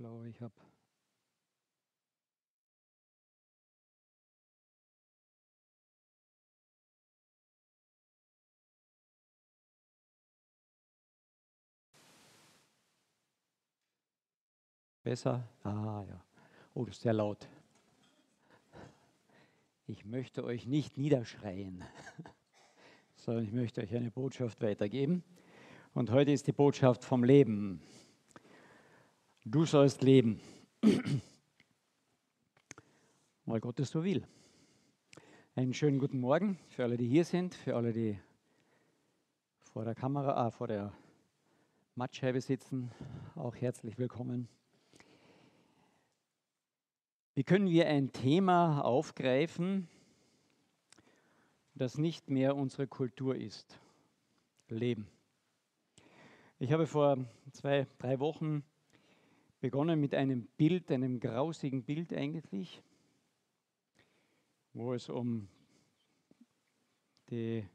glaube, 0.00 0.30
ich 0.30 0.40
habe. 0.40 0.54
Besser? 15.02 15.46
Ah 15.64 16.02
ja. 16.08 16.24
Oh, 16.72 16.86
das 16.86 16.96
ist 16.96 17.02
sehr 17.02 17.12
laut. 17.12 17.46
Ich 19.86 20.06
möchte 20.06 20.44
euch 20.44 20.66
nicht 20.66 20.96
niederschreien, 20.96 21.84
sondern 23.16 23.44
ich 23.44 23.52
möchte 23.52 23.82
euch 23.82 23.94
eine 23.94 24.10
Botschaft 24.10 24.62
weitergeben. 24.62 25.22
Und 25.92 26.10
heute 26.10 26.30
ist 26.30 26.46
die 26.46 26.52
Botschaft 26.52 27.04
vom 27.04 27.22
Leben. 27.22 27.82
Du 29.46 29.64
sollst 29.64 30.02
leben, 30.02 30.38
weil 33.46 33.58
Gott 33.60 33.80
es 33.80 33.90
so 33.90 34.04
will. 34.04 34.22
Einen 35.54 35.72
schönen 35.72 35.98
guten 35.98 36.20
Morgen 36.20 36.58
für 36.68 36.84
alle, 36.84 36.98
die 36.98 37.08
hier 37.08 37.24
sind, 37.24 37.54
für 37.54 37.74
alle, 37.74 37.94
die 37.94 38.20
vor 39.60 39.86
der 39.86 39.94
Kamera, 39.94 40.34
ah, 40.34 40.50
vor 40.50 40.68
der 40.68 40.92
Mattscheibe 41.94 42.42
sitzen. 42.42 42.92
Auch 43.34 43.56
herzlich 43.56 43.96
willkommen. 43.96 44.46
Wie 47.34 47.42
können 47.42 47.70
wir 47.70 47.86
ein 47.86 48.12
Thema 48.12 48.82
aufgreifen, 48.82 49.88
das 51.74 51.96
nicht 51.96 52.28
mehr 52.28 52.56
unsere 52.56 52.86
Kultur 52.86 53.36
ist? 53.36 53.80
Leben. 54.68 55.08
Ich 56.58 56.72
habe 56.72 56.86
vor 56.86 57.16
zwei, 57.52 57.86
drei 57.98 58.20
Wochen 58.20 58.62
begonnen 59.60 60.00
mit 60.00 60.14
einem 60.14 60.46
Bild, 60.56 60.90
einem 60.90 61.20
grausigen 61.20 61.84
Bild 61.84 62.12
eigentlich, 62.12 62.82
wo 64.72 64.94
es 64.94 65.08
um 65.08 65.48
die 67.30 67.66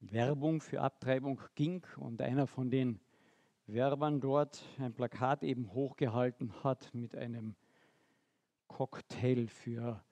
Werbung 0.00 0.60
für 0.60 0.80
Abtreibung 0.80 1.40
ging 1.54 1.84
und 1.96 2.20
einer 2.22 2.46
von 2.46 2.70
den 2.70 3.00
Werbern 3.66 4.20
dort 4.20 4.64
ein 4.78 4.94
Plakat 4.94 5.42
eben 5.42 5.72
hochgehalten 5.72 6.52
hat 6.62 6.94
mit 6.94 7.14
einem 7.16 7.56
Cocktail 8.68 9.48
für, 9.48 10.02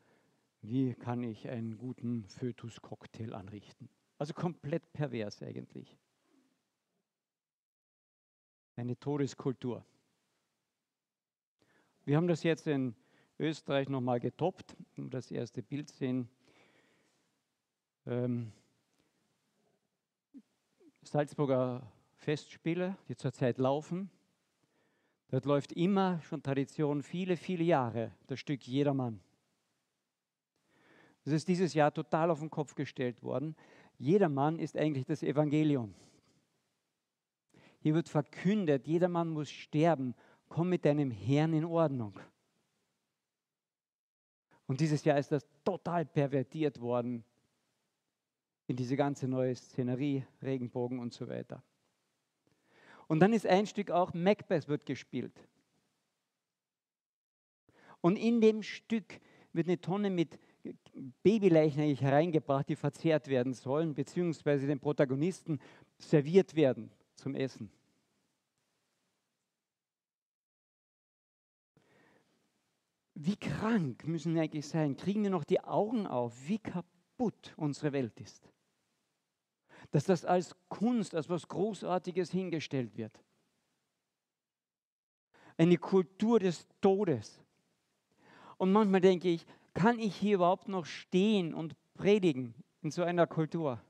wie 0.61 0.95
kann 0.95 1.23
ich 1.23 1.49
einen 1.49 1.79
guten 1.79 2.25
Fötus-Cocktail 2.27 3.33
anrichten. 3.35 3.89
Also 4.19 4.35
komplett 4.35 4.93
pervers 4.93 5.43
eigentlich. 5.43 5.97
Eine 8.77 8.99
Todeskultur. 8.99 9.85
Wir 12.07 12.19
haben 12.19 12.29
das 12.29 12.43
jetzt 12.43 12.67
in 12.67 12.95
Österreich 13.39 13.89
nochmal 13.89 14.21
getoppt. 14.21 14.77
Um 14.99 15.09
das 15.09 15.31
erste 15.31 15.63
Bild 15.63 15.89
sehen. 15.89 16.29
Ähm, 18.07 18.53
Salzburger 21.03 21.91
Festspiele, 22.17 22.99
die 23.09 23.17
zurzeit 23.17 23.57
laufen. 23.57 24.11
Dort 25.29 25.47
läuft 25.47 25.73
immer 25.73 26.21
schon 26.21 26.43
Tradition 26.43 27.03
viele, 27.03 27.39
viele 27.39 27.65
Jahre 27.65 28.13
das 28.27 28.39
Stück 28.39 28.67
Jedermann. 28.67 29.21
Das 31.25 31.33
ist 31.33 31.49
dieses 31.49 31.73
Jahr 31.73 31.93
total 31.93 32.31
auf 32.31 32.41
den 32.41 32.51
Kopf 32.51 32.75
gestellt 32.75 33.23
worden. 33.23 33.57
Jedermann 33.97 34.59
ist 34.59 34.77
eigentlich 34.77 35.07
das 35.07 35.23
Evangelium. 35.23 35.95
Hier 37.81 37.95
wird 37.95 38.11
verkündet, 38.11 38.87
jedermann 38.87 39.31
muss 39.31 39.51
sterben 39.51 40.15
komm 40.55 40.69
mit 40.69 40.85
deinem 40.85 41.11
Herrn 41.11 41.53
in 41.53 41.65
Ordnung. 41.65 42.21
Und 44.69 44.79
dieses 44.79 45.05
Jahr 45.05 45.19
ist 45.19 45.33
das 45.33 45.45
total 45.65 46.07
pervertiert 46.07 46.81
worden 46.81 47.25
in 48.69 48.77
diese 48.77 48.97
ganze 48.97 49.27
neue 49.27 49.57
Szenerie, 49.57 50.25
Regenbogen 50.43 51.01
und 51.01 51.13
so 51.13 51.27
weiter. 51.27 51.61
Und 53.09 53.19
dann 53.19 53.33
ist 53.33 53.49
ein 53.49 53.67
Stück 53.67 53.91
auch 53.91 54.15
Macbeth 54.15 54.69
wird 54.69 54.87
gespielt. 54.87 55.37
Und 58.01 58.15
in 58.15 58.41
dem 58.41 58.63
Stück 58.63 59.21
wird 59.53 59.67
eine 59.67 59.81
Tonne 59.81 60.09
mit 60.09 60.39
Babyleichen 61.25 61.83
eigentlich 61.83 62.01
hereingebracht, 62.01 62.69
die 62.69 62.77
verzehrt 62.77 63.27
werden 63.27 63.55
sollen, 63.55 63.93
beziehungsweise 63.93 64.69
den 64.69 64.79
Protagonisten 64.79 65.59
serviert 65.99 66.55
werden 66.55 66.93
zum 67.17 67.35
Essen. 67.35 67.73
Wie 73.15 73.37
krank 73.37 74.07
müssen 74.07 74.35
wir 74.35 74.43
eigentlich 74.43 74.67
sein? 74.67 74.97
Kriegen 74.97 75.23
wir 75.23 75.31
noch 75.31 75.45
die 75.45 75.61
Augen 75.61 76.07
auf, 76.07 76.33
wie 76.49 76.59
kaputt 76.59 77.55
unsere 77.57 77.93
Welt 77.93 78.21
ist? 78.21 78.49
Dass 79.93 80.05
das 80.05 80.25
als 80.25 80.57
Kunst, 80.69 81.15
als 81.15 81.29
was 81.29 81.47
Großartiges 81.47 82.33
hingestellt 82.33 82.97
wird. 82.97 83.21
Eine 85.57 85.79
Kultur 85.79 86.41
des 86.41 86.67
Todes. 86.81 87.41
Und 88.57 88.73
manchmal 88.73 89.01
denke 89.01 89.29
ich, 89.29 89.47
kann 89.75 90.01
ich 90.01 90.17
hier 90.17 90.37
überhaupt 90.37 90.67
noch 90.67 90.87
stehen 90.87 91.55
und 91.55 91.77
predigen 91.95 92.55
in 92.83 92.91
so 92.91 93.05
einer 93.05 93.27
Kultur? 93.29 93.81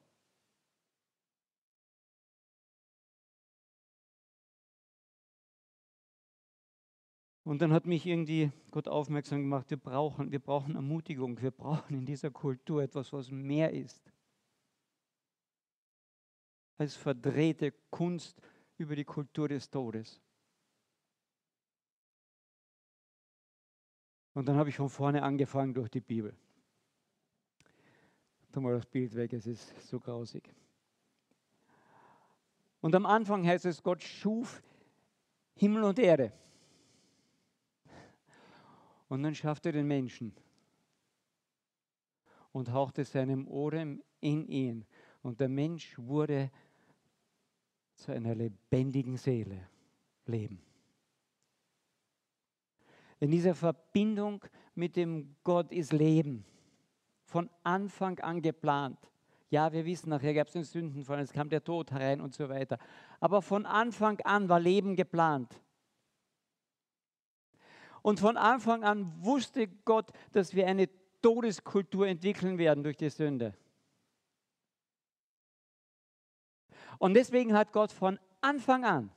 Und 7.44 7.60
dann 7.60 7.72
hat 7.72 7.86
mich 7.86 8.06
irgendwie 8.06 8.50
Gott 8.70 8.88
aufmerksam 8.88 9.40
gemacht, 9.40 9.68
wir 9.70 9.76
brauchen, 9.76 10.32
wir 10.32 10.40
brauchen 10.40 10.74
Ermutigung, 10.74 11.40
wir 11.40 11.50
brauchen 11.50 11.94
in 11.94 12.06
dieser 12.06 12.30
Kultur 12.30 12.82
etwas, 12.82 13.12
was 13.12 13.30
mehr 13.30 13.72
ist 13.72 14.02
als 16.78 16.96
verdrehte 16.96 17.72
Kunst 17.90 18.40
über 18.78 18.96
die 18.96 19.04
Kultur 19.04 19.48
des 19.48 19.70
Todes. 19.70 20.20
Und 24.34 24.46
dann 24.46 24.56
habe 24.56 24.68
ich 24.70 24.76
von 24.76 24.88
vorne 24.88 25.22
angefangen 25.22 25.74
durch 25.74 25.88
die 25.88 26.00
Bibel. 26.00 26.34
Tu 28.52 28.60
mal 28.60 28.74
das 28.74 28.86
Bild 28.86 29.14
weg, 29.14 29.32
es 29.32 29.46
ist 29.46 29.74
so 29.88 30.00
grausig. 30.00 30.52
Und 32.80 32.94
am 32.94 33.06
Anfang 33.06 33.46
heißt 33.46 33.64
es, 33.64 33.82
Gott 33.82 34.02
schuf 34.02 34.62
Himmel 35.56 35.84
und 35.84 35.98
Erde. 35.98 36.32
Und 39.08 39.22
dann 39.22 39.34
schaffte 39.34 39.70
er 39.70 39.72
den 39.72 39.86
Menschen 39.86 40.34
und 42.52 42.72
hauchte 42.72 43.04
seinem 43.04 43.46
Odem 43.48 44.02
in 44.20 44.46
ihn. 44.48 44.84
Und 45.22 45.40
der 45.40 45.48
Mensch 45.48 45.98
wurde 45.98 46.50
zu 47.96 48.12
einer 48.12 48.34
lebendigen 48.34 49.16
Seele. 49.16 49.68
Leben. 50.26 50.60
In 53.20 53.30
dieser 53.30 53.54
Verbindung 53.54 54.44
mit 54.74 54.96
dem 54.96 55.36
Gott 55.44 55.70
ist 55.72 55.92
Leben. 55.92 56.44
Von 57.24 57.50
Anfang 57.62 58.18
an 58.20 58.40
geplant. 58.42 58.98
Ja, 59.50 59.72
wir 59.72 59.84
wissen, 59.84 60.10
nachher 60.10 60.34
gab 60.34 60.48
es 60.48 60.54
den 60.54 60.64
Sündenfall, 60.64 61.20
es 61.20 61.32
kam 61.32 61.48
der 61.48 61.62
Tod 61.62 61.90
herein 61.90 62.20
und 62.20 62.34
so 62.34 62.48
weiter. 62.48 62.78
Aber 63.20 63.40
von 63.40 63.66
Anfang 63.66 64.20
an 64.22 64.48
war 64.48 64.58
Leben 64.58 64.96
geplant. 64.96 65.60
Und 68.04 68.20
von 68.20 68.36
Anfang 68.36 68.84
an 68.84 69.10
wusste 69.24 69.66
Gott, 69.66 70.12
dass 70.32 70.54
wir 70.54 70.66
eine 70.66 70.90
Todeskultur 71.22 72.06
entwickeln 72.06 72.58
werden 72.58 72.84
durch 72.84 72.98
die 72.98 73.08
Sünde. 73.08 73.54
Und 76.98 77.14
deswegen 77.14 77.54
hat 77.54 77.72
Gott 77.72 77.90
von 77.90 78.20
Anfang 78.42 78.84
an 78.84 79.10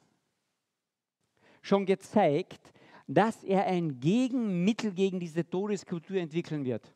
schon 1.62 1.86
gezeigt, 1.86 2.72
dass 3.08 3.44
er 3.44 3.66
ein 3.66 4.00
Gegenmittel 4.00 4.94
gegen 4.94 5.20
diese 5.20 5.48
Todeskultur 5.48 6.16
entwickeln 6.16 6.64
wird. 6.64 6.96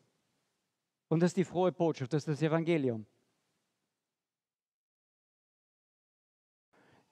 Und 1.08 1.20
das 1.20 1.32
ist 1.32 1.36
die 1.36 1.44
frohe 1.44 1.72
Botschaft, 1.72 2.14
das 2.14 2.26
ist 2.26 2.40
das 2.40 2.42
Evangelium. 2.42 3.04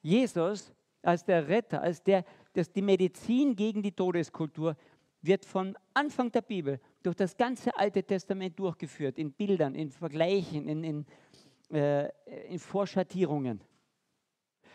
Jesus 0.01 0.73
als 1.03 1.23
der 1.23 1.47
Retter, 1.49 1.83
als 1.83 2.03
der, 2.03 2.25
dass 2.53 2.71
die 2.71 2.83
Medizin 2.83 3.55
gegen 3.55 3.83
die 3.83 3.93
Todeskultur 3.93 4.77
wird 5.23 5.45
von 5.45 5.77
Anfang 5.95 6.31
der 6.31 6.43
Bibel 6.43 6.81
durch 7.03 7.17
das 7.17 7.37
ganze 7.37 7.77
Alte 7.77 8.03
Testament 8.03 8.59
durchgeführt, 8.59 9.19
in 9.19 9.33
Bildern, 9.33 9.75
in 9.75 9.91
Vergleichen, 9.91 10.69
in, 10.69 10.85
in, 10.85 11.07
äh, 11.71 12.09
in 12.49 12.59
Vorschattierungen. 12.59 13.61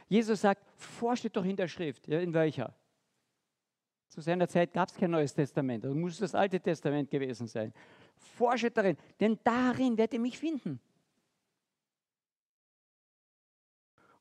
Jesus 0.08 0.42
sagt, 0.42 0.64
forscht 0.80 1.36
doch 1.36 1.46
in 1.46 1.56
der 1.56 1.68
Schrift. 1.68 2.08
Ja, 2.08 2.20
in 2.20 2.34
welcher? 2.34 2.76
Zu 4.08 4.22
seiner 4.22 4.48
Zeit 4.48 4.72
gab 4.72 4.90
es 4.90 4.96
kein 4.96 5.12
Neues 5.12 5.34
Testament, 5.34 5.84
das 5.84 5.94
muss 5.94 6.20
das 6.20 6.36
Alte 6.36 6.60
Testament 6.60 7.10
gewesen 7.10 7.48
sein. 7.48 7.74
Forsche 8.16 8.72
darin, 8.72 8.98
denn 9.20 9.40
darin 9.44 9.98
werdet 9.98 10.14
ihr 10.14 10.20
mich 10.20 10.38
finden. 10.38 10.80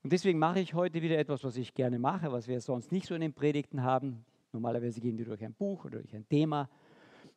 Und 0.05 0.13
deswegen 0.13 0.39
mache 0.39 0.61
ich 0.61 0.75
heute 0.75 1.01
wieder 1.01 1.17
etwas, 1.17 1.45
was 1.45 1.57
ich 1.57 1.73
gerne 1.73 1.99
mache, 1.99 2.31
was 2.31 2.47
wir 2.47 2.61
sonst 2.61 2.93
nicht 2.93 3.07
so 3.07 3.15
in 3.15 3.23
den 3.23 3.33
Predigten 3.33 3.83
haben. 3.83 4.23
Normalerweise 4.53 5.01
gehen 5.01 5.17
die 5.17 5.25
durch 5.25 5.43
ein 5.43 5.55
Buch 5.55 5.87
oder 5.87 6.01
durch 6.01 6.15
ein 6.15 6.29
Thema. 6.29 6.69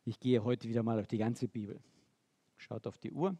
Ich 0.04 0.20
gehe 0.20 0.44
heute 0.44 0.68
wieder 0.68 0.82
mal 0.82 0.96
durch 0.96 1.08
die 1.08 1.16
ganze 1.16 1.48
Bibel. 1.48 1.80
Schaut 2.58 2.86
auf 2.86 2.98
die 2.98 3.10
Uhr. 3.10 3.34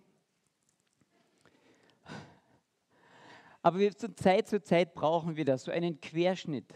Aber 3.61 3.79
wir, 3.79 3.93
von 3.93 4.17
Zeit 4.17 4.49
zu 4.49 4.63
Zeit 4.63 4.95
brauchen 4.95 5.37
wir 5.37 5.45
das, 5.45 5.65
so 5.65 5.73
einen 5.73 6.01
Querschnitt, 6.01 6.73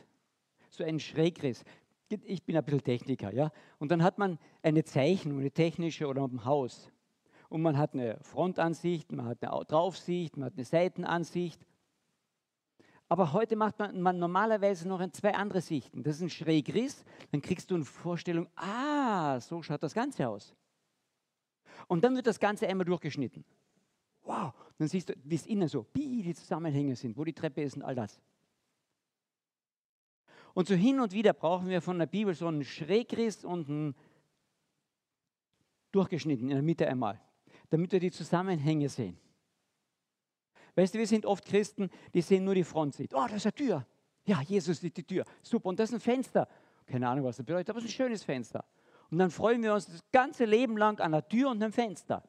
so 0.68 0.84
einen 0.84 1.00
Schrägriss. 1.00 1.64
Ich 2.10 2.44
bin 2.44 2.54
ein 2.54 2.64
bisschen 2.64 2.84
Techniker, 2.84 3.32
ja. 3.32 3.50
Und 3.78 3.90
dann 3.90 4.02
hat 4.02 4.18
man 4.18 4.38
eine 4.62 4.84
Zeichnung, 4.84 5.38
eine 5.38 5.52
technische 5.52 6.06
oder 6.06 6.28
ein 6.28 6.44
Haus. 6.44 6.92
Und 7.48 7.62
man 7.62 7.78
hat 7.78 7.94
eine 7.94 8.18
Frontansicht, 8.20 9.10
man 9.10 9.24
hat 9.24 9.42
eine 9.42 9.64
Draufsicht, 9.64 10.36
man 10.36 10.44
hat 10.44 10.52
eine 10.52 10.66
Seitenansicht. 10.66 11.64
Aber 13.12 13.34
heute 13.34 13.56
macht 13.56 13.78
man, 13.78 14.00
man 14.00 14.18
normalerweise 14.18 14.88
noch 14.88 15.00
in 15.00 15.12
zwei 15.12 15.34
andere 15.34 15.60
Sichten. 15.60 16.02
Das 16.02 16.16
ist 16.16 16.22
ein 16.22 16.30
Schrägriss, 16.30 17.04
dann 17.30 17.42
kriegst 17.42 17.70
du 17.70 17.74
eine 17.74 17.84
Vorstellung, 17.84 18.48
ah, 18.56 19.38
so 19.38 19.62
schaut 19.62 19.82
das 19.82 19.92
Ganze 19.92 20.26
aus. 20.26 20.54
Und 21.88 22.02
dann 22.02 22.16
wird 22.16 22.26
das 22.26 22.40
Ganze 22.40 22.66
einmal 22.66 22.86
durchgeschnitten. 22.86 23.44
Wow, 24.22 24.54
dann 24.78 24.88
siehst 24.88 25.10
du, 25.10 25.14
wie 25.24 25.34
es 25.34 25.44
innen 25.44 25.68
so, 25.68 25.84
wie 25.92 26.22
die 26.22 26.34
Zusammenhänge 26.34 26.96
sind, 26.96 27.14
wo 27.18 27.22
die 27.22 27.34
Treppe 27.34 27.60
ist 27.60 27.76
und 27.76 27.82
all 27.82 27.94
das. 27.94 28.18
Und 30.54 30.68
so 30.68 30.74
hin 30.74 30.98
und 30.98 31.12
wieder 31.12 31.34
brauchen 31.34 31.68
wir 31.68 31.82
von 31.82 31.98
der 31.98 32.06
Bibel 32.06 32.34
so 32.34 32.46
einen 32.46 32.64
Schrägriss 32.64 33.44
und 33.44 33.68
einen 33.68 33.94
durchgeschnitten 35.90 36.48
in 36.48 36.54
der 36.54 36.62
Mitte 36.62 36.88
einmal, 36.88 37.20
damit 37.68 37.92
wir 37.92 38.00
die 38.00 38.10
Zusammenhänge 38.10 38.88
sehen. 38.88 39.18
Weißt 40.74 40.94
du, 40.94 40.98
wir 40.98 41.06
sind 41.06 41.26
oft 41.26 41.44
Christen, 41.44 41.90
die 42.14 42.22
sehen 42.22 42.44
nur 42.44 42.54
die 42.54 42.64
Frontsicht. 42.64 43.14
Oh, 43.14 43.24
das 43.24 43.36
ist 43.36 43.46
eine 43.46 43.54
Tür. 43.54 43.86
Ja, 44.24 44.40
Jesus 44.40 44.82
ist 44.82 44.96
die 44.96 45.04
Tür. 45.04 45.24
Super. 45.42 45.68
Und 45.68 45.78
das 45.78 45.90
ist 45.90 45.96
ein 45.96 46.00
Fenster. 46.00 46.48
Keine 46.86 47.08
Ahnung, 47.08 47.24
was 47.24 47.36
das 47.36 47.46
bedeutet, 47.46 47.70
aber 47.70 47.78
es 47.78 47.84
ist 47.84 47.90
ein 47.90 47.94
schönes 47.94 48.24
Fenster. 48.24 48.64
Und 49.10 49.18
dann 49.18 49.30
freuen 49.30 49.62
wir 49.62 49.74
uns 49.74 49.86
das 49.86 50.00
ganze 50.10 50.44
Leben 50.44 50.76
lang 50.76 50.98
an 51.00 51.12
der 51.12 51.28
Tür 51.28 51.50
und 51.50 51.62
einem 51.62 51.72
Fenster. 51.72 52.22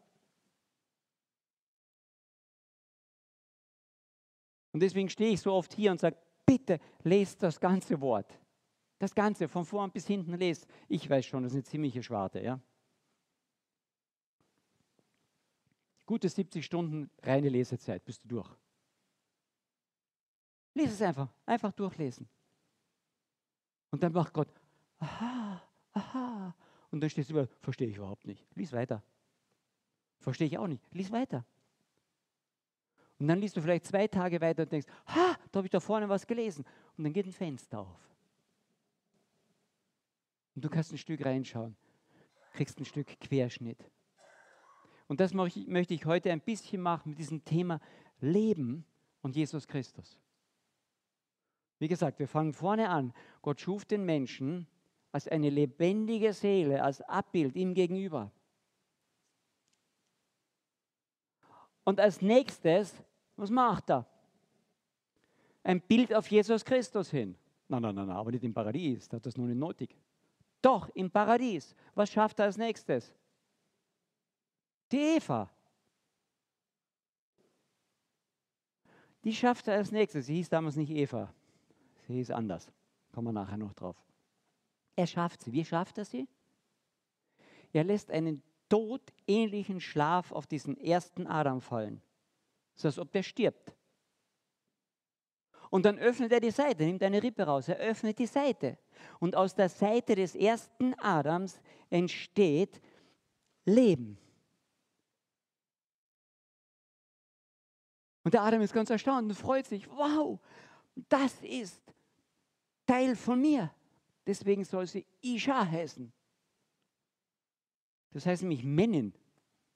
Und 4.74 4.81
deswegen 4.81 5.10
stehe 5.10 5.31
ich 5.31 5.42
so 5.42 5.54
oft 5.54 5.74
hier 5.74 5.92
und 5.92 6.00
sage, 6.00 6.18
bitte 6.46 6.80
lest 7.04 7.42
das 7.42 7.60
ganze 7.60 8.01
Wort. 8.01 8.38
Das 9.00 9.13
Ganze, 9.13 9.48
von 9.48 9.66
vorn 9.66 9.92
bis 9.92 10.07
hinten 10.07 10.34
lest. 10.34 10.68
Ich 10.88 11.10
weiß 11.10 11.25
schon, 11.25 11.44
das 11.44 11.54
ist 11.54 11.57
eine 11.57 11.63
ziemliche 11.63 12.04
Schwarte, 12.04 12.42
ja. 12.42 12.60
Gute 16.05 16.27
70 16.27 16.65
Stunden 16.65 17.09
reine 17.21 17.50
Lesezeit, 17.50 18.03
bist 18.03 18.23
du 18.23 18.27
durch. 18.27 18.50
Lies 20.73 20.91
es 20.91 21.01
einfach, 21.01 21.29
einfach 21.45 21.71
durchlesen. 21.71 22.27
Und 23.91 24.01
dann 24.01 24.11
macht 24.11 24.33
Gott, 24.33 24.50
aha, 25.00 25.61
aha. 25.94 26.55
Und 26.91 27.00
dann 27.00 27.09
steht 27.09 27.25
es 27.25 27.29
über, 27.29 27.47
verstehe 27.61 27.88
ich 27.88 27.97
überhaupt 27.97 28.25
nicht. 28.25 28.45
Lies 28.55 28.73
weiter. 28.73 29.03
Verstehe 30.19 30.47
ich 30.47 30.57
auch 30.57 30.67
nicht. 30.67 30.83
Lies 30.91 31.11
weiter. 31.11 31.45
Und 33.19 33.27
dann 33.27 33.39
liest 33.39 33.55
du 33.55 33.61
vielleicht 33.61 33.85
zwei 33.85 34.07
Tage 34.07 34.41
weiter 34.41 34.63
und 34.63 34.71
denkst, 34.71 34.88
ha, 35.07 35.38
da 35.51 35.57
habe 35.57 35.67
ich 35.67 35.71
da 35.71 35.79
vorne 35.79 36.09
was 36.09 36.25
gelesen. 36.25 36.65
Und 36.97 37.03
dann 37.03 37.13
geht 37.13 37.25
ein 37.25 37.31
Fenster 37.31 37.79
auf. 37.79 38.09
Und 40.55 40.65
du 40.65 40.69
kannst 40.69 40.91
ein 40.91 40.97
Stück 40.97 41.23
reinschauen, 41.25 41.75
kriegst 42.53 42.79
ein 42.79 42.85
Stück 42.85 43.19
Querschnitt. 43.19 43.79
Und 45.13 45.19
das 45.19 45.31
möchte 45.36 45.94
ich 45.94 46.07
heute 46.07 46.31
ein 46.31 46.42
bisschen 46.42 46.81
machen 46.81 47.12
mit 47.12 47.19
diesem 47.19 47.45
Thema 47.45 47.80
Leben 48.19 48.83
und 49.21 49.36
Jesus 49.36 49.68
Christus. 49.68 50.19
Wie 51.77 51.88
gesagt, 51.88 52.18
wir 52.18 52.27
fangen 52.27 52.51
vorne 52.51 52.89
an. 52.89 53.13
Gott 53.44 53.62
schuf 53.62 53.86
den 53.86 54.06
Menschen 54.06 54.65
als 55.12 55.27
eine 55.27 55.51
lebendige 55.51 56.33
Seele, 56.33 56.81
als 56.81 57.00
Abbild 57.01 57.56
ihm 57.56 57.75
gegenüber. 57.75 58.31
Und 61.83 62.00
als 62.00 62.24
nächstes 62.24 62.95
was 63.36 63.51
macht 63.51 63.92
er? 63.92 64.07
Ein 65.62 65.80
Bild 65.80 66.12
auf 66.12 66.25
Jesus 66.25 66.65
Christus 66.65 67.12
hin. 67.12 67.36
Nein, 67.68 67.83
nein, 67.83 67.94
nein, 67.94 68.10
aber 68.10 68.31
nicht 68.31 68.45
im 68.45 68.54
Paradies, 68.56 69.07
das 69.10 69.18
hat 69.18 69.27
das 69.27 69.38
nur 69.38 69.45
nicht 69.45 69.60
nötig. 69.60 69.95
Doch, 70.60 70.89
im 70.95 71.12
Paradies. 71.12 71.75
Was 71.94 72.10
schafft 72.10 72.39
er 72.39 72.45
als 72.45 72.57
nächstes? 72.57 73.13
Die 74.91 75.18
Eva. 75.18 75.50
Die 79.24 79.33
schafft 79.33 79.68
er 79.68 79.75
als 79.75 79.91
nächstes. 79.91 80.25
Sie 80.25 80.35
hieß 80.35 80.50
damals 80.50 80.75
nicht 80.75 80.91
Eva. 80.91 81.33
Sie 82.07 82.13
hieß 82.13 82.31
anders. 82.31 82.69
Kommen 83.12 83.27
wir 83.27 83.33
nachher 83.33 83.57
noch 83.57 83.74
drauf. 83.74 83.95
Er 84.95 85.07
schafft 85.07 85.41
sie. 85.41 85.51
Wie 85.51 85.65
schafft 85.65 85.97
er 85.97 86.06
sie? 86.06 86.27
Er 87.71 87.83
lässt 87.83 88.12
einen 88.12 88.44
todähnlichen 88.69 89.80
Schlaf 89.80 90.31
auf 90.31 90.45
diesen 90.45 90.77
ersten 90.77 91.25
Adam 91.25 91.62
fallen 91.62 92.01
so 92.75 92.88
als 92.88 93.00
ob 93.00 93.12
der 93.12 93.24
stirbt. 93.24 93.74
Und 95.69 95.86
dann 95.86 95.97
öffnet 95.97 96.31
er 96.31 96.39
die 96.39 96.51
Seite, 96.51 96.83
nimmt 96.83 97.01
eine 97.01 97.21
Rippe 97.21 97.44
raus, 97.44 97.68
er 97.68 97.77
öffnet 97.77 98.19
die 98.19 98.27
Seite. 98.27 98.77
Und 99.19 99.36
aus 99.36 99.56
der 99.56 99.69
Seite 99.69 100.15
des 100.15 100.36
ersten 100.36 100.94
Adams 101.00 101.59
entsteht 101.89 102.79
Leben. 103.65 104.18
Und 108.24 108.34
der 108.34 108.42
Adam 108.42 108.62
ist 108.62 108.74
ganz 108.74 108.90
erstaunt 108.90 109.30
und 109.30 109.36
freut 109.36 109.66
sich, 109.66 109.90
wow, 109.90 110.40
das 111.10 111.42
ist 111.42 111.81
Teil 112.86 113.16
von 113.16 113.42
mir. 113.42 113.74
Deswegen 114.25 114.64
soll 114.64 114.88
sie 114.88 115.06
Isha 115.22 115.66
heißen. 115.66 116.12
Das 118.12 118.25
heißt 118.25 118.44
nämlich 118.44 118.64
Männin. 118.64 119.14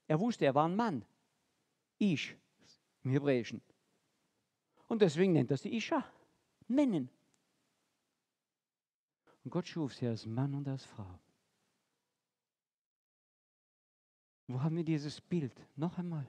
Er 0.07 0.19
wusste, 0.19 0.45
er 0.45 0.55
war 0.55 0.67
ein 0.67 0.75
Mann. 0.75 1.03
Ish 1.99 2.35
im 3.03 3.11
Hebräischen. 3.11 3.61
Und 4.87 5.01
deswegen 5.01 5.33
nennt 5.33 5.51
er 5.51 5.57
sie 5.57 5.75
Isha, 5.75 6.05
Männin. 6.67 7.09
Und 9.43 9.51
Gott 9.51 9.67
schuf 9.67 9.93
sie 9.93 10.07
als 10.07 10.25
Mann 10.25 10.53
und 10.53 10.67
als 10.67 10.85
Frau. 10.85 11.19
Wo 14.47 14.61
haben 14.61 14.77
wir 14.77 14.83
dieses 14.83 15.19
Bild? 15.19 15.53
Noch 15.75 15.97
einmal. 15.97 16.25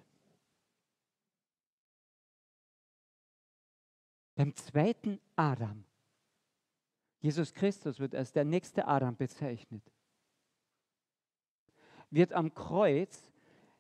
Beim 4.39 4.55
zweiten 4.55 5.21
Adam. 5.35 5.85
Jesus 7.19 7.53
Christus 7.53 7.99
wird 7.99 8.15
als 8.15 8.31
der 8.31 8.45
nächste 8.45 8.87
Adam 8.87 9.17
bezeichnet. 9.17 9.83
Wird 12.11 12.33
am 12.33 12.55
Kreuz 12.55 13.33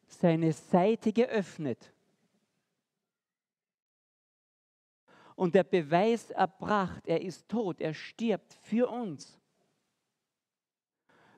seine 0.08 0.52
Seite 0.52 1.12
geöffnet 1.12 1.92
und 5.36 5.54
der 5.54 5.62
Beweis 5.62 6.30
erbracht, 6.30 7.06
er 7.06 7.20
ist 7.22 7.48
tot, 7.48 7.80
er 7.80 7.94
stirbt 7.94 8.54
für 8.54 8.90
uns, 8.90 9.38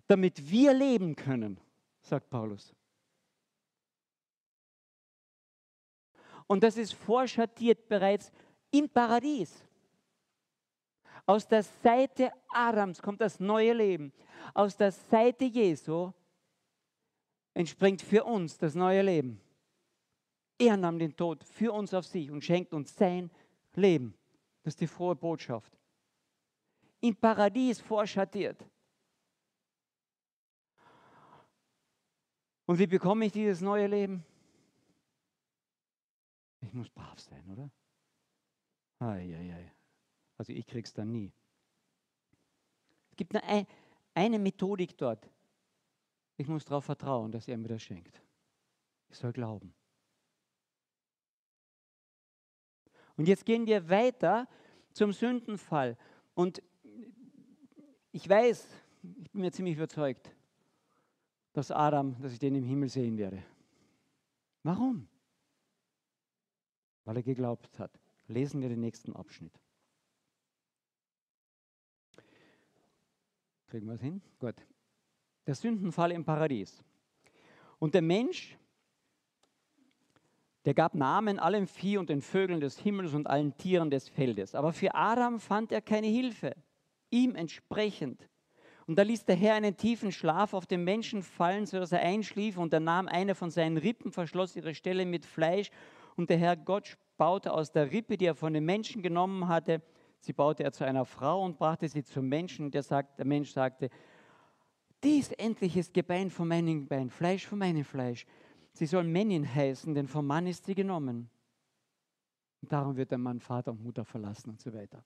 damit 0.07 0.51
wir 0.51 0.73
leben 0.73 1.15
können, 1.15 1.61
sagt 2.01 2.31
Paulus. 2.31 2.75
Und 6.47 6.63
das 6.63 6.79
ist 6.79 6.95
vorschattiert 6.95 7.87
bereits 7.87 8.33
im 8.71 8.89
Paradies. 8.89 9.65
Aus 11.27 11.47
der 11.47 11.63
Seite 11.63 12.33
Adams 12.49 13.01
kommt 13.01 13.21
das 13.21 13.39
neue 13.39 13.73
Leben. 13.73 14.13
Aus 14.55 14.77
der 14.77 14.91
Seite 14.91 15.45
Jesu 15.45 16.13
entspringt 17.55 18.03
für 18.03 18.25
uns 18.25 18.59
das 18.59 18.75
neue 18.75 19.03
Leben. 19.03 19.41
Er 20.59 20.77
nahm 20.77 20.99
den 20.99 21.17
Tod 21.17 21.45
für 21.45 21.73
uns 21.73 21.95
auf 21.95 22.07
sich 22.07 22.31
und 22.31 22.45
schenkt 22.45 22.73
uns 22.75 22.95
sein 22.95 23.31
leben. 23.75 24.15
Das 24.63 24.75
ist 24.75 24.81
die 24.81 24.87
frohe 24.87 25.15
Botschaft. 25.15 25.73
Im 27.01 27.17
Paradies 27.17 27.81
vorschattiert. 27.81 28.63
Und 32.67 32.79
wie 32.79 32.87
bekomme 32.87 33.25
ich 33.27 33.33
dieses 33.33 33.61
neue 33.61 33.87
Leben? 33.87 34.25
Ich 36.61 36.73
muss 36.73 36.91
brav 36.91 37.19
sein, 37.19 37.49
oder? 37.51 37.71
Eieiei. 39.01 39.73
Also 40.37 40.53
ich 40.53 40.67
krieg's 40.67 40.93
dann 40.93 41.11
nie. 41.11 41.33
Es 43.11 43.17
gibt 43.17 43.33
nur 43.33 43.43
ein, 43.45 43.67
eine 44.15 44.39
Methodik 44.39 44.97
dort. 44.97 45.29
Ich 46.37 46.49
muss 46.49 46.65
darauf 46.65 46.85
vertrauen, 46.85 47.33
dass 47.33 47.49
er 47.49 47.59
mir 47.59 47.69
das 47.69 47.83
schenkt. 47.83 48.23
Ich 49.09 49.19
soll 49.19 49.33
glauben. 49.33 49.75
Und 53.17 53.29
jetzt 53.29 53.45
gehen 53.45 53.67
wir 53.67 53.89
weiter 53.91 54.49
zum 54.93 55.13
Sündenfall. 55.13 55.99
Und 56.35 56.63
ich 58.13 58.27
weiß, 58.27 58.67
ich 59.03 59.31
bin 59.31 59.43
mir 59.43 59.53
ziemlich 59.53 59.77
überzeugt, 59.77 60.35
dass 61.53 61.71
Adam, 61.71 62.19
dass 62.23 62.33
ich 62.33 62.39
den 62.39 62.55
im 62.55 62.65
Himmel 62.65 62.89
sehen 62.89 63.19
werde. 63.19 63.43
Warum? 64.63 65.09
Weil 67.05 67.17
er 67.17 67.23
geglaubt 67.23 67.79
hat. 67.79 68.00
Lesen 68.31 68.63
wir 68.63 68.69
den 68.69 68.81
nächsten 68.81 69.15
Abschnitt. 69.17 69.53
Kriegen 73.67 73.87
wir 73.89 73.95
es 73.95 74.01
hin? 74.01 74.23
Gut. 74.39 74.55
Der 75.49 75.57
Sündenfall 75.57 76.13
im 76.13 76.25
Paradies. 76.25 76.85
Und 77.81 77.95
der 77.95 78.03
Mensch, 78.03 78.57
der 80.65 80.75
gab 80.75 80.95
Namen 80.95 81.41
allem 81.41 81.67
Vieh 81.67 81.99
und 81.99 82.09
den 82.09 82.23
Vögeln 82.23 82.61
des 82.61 82.79
Himmels 82.79 83.15
und 83.15 83.27
allen 83.27 83.57
Tieren 83.57 83.91
des 83.91 84.09
Feldes. 84.09 84.55
Aber 84.55 84.73
für 84.73 84.95
Adam 84.95 85.41
fand 85.41 85.73
er 85.73 85.81
keine 85.81 86.07
Hilfe, 86.07 86.55
ihm 87.11 87.35
entsprechend. 87.35 88.29
Und 88.87 88.97
da 88.97 89.03
ließ 89.03 89.25
der 89.25 89.37
Herr 89.37 89.55
einen 89.55 89.77
tiefen 89.77 90.13
Schlaf 90.13 90.55
auf 90.55 90.67
den 90.67 90.85
Menschen 90.85 91.25
fallen, 91.25 91.67
sodass 91.67 91.91
er 91.91 92.01
einschlief, 92.01 92.59
und 92.59 92.73
er 92.73 92.81
nahm 92.81 93.09
eine 93.09 93.35
von 93.35 93.51
seinen 93.51 93.77
Rippen, 93.77 94.13
verschloss 94.13 94.55
ihre 94.55 94.75
Stelle 94.75 95.05
mit 95.05 95.27
Fleisch, 95.27 95.71
und 96.17 96.31
der 96.31 96.39
Herr 96.39 96.57
Gott 96.57 96.97
baute 97.21 97.53
aus 97.53 97.71
der 97.71 97.93
Rippe, 97.93 98.17
die 98.17 98.25
er 98.25 98.35
von 98.35 98.55
den 98.55 98.65
Menschen 98.65 99.03
genommen 99.03 99.47
hatte, 99.47 99.83
sie 100.21 100.33
baute 100.33 100.65
er 100.65 100.73
zu 100.73 100.87
einer 100.87 101.05
Frau 101.05 101.45
und 101.45 101.59
brachte 101.59 101.87
sie 101.87 102.03
zum 102.03 102.27
Menschen. 102.27 102.71
Der, 102.71 102.83
sagt, 102.83 103.19
der 103.19 103.27
Mensch 103.27 103.51
sagte, 103.53 103.91
dies 105.05 105.31
endlich 105.33 105.77
ist 105.77 105.93
Gebein 105.93 106.31
von 106.31 106.49
meinem 106.49 106.81
Gebein, 106.81 107.11
Fleisch 107.11 107.47
von 107.47 107.59
meinem 107.59 107.85
Fleisch. 107.85 108.25
Sie 108.73 108.87
soll 108.87 109.05
Männin 109.05 109.47
heißen, 109.47 109.95
denn 109.95 110.09
vom 110.09 110.27
Mann 110.27 110.47
ist 110.47 110.65
sie 110.65 110.75
genommen. 110.75 111.29
Und 112.63 112.73
darum 112.73 112.97
wird 112.97 113.11
der 113.11 113.19
Mann 113.19 113.39
Vater 113.39 113.73
und 113.73 113.83
Mutter 113.83 114.07
verlassen 114.07 114.49
und 114.49 114.61
so 114.63 114.73
weiter. 114.73 115.05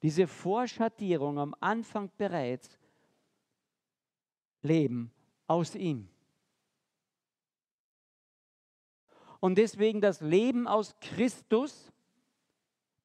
Diese 0.00 0.26
Vorschattierung 0.26 1.38
am 1.38 1.54
Anfang 1.60 2.10
bereits 2.16 2.78
leben 4.62 5.12
aus 5.46 5.74
ihm. 5.74 6.08
Und 9.40 9.56
deswegen 9.56 10.00
das 10.00 10.20
Leben 10.20 10.66
aus 10.66 10.96
Christus, 11.00 11.92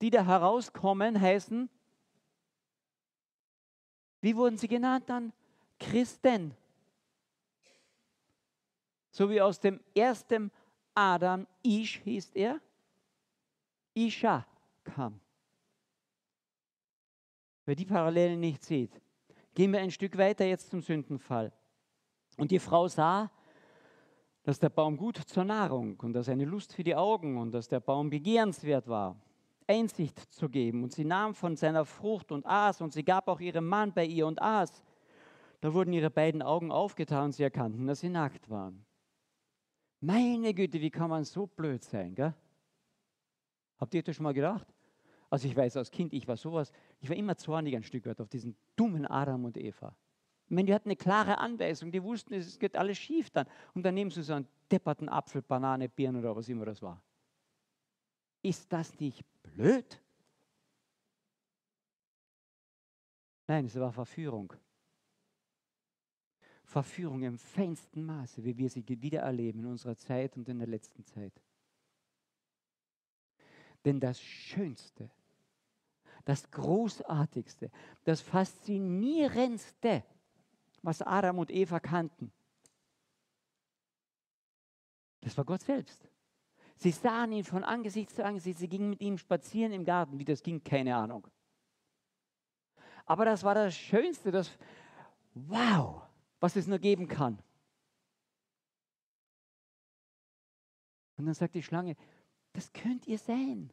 die 0.01 0.09
da 0.09 0.25
herauskommen, 0.25 1.19
heißen, 1.19 1.69
wie 4.21 4.35
wurden 4.35 4.57
sie 4.57 4.67
genannt 4.67 5.05
dann? 5.07 5.33
Christen. 5.79 6.55
So 9.11 9.29
wie 9.29 9.41
aus 9.41 9.59
dem 9.59 9.79
ersten 9.93 10.51
Adam, 10.95 11.45
Ish 11.61 11.99
hieß 12.03 12.31
er, 12.33 12.59
Isha 13.93 14.45
kam. 14.83 15.19
Wer 17.65 17.75
die 17.75 17.85
Parallelen 17.85 18.39
nicht 18.39 18.63
sieht, 18.63 19.01
gehen 19.53 19.71
wir 19.71 19.79
ein 19.79 19.91
Stück 19.91 20.17
weiter 20.17 20.45
jetzt 20.45 20.69
zum 20.69 20.81
Sündenfall. 20.81 21.51
Und 22.37 22.51
die 22.51 22.59
Frau 22.59 22.87
sah, 22.87 23.29
dass 24.43 24.59
der 24.59 24.69
Baum 24.69 24.97
gut 24.97 25.17
zur 25.17 25.45
Nahrung 25.45 25.99
und 26.01 26.13
dass 26.13 26.29
eine 26.29 26.45
Lust 26.45 26.73
für 26.73 26.83
die 26.83 26.95
Augen 26.95 27.37
und 27.37 27.51
dass 27.51 27.67
der 27.67 27.79
Baum 27.79 28.09
begehrenswert 28.09 28.87
war, 28.87 29.15
Einsicht 29.67 30.19
zu 30.33 30.49
geben. 30.49 30.83
Und 30.83 30.91
sie 30.91 31.05
nahm 31.05 31.33
von 31.33 31.55
seiner 31.55 31.85
Frucht 31.85 32.31
und 32.31 32.45
aß 32.45 32.81
und 32.81 32.91
sie 32.91 33.03
gab 33.03 33.27
auch 33.29 33.39
ihrem 33.39 33.67
Mann 33.67 33.93
bei 33.93 34.05
ihr 34.05 34.27
und 34.27 34.41
aß. 34.41 34.83
Da 35.61 35.73
wurden 35.73 35.93
ihre 35.93 36.09
beiden 36.09 36.41
Augen 36.41 36.71
aufgetan 36.71 37.25
und 37.25 37.31
sie 37.31 37.43
erkannten, 37.43 37.87
dass 37.87 38.01
sie 38.01 38.09
nackt 38.09 38.49
waren. 38.49 38.85
Meine 40.01 40.53
Güte, 40.53 40.81
wie 40.81 40.91
kann 40.91 41.09
man 41.09 41.23
so 41.23 41.47
blöd 41.47 41.81
sein, 41.81 42.13
gell? 42.13 42.33
Habt 43.77 43.93
ihr 43.93 44.03
das 44.03 44.17
schon 44.17 44.25
mal 44.25 44.33
gedacht? 44.33 44.67
Also 45.29 45.47
ich 45.47 45.55
weiß 45.55 45.77
als 45.77 45.89
Kind, 45.89 46.13
ich 46.13 46.27
war 46.27 46.35
sowas, 46.35 46.73
ich 46.99 47.09
war 47.09 47.15
immer 47.15 47.37
zornig 47.37 47.75
ein 47.75 47.83
Stück 47.83 48.05
weit 48.05 48.19
auf 48.19 48.27
diesen 48.27 48.57
dummen 48.75 49.07
Adam 49.07 49.45
und 49.45 49.57
Eva. 49.57 49.95
Ich 50.45 50.51
meine, 50.51 50.67
die 50.67 50.73
hatten 50.73 50.89
eine 50.89 50.95
klare 50.95 51.37
Anweisung, 51.37 51.91
die 51.91 52.03
wussten, 52.03 52.33
es 52.33 52.59
geht 52.59 52.75
alles 52.75 52.97
schief 52.97 53.29
dann. 53.29 53.47
Und 53.73 53.83
dann 53.83 53.95
nehmen 53.95 54.11
sie 54.11 54.23
so 54.23 54.33
einen 54.33 54.47
depperten 54.71 55.09
Apfel, 55.09 55.41
Banane, 55.41 55.89
Birnen 55.89 56.19
oder 56.19 56.35
was 56.35 56.49
immer 56.49 56.65
das 56.65 56.81
war. 56.81 57.01
Ist 58.41 58.71
das 58.71 58.99
nicht 58.99 59.23
blöd? 59.41 60.01
Nein, 63.47 63.65
es 63.65 63.75
war 63.75 63.91
Verführung. 63.91 64.53
Verführung 66.63 67.23
im 67.23 67.37
feinsten 67.37 68.03
Maße, 68.03 68.43
wie 68.43 68.57
wir 68.57 68.69
sie 68.69 68.83
wieder 68.87 69.21
erleben 69.21 69.59
in 69.59 69.65
unserer 69.67 69.95
Zeit 69.95 70.35
und 70.37 70.49
in 70.49 70.59
der 70.59 70.67
letzten 70.67 71.05
Zeit. 71.05 71.33
Denn 73.85 73.99
das 73.99 74.19
Schönste, 74.21 75.09
das 76.25 76.49
Großartigste, 76.49 77.69
das 78.05 78.21
Faszinierendste, 78.21 80.03
was 80.83 81.01
Adam 81.01 81.39
und 81.39 81.49
Eva 81.49 81.79
kannten. 81.79 82.31
Das 85.21 85.35
war 85.37 85.45
Gott 85.45 85.61
selbst. 85.61 86.07
Sie 86.75 86.91
sahen 86.91 87.31
ihn 87.31 87.45
von 87.45 87.63
Angesicht 87.63 88.11
zu 88.11 88.23
Angesicht, 88.23 88.59
sie 88.59 88.67
gingen 88.67 88.91
mit 88.91 89.01
ihm 89.01 89.17
spazieren 89.17 89.71
im 89.71 89.85
Garten. 89.85 90.19
Wie 90.19 90.25
das 90.25 90.43
ging, 90.43 90.63
keine 90.63 90.95
Ahnung. 90.95 91.27
Aber 93.05 93.25
das 93.25 93.43
war 93.43 93.55
das 93.55 93.75
Schönste, 93.75 94.31
das, 94.31 94.51
wow, 95.33 96.01
was 96.39 96.55
es 96.55 96.67
nur 96.67 96.79
geben 96.79 97.07
kann. 97.07 97.41
Und 101.15 101.25
dann 101.25 101.33
sagt 101.33 101.55
die 101.55 101.63
Schlange, 101.63 101.95
das 102.51 102.71
könnt 102.73 103.07
ihr 103.07 103.17
sein. 103.17 103.71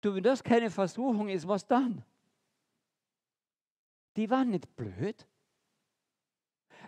Du, 0.00 0.14
wenn 0.14 0.22
das 0.22 0.44
keine 0.44 0.70
Versuchung 0.70 1.28
ist, 1.28 1.48
was 1.48 1.66
dann? 1.66 2.04
Die 4.18 4.28
waren 4.30 4.50
nicht 4.50 4.74
blöd. 4.74 5.28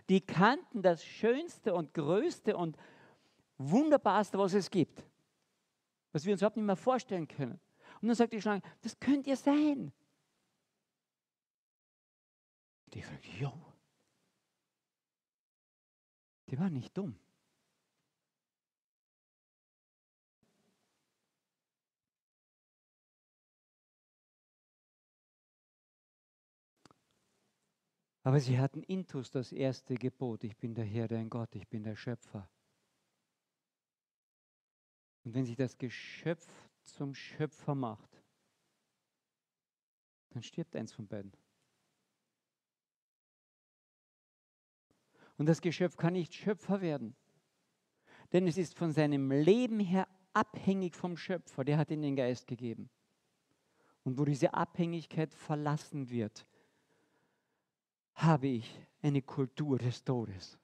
Die 0.09 0.21
kannten 0.21 0.83
das 0.83 1.05
Schönste 1.05 1.73
und 1.75 1.95
Größte 1.95 2.57
und 2.57 2.77
Wunderbarste, 3.57 4.37
was 4.37 4.53
es 4.55 4.69
gibt. 4.69 5.07
Was 6.11 6.25
wir 6.25 6.33
uns 6.33 6.41
überhaupt 6.41 6.57
nicht 6.57 6.67
mehr 6.67 6.75
vorstellen 6.75 7.29
können. 7.29 7.61
Und 8.03 8.09
dann 8.09 8.17
sagt 8.17 8.33
die 8.33 8.43
Schlange, 8.43 8.63
das 8.83 8.99
könnt 8.99 9.29
ihr 9.29 9.37
sein. 9.37 9.93
Die 12.89 13.01
sagt, 13.01 13.25
jo. 13.39 13.53
Die 16.49 16.59
waren 16.59 16.73
nicht 16.73 16.99
dumm. 16.99 17.17
Aber 28.23 28.39
sie 28.39 28.59
hatten 28.59 28.83
intus 28.83 29.31
das 29.31 29.53
erste 29.53 29.95
Gebot, 29.95 30.45
ich 30.45 30.57
bin 30.57 30.75
der 30.75 30.85
Herr, 30.85 31.09
dein 31.09 31.31
Gott, 31.31 31.55
ich 31.55 31.67
bin 31.69 31.83
der 31.83 31.97
Schöpfer. 31.97 32.49
Und 35.25 35.35
wenn 35.35 35.47
sich 35.47 35.57
das 35.57 35.79
Geschöpf 35.79 36.49
zum 36.83 37.15
Schöpfer 37.15 37.75
macht, 37.75 38.23
dann 40.31 40.43
stirbt 40.43 40.77
eins 40.77 40.93
von 40.93 41.07
beiden. 41.07 41.33
Und 45.37 45.47
das 45.47 45.63
Geschöpf 45.63 45.97
kann 45.97 46.13
nicht 46.13 46.35
Schöpfer 46.35 46.83
werden, 46.83 47.17
denn 48.33 48.47
es 48.47 48.59
ist 48.59 48.75
von 48.75 48.93
seinem 48.93 49.31
Leben 49.31 49.81
her 49.81 50.07
abhängig 50.35 50.95
vom 50.95 51.17
Schöpfer, 51.17 51.65
der 51.65 51.79
hat 51.79 51.91
ihm 51.91 52.03
den 52.03 52.17
Geist 52.17 52.47
gegeben. 52.47 52.91
Und 54.05 54.19
wo 54.19 54.25
diese 54.25 54.55
Abhängigkeit 54.55 55.33
verlassen 55.33 56.11
wird, 56.11 56.47
habe 58.23 58.49
ich 58.49 58.79
eine 59.03 59.23
Kultur 59.23 59.79
des 59.79 60.05
Todes. 60.05 60.59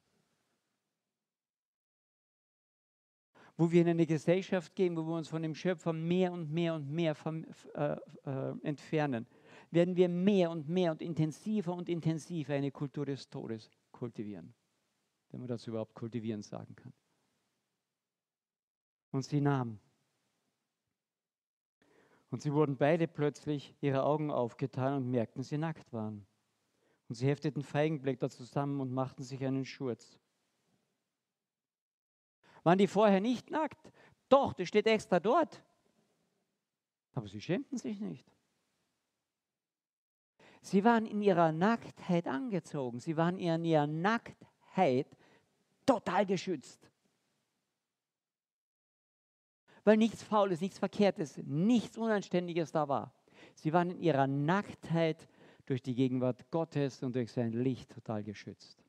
Wo 3.57 3.71
wir 3.71 3.81
in 3.81 3.89
eine 3.89 4.07
Gesellschaft 4.07 4.75
gehen, 4.75 4.97
wo 4.97 5.03
wir 5.03 5.17
uns 5.17 5.29
von 5.29 5.41
dem 5.41 5.55
Schöpfer 5.55 5.93
mehr 5.93 6.31
und 6.33 6.53
mehr 6.53 6.75
und 6.75 6.91
mehr 6.91 7.15
vom, 7.15 7.45
äh, 7.75 7.97
äh, 8.25 8.55
entfernen, 8.63 9.27
werden 9.71 9.97
wir 9.97 10.09
mehr 10.09 10.51
und 10.51 10.69
mehr 10.69 10.93
und 10.93 11.01
intensiver 11.01 11.75
und 11.75 11.89
intensiver 11.89 12.55
eine 12.55 12.71
Kultur 12.71 13.07
des 13.07 13.29
Todes 13.31 13.71
kultivieren. 13.93 14.55
Wenn 15.31 15.41
man 15.41 15.49
das 15.49 15.67
überhaupt 15.67 15.95
kultivieren 15.95 16.43
sagen 16.43 16.77
kann. 16.77 16.93
Und 19.11 19.25
sie 19.25 19.41
nahmen. 19.41 19.81
Und 22.31 22.43
sie 22.43 22.53
wurden 22.53 22.77
beide 22.77 23.09
plötzlich 23.09 23.75
ihre 23.81 24.03
Augen 24.03 24.31
aufgetan 24.31 24.95
und 24.95 25.11
merkten, 25.11 25.43
sie 25.43 25.57
nackt 25.57 25.91
waren. 25.93 26.27
Und 27.09 27.15
sie 27.15 27.27
hefteten 27.27 27.63
Feigenblätter 27.63 28.31
zusammen 28.31 28.81
und 28.81 28.93
machten 28.93 29.23
sich 29.23 29.45
einen 29.45 29.65
Schurz. 29.65 30.19
Waren 32.65 32.79
die 32.79 32.89
vorher 32.89 33.21
nicht 33.21 33.51
nackt? 33.51 33.93
Doch, 34.29 34.53
das 34.53 34.67
steht 34.67 34.87
extra 34.87 35.21
dort. 35.21 35.63
Aber 37.15 37.29
sie 37.29 37.41
schämten 37.41 37.79
sich 37.79 38.01
nicht. 38.01 38.27
Sie 40.63 40.83
waren 40.83 41.07
in 41.07 41.23
ihrer 41.23 41.53
Nacktheit 41.53 42.27
angezogen. 42.27 42.99
Sie 42.99 43.17
waren 43.17 43.39
in 43.39 43.65
ihrer 43.65 43.87
Nacktheit 43.87 45.07
total 45.87 46.27
geschützt. 46.27 46.91
Weil 49.85 49.97
nichts 49.97 50.25
Faules, 50.25 50.61
nichts 50.61 50.81
Verkehrtes, 50.81 51.39
nichts 51.45 51.97
Unanständiges 51.97 52.73
da 52.73 52.89
war. 52.89 53.15
Sie 53.55 53.73
waren 53.73 53.93
in 53.93 54.01
ihrer 54.01 54.27
Nacktheit 54.27 55.29
durch 55.67 55.83
die 55.83 55.95
Gegenwart 55.95 56.51
Gottes 56.51 57.03
und 57.03 57.15
durch 57.15 57.31
sein 57.33 57.53
Licht 57.53 57.91
total 57.91 58.23
geschützt. 58.23 58.83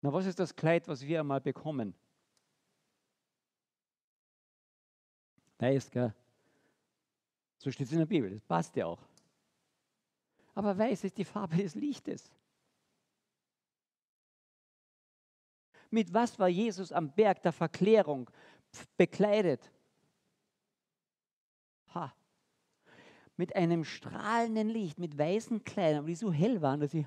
Na, 0.00 0.12
was 0.12 0.26
ist 0.26 0.38
das 0.38 0.56
Kleid, 0.56 0.88
was 0.88 1.02
wir 1.02 1.20
einmal 1.20 1.40
bekommen? 1.40 1.94
Weiß, 5.58 5.90
gell? 5.90 6.14
So 7.58 7.70
steht 7.70 7.86
es 7.86 7.92
in 7.92 7.98
der 7.98 8.06
Bibel, 8.06 8.30
das 8.30 8.42
passt 8.42 8.76
ja 8.76 8.86
auch. 8.86 9.02
Aber 10.54 10.76
weiß 10.76 11.04
ist 11.04 11.18
die 11.18 11.24
Farbe 11.24 11.56
des 11.56 11.74
Lichtes. 11.74 12.32
Mit 15.90 16.12
was 16.12 16.38
war 16.38 16.48
Jesus 16.48 16.92
am 16.92 17.12
Berg 17.12 17.42
der 17.42 17.52
Verklärung 17.52 18.30
bekleidet? 18.96 19.70
Ha. 21.94 22.14
Mit 23.36 23.54
einem 23.54 23.84
strahlenden 23.84 24.68
Licht, 24.68 24.98
mit 24.98 25.16
weißen 25.18 25.64
Kleidern, 25.64 26.06
die 26.06 26.14
so 26.14 26.32
hell 26.32 26.62
waren, 26.62 26.80
dass 26.80 26.92
sie. 26.92 27.06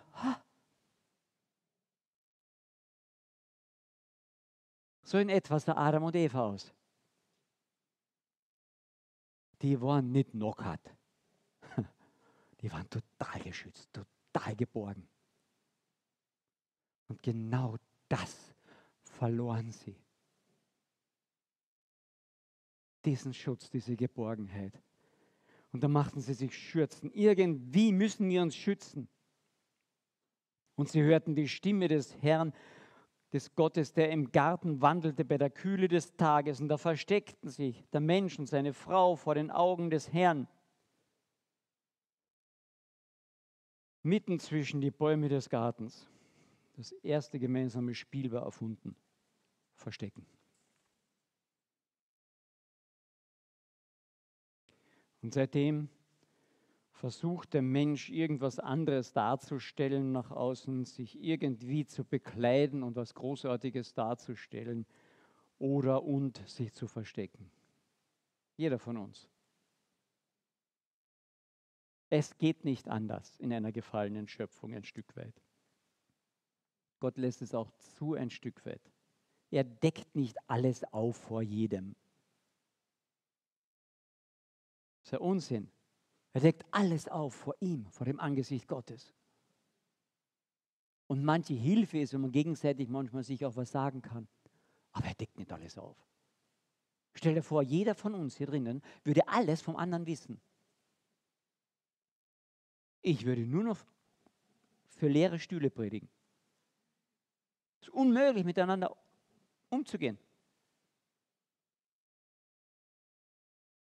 So 5.03 5.17
in 5.17 5.29
etwas 5.29 5.65
sah 5.65 5.75
Adam 5.75 6.03
und 6.03 6.15
Eva 6.15 6.45
aus. 6.45 6.71
Die 9.61 9.81
waren 9.81 10.11
nicht 10.11 10.31
knockert. 10.31 10.95
Die 12.61 12.71
waren 12.71 12.87
total 12.89 13.41
geschützt, 13.41 13.89
total 13.91 14.55
geborgen. 14.55 15.09
Und 17.07 17.23
genau 17.23 17.77
das 18.07 18.53
verloren 19.01 19.71
sie. 19.71 19.95
Diesen 23.03 23.33
Schutz, 23.33 23.69
diese 23.69 23.95
Geborgenheit. 23.95 24.79
Und 25.71 25.83
da 25.83 25.87
machten 25.87 26.21
sie 26.21 26.33
sich 26.33 26.57
Schürzen. 26.57 27.11
Irgendwie 27.11 27.91
müssen 27.91 28.29
wir 28.29 28.41
uns 28.41 28.55
schützen. 28.55 29.07
Und 30.75 30.89
sie 30.89 31.01
hörten 31.03 31.35
die 31.35 31.47
Stimme 31.47 31.87
des 31.87 32.15
Herrn, 32.21 32.53
des 33.33 33.53
Gottes, 33.53 33.93
der 33.93 34.11
im 34.11 34.31
Garten 34.31 34.81
wandelte 34.81 35.25
bei 35.25 35.37
der 35.37 35.49
Kühle 35.49 35.87
des 35.87 36.15
Tages. 36.15 36.59
Und 36.59 36.69
da 36.69 36.77
versteckten 36.77 37.49
sich 37.49 37.85
der 37.89 37.99
Mensch 37.99 38.39
und 38.39 38.47
seine 38.47 38.73
Frau 38.73 39.15
vor 39.15 39.35
den 39.35 39.51
Augen 39.51 39.89
des 39.89 40.11
Herrn. 40.11 40.47
Mitten 44.01 44.39
zwischen 44.39 44.81
die 44.81 44.91
Bäume 44.91 45.29
des 45.29 45.49
Gartens. 45.49 46.09
Das 46.77 46.93
erste 47.03 47.39
gemeinsame 47.39 47.93
Spiel 47.93 48.31
war 48.31 48.43
erfunden 48.43 48.95
verstecken. 49.75 50.25
Und 55.21 55.33
seitdem 55.33 55.89
versucht 56.91 57.53
der 57.53 57.61
Mensch 57.61 58.09
irgendwas 58.09 58.59
anderes 58.59 59.13
darzustellen 59.13 60.11
nach 60.11 60.31
außen, 60.31 60.85
sich 60.85 61.21
irgendwie 61.21 61.85
zu 61.85 62.03
bekleiden 62.03 62.83
und 62.83 62.95
was 62.95 63.13
Großartiges 63.13 63.93
darzustellen 63.93 64.85
oder 65.59 66.03
und 66.03 66.37
sich 66.47 66.73
zu 66.73 66.87
verstecken. 66.87 67.49
Jeder 68.57 68.79
von 68.79 68.97
uns. 68.97 69.29
Es 72.09 72.37
geht 72.37 72.65
nicht 72.65 72.87
anders 72.87 73.37
in 73.37 73.53
einer 73.53 73.71
gefallenen 73.71 74.27
Schöpfung 74.27 74.73
ein 74.73 74.83
Stück 74.83 75.15
weit. 75.15 75.41
Gott 76.99 77.17
lässt 77.17 77.41
es 77.41 77.53
auch 77.53 77.71
zu 77.77 78.15
ein 78.15 78.29
Stück 78.29 78.65
weit. 78.65 78.81
Er 79.51 79.63
deckt 79.63 80.15
nicht 80.15 80.37
alles 80.47 80.83
auf 80.91 81.17
vor 81.17 81.41
jedem. 81.41 81.95
Das 85.09 85.13
ist 85.13 85.21
ja 85.21 85.27
Unsinn. 85.27 85.71
Er 86.33 86.41
deckt 86.41 86.67
alles 86.69 87.07
auf 87.07 87.33
vor 87.33 87.55
ihm, 87.61 87.87
vor 87.87 88.05
dem 88.05 88.19
Angesicht 88.19 88.67
Gottes. 88.67 89.11
Und 91.07 91.23
manche 91.23 91.55
Hilfe 91.55 91.97
ist, 91.97 92.13
wenn 92.13 92.21
man 92.21 92.31
gegenseitig 92.31 92.89
manchmal 92.89 93.23
sich 93.23 93.43
auch 93.43 93.55
was 93.55 93.71
sagen 93.71 94.03
kann. 94.03 94.27
Aber 94.91 95.07
er 95.07 95.15
deckt 95.15 95.39
nicht 95.39 95.51
alles 95.51 95.79
auf. 95.79 95.97
Stell 97.15 97.33
dir 97.33 97.41
vor, 97.41 97.63
jeder 97.63 97.95
von 97.95 98.13
uns 98.13 98.37
hier 98.37 98.45
drinnen 98.45 98.83
würde 99.03 99.27
alles 99.27 99.63
vom 99.63 99.75
anderen 99.77 100.05
wissen. 100.05 100.39
Ich 103.01 103.25
würde 103.25 103.47
nur 103.47 103.63
noch 103.63 103.79
für 104.89 105.07
leere 105.07 105.39
Stühle 105.39 105.71
predigen. 105.71 106.07
Es 107.81 107.87
ist 107.87 107.93
unmöglich, 107.95 108.45
miteinander 108.45 108.95
umzugehen. 109.69 110.19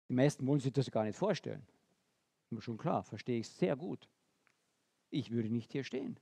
Die 0.08 0.14
meisten 0.14 0.46
wollen 0.46 0.60
sich 0.60 0.72
das 0.72 0.90
gar 0.90 1.04
nicht 1.04 1.16
vorstellen. 1.16 1.66
Ist 2.50 2.62
schon 2.62 2.78
klar, 2.78 3.02
verstehe 3.02 3.40
ich 3.40 3.48
sehr 3.48 3.76
gut. 3.76 4.08
Ich 5.10 5.30
würde 5.30 5.50
nicht 5.50 5.72
hier 5.72 5.84
stehen. 5.84 6.18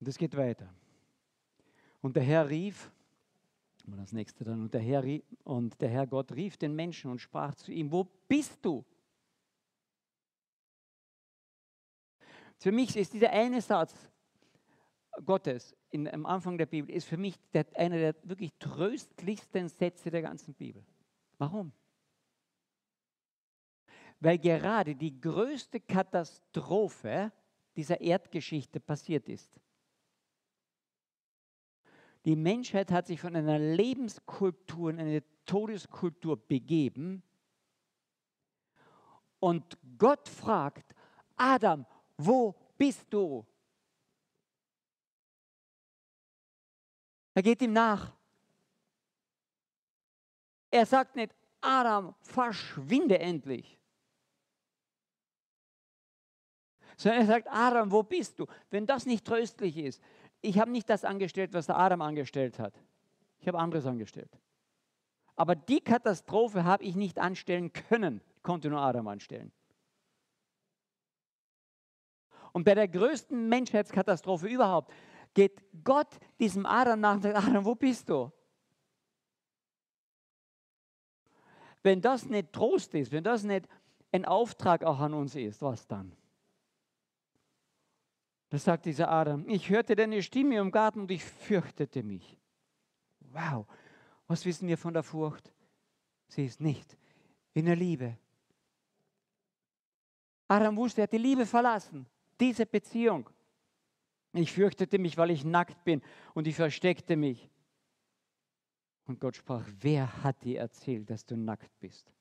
Und 0.00 0.08
es 0.08 0.18
geht 0.18 0.36
weiter. 0.36 0.72
Und 2.00 2.16
der 2.16 2.22
Herr 2.22 2.48
rief, 2.48 2.90
das 3.84 4.12
nächste 4.12 4.44
dann, 4.44 4.62
und 4.62 4.74
der, 4.74 4.80
Herr, 4.80 5.04
und 5.44 5.80
der 5.80 5.88
Herr 5.88 6.06
Gott 6.06 6.32
rief 6.32 6.56
den 6.56 6.74
Menschen 6.74 7.10
und 7.10 7.20
sprach 7.20 7.54
zu 7.54 7.72
ihm, 7.72 7.90
wo 7.90 8.04
bist 8.28 8.64
du? 8.64 8.84
Für 12.58 12.72
mich 12.72 12.96
ist 12.96 13.12
dieser 13.12 13.30
eine 13.30 13.62
Satz 13.62 14.10
Gottes 15.24 15.76
in, 15.90 16.08
am 16.08 16.26
Anfang 16.26 16.58
der 16.58 16.66
Bibel 16.66 16.94
ist 16.94 17.06
für 17.06 17.16
mich 17.16 17.36
der, 17.52 17.66
einer 17.74 17.96
der 17.96 18.14
wirklich 18.22 18.52
tröstlichsten 18.58 19.68
Sätze 19.68 20.10
der 20.10 20.22
ganzen 20.22 20.54
Bibel. 20.54 20.84
Warum? 21.38 21.72
Weil 24.20 24.38
gerade 24.38 24.94
die 24.94 25.20
größte 25.20 25.80
Katastrophe 25.80 27.32
dieser 27.76 28.00
Erdgeschichte 28.00 28.80
passiert 28.80 29.28
ist. 29.28 29.60
Die 32.24 32.36
Menschheit 32.36 32.90
hat 32.90 33.06
sich 33.06 33.20
von 33.20 33.36
einer 33.36 33.58
Lebenskultur 33.58 34.90
in 34.90 35.00
eine 35.00 35.22
Todeskultur 35.46 36.36
begeben. 36.36 37.22
Und 39.38 39.78
Gott 39.96 40.28
fragt, 40.28 40.94
Adam, 41.36 41.86
wo 42.16 42.54
bist 42.76 43.06
du? 43.10 43.46
Er 47.38 47.42
geht 47.42 47.62
ihm 47.62 47.72
nach. 47.72 48.12
Er 50.72 50.84
sagt 50.84 51.14
nicht, 51.14 51.32
Adam, 51.60 52.16
verschwinde 52.20 53.20
endlich. 53.20 53.78
Sondern 56.96 57.20
er 57.20 57.26
sagt, 57.28 57.46
Adam, 57.48 57.92
wo 57.92 58.02
bist 58.02 58.40
du? 58.40 58.46
Wenn 58.70 58.86
das 58.86 59.06
nicht 59.06 59.24
tröstlich 59.24 59.76
ist, 59.76 60.02
ich 60.40 60.58
habe 60.58 60.72
nicht 60.72 60.90
das 60.90 61.04
angestellt, 61.04 61.52
was 61.52 61.66
der 61.66 61.78
Adam 61.78 62.02
angestellt 62.02 62.58
hat. 62.58 62.74
Ich 63.38 63.46
habe 63.46 63.60
anderes 63.60 63.86
angestellt. 63.86 64.36
Aber 65.36 65.54
die 65.54 65.80
Katastrophe 65.80 66.64
habe 66.64 66.82
ich 66.82 66.96
nicht 66.96 67.20
anstellen 67.20 67.72
können. 67.72 68.20
Ich 68.34 68.42
konnte 68.42 68.68
nur 68.68 68.80
Adam 68.80 69.06
anstellen. 69.06 69.52
Und 72.52 72.64
bei 72.64 72.74
der 72.74 72.88
größten 72.88 73.48
Menschheitskatastrophe 73.48 74.48
überhaupt, 74.48 74.92
geht 75.38 75.62
Gott 75.84 76.18
diesem 76.40 76.66
Adam 76.66 76.98
nach 76.98 77.14
und 77.14 77.22
sagt, 77.22 77.36
Adam, 77.36 77.64
wo 77.64 77.76
bist 77.76 78.08
du? 78.08 78.32
Wenn 81.80 82.00
das 82.00 82.26
nicht 82.26 82.52
Trost 82.52 82.92
ist, 82.94 83.12
wenn 83.12 83.22
das 83.22 83.44
nicht 83.44 83.68
ein 84.10 84.24
Auftrag 84.24 84.82
auch 84.82 84.98
an 84.98 85.14
uns 85.14 85.36
ist, 85.36 85.62
was 85.62 85.86
dann? 85.86 86.10
Da 88.48 88.58
sagt 88.58 88.86
dieser 88.86 89.12
Adam, 89.12 89.48
ich 89.48 89.70
hörte 89.70 89.94
deine 89.94 90.20
Stimme 90.24 90.58
im 90.58 90.72
Garten 90.72 91.02
und 91.02 91.10
ich 91.12 91.24
fürchtete 91.24 92.02
mich. 92.02 92.36
Wow, 93.20 93.64
was 94.26 94.44
wissen 94.44 94.66
wir 94.66 94.76
von 94.76 94.92
der 94.92 95.04
Furcht? 95.04 95.52
Sie 96.26 96.46
ist 96.46 96.60
nicht 96.60 96.98
in 97.54 97.66
der 97.66 97.76
Liebe. 97.76 98.18
Adam 100.48 100.76
wusste, 100.76 101.02
er 101.02 101.04
hat 101.04 101.12
die 101.12 101.18
Liebe 101.18 101.46
verlassen, 101.46 102.08
diese 102.40 102.66
Beziehung. 102.66 103.30
Ich 104.38 104.52
fürchtete 104.52 104.98
mich, 104.98 105.16
weil 105.16 105.30
ich 105.30 105.44
nackt 105.44 105.84
bin 105.84 106.00
und 106.34 106.46
ich 106.46 106.54
versteckte 106.54 107.16
mich. 107.16 107.50
Und 109.06 109.20
Gott 109.20 109.36
sprach, 109.36 109.66
wer 109.80 110.22
hat 110.22 110.44
dir 110.44 110.60
erzählt, 110.60 111.10
dass 111.10 111.24
du 111.24 111.36
nackt 111.36 111.70
bist? 111.80 112.12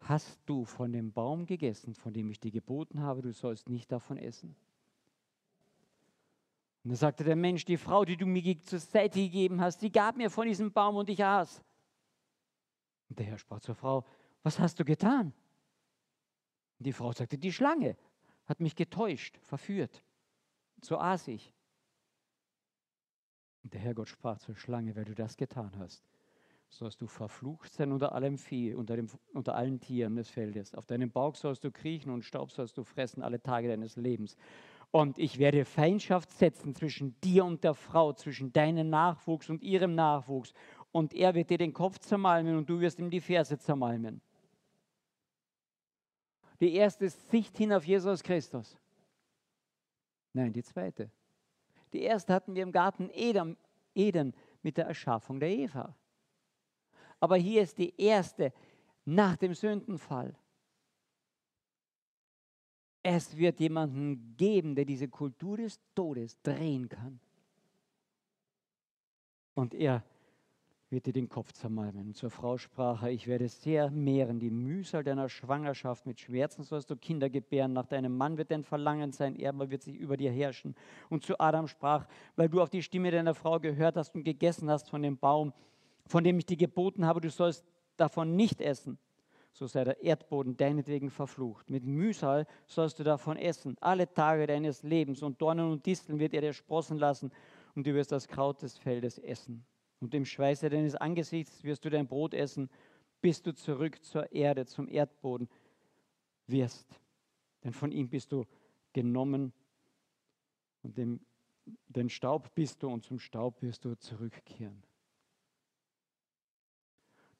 Hast 0.00 0.40
du 0.46 0.64
von 0.64 0.92
dem 0.92 1.12
Baum 1.12 1.46
gegessen, 1.46 1.94
von 1.94 2.12
dem 2.12 2.30
ich 2.30 2.40
dir 2.40 2.50
geboten 2.50 3.00
habe, 3.00 3.22
du 3.22 3.32
sollst 3.32 3.68
nicht 3.68 3.90
davon 3.92 4.16
essen? 4.16 4.56
Und 6.84 6.90
da 6.90 6.96
sagte 6.96 7.24
der 7.24 7.36
Mensch, 7.36 7.64
die 7.64 7.76
Frau, 7.76 8.04
die 8.04 8.16
du 8.16 8.24
mir 8.24 8.60
zur 8.62 8.78
Seite 8.78 9.18
gegeben 9.18 9.60
hast, 9.60 9.82
die 9.82 9.90
gab 9.90 10.16
mir 10.16 10.30
von 10.30 10.46
diesem 10.46 10.72
Baum 10.72 10.96
und 10.96 11.10
ich 11.10 11.22
aß. 11.22 11.60
Und 13.08 13.18
der 13.18 13.26
Herr 13.26 13.38
sprach 13.38 13.60
zur 13.60 13.74
Frau, 13.74 14.04
was 14.42 14.58
hast 14.58 14.78
du 14.78 14.84
getan? 14.84 15.32
Und 16.78 16.86
die 16.86 16.92
Frau 16.92 17.12
sagte, 17.12 17.36
die 17.36 17.52
Schlange 17.52 17.96
hat 18.46 18.60
mich 18.60 18.76
getäuscht, 18.76 19.38
verführt. 19.42 20.02
So 20.86 20.98
aß 20.98 21.26
ich. 21.28 21.52
Und 23.64 23.74
der 23.74 23.80
Herrgott 23.80 24.08
sprach 24.08 24.38
zur 24.38 24.54
Schlange, 24.54 24.94
weil 24.94 25.04
du 25.04 25.16
das 25.16 25.36
getan 25.36 25.72
hast, 25.80 26.04
sollst 26.68 27.00
du 27.00 27.08
verflucht 27.08 27.72
sein 27.72 27.90
unter 27.90 28.12
allem 28.12 28.38
Vieh, 28.38 28.72
unter, 28.72 28.94
dem, 28.94 29.08
unter 29.32 29.56
allen 29.56 29.80
Tieren 29.80 30.14
des 30.14 30.30
Feldes. 30.30 30.76
Auf 30.76 30.86
deinem 30.86 31.10
Bauch 31.10 31.34
sollst 31.34 31.64
du 31.64 31.72
kriechen 31.72 32.12
und 32.12 32.24
Staub 32.24 32.52
sollst 32.52 32.78
du 32.78 32.84
fressen 32.84 33.24
alle 33.24 33.42
Tage 33.42 33.66
deines 33.66 33.96
Lebens. 33.96 34.36
Und 34.92 35.18
ich 35.18 35.40
werde 35.40 35.64
Feindschaft 35.64 36.30
setzen 36.30 36.72
zwischen 36.72 37.20
dir 37.20 37.44
und 37.44 37.64
der 37.64 37.74
Frau, 37.74 38.12
zwischen 38.12 38.52
deinem 38.52 38.88
Nachwuchs 38.88 39.50
und 39.50 39.64
ihrem 39.64 39.96
Nachwuchs. 39.96 40.54
und 40.92 41.12
er 41.14 41.34
wird 41.34 41.50
dir 41.50 41.58
den 41.58 41.72
Kopf 41.72 41.98
zermalmen 41.98 42.56
und 42.56 42.70
du 42.70 42.78
wirst 42.78 43.00
ihm 43.00 43.10
die 43.10 43.20
Ferse 43.20 43.58
zermalmen. 43.58 44.20
Die 46.60 46.74
erste 46.74 47.10
Sicht 47.10 47.58
hin 47.58 47.72
auf 47.72 47.84
Jesus 47.84 48.22
Christus. 48.22 48.78
Nein, 50.36 50.52
die 50.52 50.62
zweite. 50.62 51.10
Die 51.94 52.02
erste 52.02 52.34
hatten 52.34 52.54
wir 52.54 52.62
im 52.62 52.70
Garten 52.70 53.08
Eden, 53.14 53.56
Eden 53.94 54.34
mit 54.60 54.76
der 54.76 54.84
Erschaffung 54.84 55.40
der 55.40 55.48
Eva. 55.48 55.96
Aber 57.18 57.36
hier 57.36 57.62
ist 57.62 57.78
die 57.78 57.98
erste 57.98 58.52
nach 59.06 59.38
dem 59.38 59.54
Sündenfall. 59.54 60.36
Es 63.02 63.34
wird 63.34 63.60
jemanden 63.60 64.36
geben, 64.36 64.74
der 64.74 64.84
diese 64.84 65.08
Kultur 65.08 65.56
des 65.56 65.80
Todes 65.94 66.38
drehen 66.42 66.90
kann. 66.90 67.18
Und 69.54 69.72
er 69.72 70.04
wird 70.88 71.06
dir 71.06 71.12
den 71.12 71.28
Kopf 71.28 71.52
zermalmen. 71.52 72.06
Und 72.06 72.16
zur 72.16 72.30
Frau 72.30 72.58
sprach 72.58 73.02
er, 73.02 73.10
ich 73.10 73.26
werde 73.26 73.48
sehr 73.48 73.90
mehren 73.90 74.38
die 74.38 74.50
Mühsal 74.50 75.02
deiner 75.02 75.28
Schwangerschaft. 75.28 76.06
Mit 76.06 76.20
Schmerzen 76.20 76.62
sollst 76.62 76.90
du 76.90 76.96
Kinder 76.96 77.28
gebären. 77.28 77.72
Nach 77.72 77.86
deinem 77.86 78.16
Mann 78.16 78.38
wird 78.38 78.50
dein 78.50 78.62
Verlangen 78.62 79.12
sein, 79.12 79.34
er 79.36 79.58
wird 79.58 79.82
sich 79.82 79.96
über 79.96 80.16
dir 80.16 80.30
herrschen. 80.30 80.74
Und 81.08 81.24
zu 81.24 81.40
Adam 81.40 81.66
sprach, 81.66 82.06
weil 82.36 82.48
du 82.48 82.62
auf 82.62 82.70
die 82.70 82.82
Stimme 82.82 83.10
deiner 83.10 83.34
Frau 83.34 83.58
gehört 83.58 83.96
hast 83.96 84.14
und 84.14 84.24
gegessen 84.24 84.70
hast 84.70 84.88
von 84.90 85.02
dem 85.02 85.18
Baum, 85.18 85.52
von 86.06 86.22
dem 86.22 86.38
ich 86.38 86.46
dir 86.46 86.56
geboten 86.56 87.04
habe, 87.04 87.20
du 87.20 87.30
sollst 87.30 87.64
davon 87.96 88.36
nicht 88.36 88.60
essen 88.60 88.98
so 89.56 89.66
sei 89.66 89.84
der 89.84 90.02
Erdboden 90.02 90.56
deinetwegen 90.56 91.10
verflucht. 91.10 91.70
Mit 91.70 91.82
Mühsal 91.84 92.46
sollst 92.66 92.98
du 92.98 93.04
davon 93.04 93.38
essen, 93.38 93.76
alle 93.80 94.12
Tage 94.12 94.46
deines 94.46 94.82
Lebens, 94.82 95.22
und 95.22 95.40
Dornen 95.40 95.72
und 95.72 95.86
Disteln 95.86 96.18
wird 96.18 96.34
er 96.34 96.42
dir 96.42 96.52
sprossen 96.52 96.98
lassen, 96.98 97.32
und 97.74 97.86
du 97.86 97.94
wirst 97.94 98.12
das 98.12 98.28
Kraut 98.28 98.60
des 98.60 98.76
Feldes 98.76 99.18
essen. 99.18 99.64
Und 100.00 100.14
im 100.14 100.24
Schweiße 100.24 100.68
deines 100.68 100.94
Angesichts 100.94 101.64
wirst 101.64 101.84
du 101.84 101.90
dein 101.90 102.06
Brot 102.06 102.34
essen, 102.34 102.68
bis 103.20 103.42
du 103.42 103.54
zurück 103.54 104.04
zur 104.04 104.30
Erde, 104.32 104.66
zum 104.66 104.88
Erdboden 104.88 105.48
wirst. 106.46 107.00
Denn 107.64 107.72
von 107.72 107.90
ihm 107.90 108.08
bist 108.08 108.32
du 108.32 108.44
genommen 108.92 109.52
und 110.82 110.96
dem, 110.98 111.20
den 111.88 112.08
Staub 112.08 112.54
bist 112.54 112.82
du 112.82 112.88
und 112.88 113.02
zum 113.02 113.18
Staub 113.18 113.60
wirst 113.62 113.84
du 113.84 113.94
zurückkehren. 113.96 114.82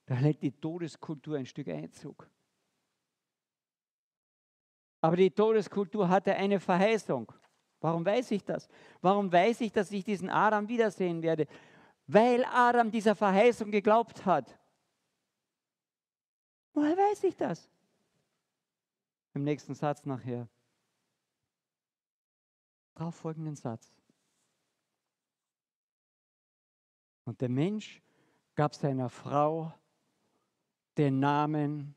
Da 0.06 0.14
hält 0.14 0.42
die 0.42 0.52
Todeskultur 0.52 1.36
ein 1.36 1.46
Stück 1.46 1.68
Einzug. 1.68 2.28
Aber 5.00 5.16
die 5.16 5.30
Todeskultur 5.30 6.08
hatte 6.08 6.34
eine 6.34 6.58
Verheißung. 6.58 7.30
Warum 7.80 8.04
weiß 8.04 8.30
ich 8.32 8.44
das? 8.44 8.68
Warum 9.00 9.30
weiß 9.30 9.60
ich, 9.60 9.72
dass 9.72 9.92
ich 9.92 10.04
diesen 10.04 10.30
Adam 10.30 10.68
wiedersehen 10.68 11.22
werde? 11.22 11.46
Weil 12.06 12.44
Adam 12.44 12.90
dieser 12.90 13.14
Verheißung 13.14 13.70
geglaubt 13.70 14.24
hat. 14.24 14.58
Woher 16.72 16.96
weiß 16.96 17.24
ich 17.24 17.36
das? 17.36 17.70
Im 19.34 19.44
nächsten 19.44 19.74
Satz 19.74 20.04
nachher. 20.04 20.48
Darauf 22.94 23.14
folgenden 23.14 23.56
Satz. 23.56 23.92
Und 27.24 27.40
der 27.40 27.48
Mensch 27.48 28.00
gab 28.54 28.74
seiner 28.74 29.10
Frau 29.10 29.72
den 30.96 31.18
Namen 31.18 31.94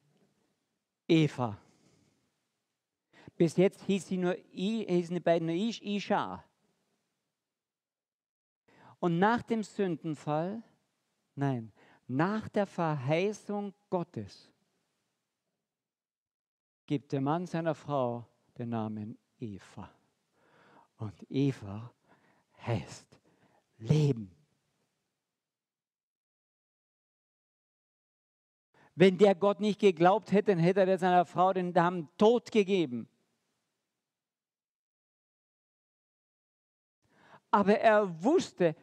Eva. 1.08 1.58
Bis 3.38 3.56
jetzt 3.56 3.82
hieß 3.84 4.08
sie 4.08 4.18
nur, 4.18 4.36
hießen 4.52 5.14
die 5.16 5.22
beiden 5.22 5.46
nur 5.48 5.56
Ish, 5.56 5.82
Isha. 5.82 6.44
Und 9.00 9.18
nach 9.18 9.42
dem 9.42 9.64
Sündenfall, 9.64 10.62
nein, 11.36 11.72
nach 12.08 12.50
der 12.50 12.66
Verheißung 12.66 13.74
Gottes, 13.90 14.52
gibt 16.86 17.12
der 17.12 17.22
Mann 17.22 17.46
seiner 17.46 17.76
Frau 17.76 18.28
den 18.58 18.70
Namen 18.70 19.18
Eva. 19.40 19.90
Und 20.98 21.14
Eva 21.30 21.94
heißt 22.66 23.08
Leben. 23.78 24.36
Wenn 28.96 29.18
der 29.18 29.34
Gott 29.34 29.62
nicht 29.62 29.80
geglaubt 29.80 30.34
hätte, 30.34 30.52
dann 30.52 30.60
hätte 30.60 30.82
er 30.82 30.98
seiner 30.98 31.24
Frau 31.24 31.54
den 31.54 31.70
Namen 31.72 32.10
Tod 32.18 32.52
gegeben. 32.52 33.08
Aber 37.50 37.80
er 37.80 38.24
wusste, 38.24 38.76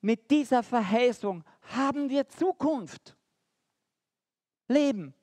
mit 0.00 0.30
dieser 0.30 0.62
Verheißung 0.62 1.44
haben 1.62 2.08
wir 2.08 2.28
Zukunft. 2.28 3.16
Leben. 4.68 5.14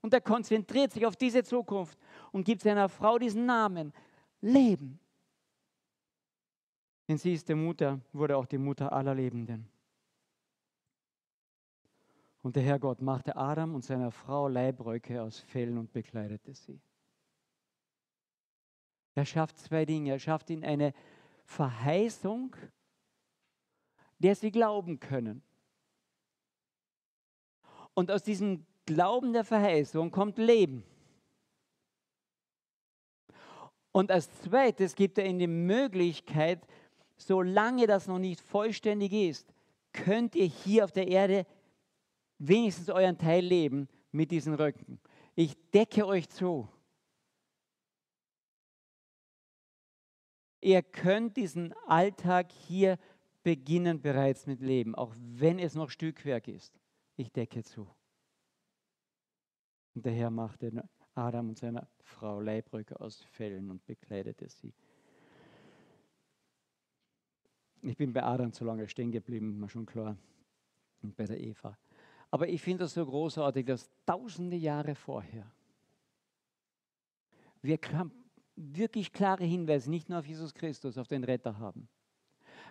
Und 0.00 0.14
er 0.14 0.20
konzentriert 0.20 0.92
sich 0.92 1.04
auf 1.06 1.16
diese 1.16 1.42
Zukunft 1.42 1.98
und 2.32 2.44
gibt 2.44 2.62
seiner 2.62 2.88
Frau 2.88 3.18
diesen 3.18 3.46
Namen. 3.46 3.92
Leben. 4.40 5.00
Denn 7.08 7.18
sie 7.18 7.32
ist 7.32 7.48
die 7.48 7.54
Mutter, 7.54 8.00
wurde 8.12 8.36
auch 8.36 8.46
die 8.46 8.58
Mutter 8.58 8.92
aller 8.92 9.14
Lebenden. 9.14 9.68
Und 12.42 12.54
der 12.54 12.62
Herr 12.62 12.78
Gott 12.78 13.02
machte 13.02 13.34
Adam 13.36 13.74
und 13.74 13.84
seiner 13.84 14.10
Frau 14.10 14.46
Leibröcke 14.46 15.22
aus 15.22 15.40
Fellen 15.40 15.78
und 15.78 15.92
bekleidete 15.92 16.54
sie. 16.54 16.80
Er 19.14 19.24
schafft 19.24 19.58
zwei 19.58 19.84
Dinge. 19.84 20.12
Er 20.12 20.18
schafft 20.20 20.48
ihnen 20.48 20.64
eine 20.64 20.92
Verheißung, 21.44 22.54
der 24.18 24.34
sie 24.34 24.50
glauben 24.50 25.00
können. 25.00 25.42
Und 27.94 28.10
aus 28.10 28.22
diesem 28.22 28.64
Glauben 28.86 29.32
der 29.32 29.44
Verheißung 29.44 30.10
kommt 30.10 30.38
Leben. 30.38 30.84
Und 33.92 34.10
als 34.10 34.30
zweites 34.42 34.94
gibt 34.94 35.18
er 35.18 35.26
ihnen 35.26 35.38
die 35.38 35.46
Möglichkeit, 35.46 36.66
solange 37.16 37.86
das 37.86 38.06
noch 38.06 38.18
nicht 38.18 38.40
vollständig 38.40 39.12
ist, 39.12 39.52
könnt 39.92 40.34
ihr 40.34 40.46
hier 40.46 40.84
auf 40.84 40.92
der 40.92 41.08
Erde 41.08 41.46
wenigstens 42.38 42.88
euren 42.88 43.18
Teil 43.18 43.44
leben 43.44 43.88
mit 44.12 44.30
diesen 44.30 44.54
Röcken. 44.54 45.00
Ich 45.34 45.56
decke 45.70 46.06
euch 46.06 46.28
zu. 46.28 46.68
Ihr 50.60 50.82
könnt 50.82 51.36
diesen 51.36 51.72
Alltag 51.86 52.52
hier 52.52 52.98
beginnen 53.48 54.02
bereits 54.02 54.46
mit 54.46 54.60
Leben, 54.60 54.94
auch 54.94 55.14
wenn 55.16 55.58
es 55.58 55.74
noch 55.74 55.88
Stückwerk 55.88 56.48
ist. 56.48 56.78
Ich 57.16 57.32
decke 57.32 57.62
zu. 57.62 57.88
Und 59.94 60.04
der 60.04 60.12
Herr 60.12 60.28
machte 60.28 60.86
Adam 61.14 61.48
und 61.48 61.56
seiner 61.56 61.88
Frau 62.02 62.42
Leibröcke 62.42 63.00
aus 63.00 63.22
Fellen 63.22 63.70
und 63.70 63.86
bekleidete 63.86 64.50
sie. 64.50 64.74
Ich 67.80 67.96
bin 67.96 68.12
bei 68.12 68.22
Adam 68.22 68.52
zu 68.52 68.66
lange 68.66 68.86
stehen 68.86 69.10
geblieben, 69.10 69.58
mal 69.58 69.70
schon 69.70 69.86
klar. 69.86 70.18
Und 71.00 71.16
bei 71.16 71.24
der 71.24 71.40
Eva. 71.40 71.78
Aber 72.30 72.48
ich 72.48 72.60
finde 72.60 72.84
das 72.84 72.92
so 72.92 73.06
großartig, 73.06 73.64
dass 73.64 73.88
tausende 74.04 74.56
Jahre 74.56 74.94
vorher 74.94 75.50
wir 77.62 77.78
wirklich 78.56 79.10
klare 79.10 79.44
Hinweise 79.44 79.88
nicht 79.88 80.10
nur 80.10 80.18
auf 80.18 80.26
Jesus 80.26 80.52
Christus, 80.52 80.98
auf 80.98 81.08
den 81.08 81.24
Retter 81.24 81.58
haben. 81.58 81.88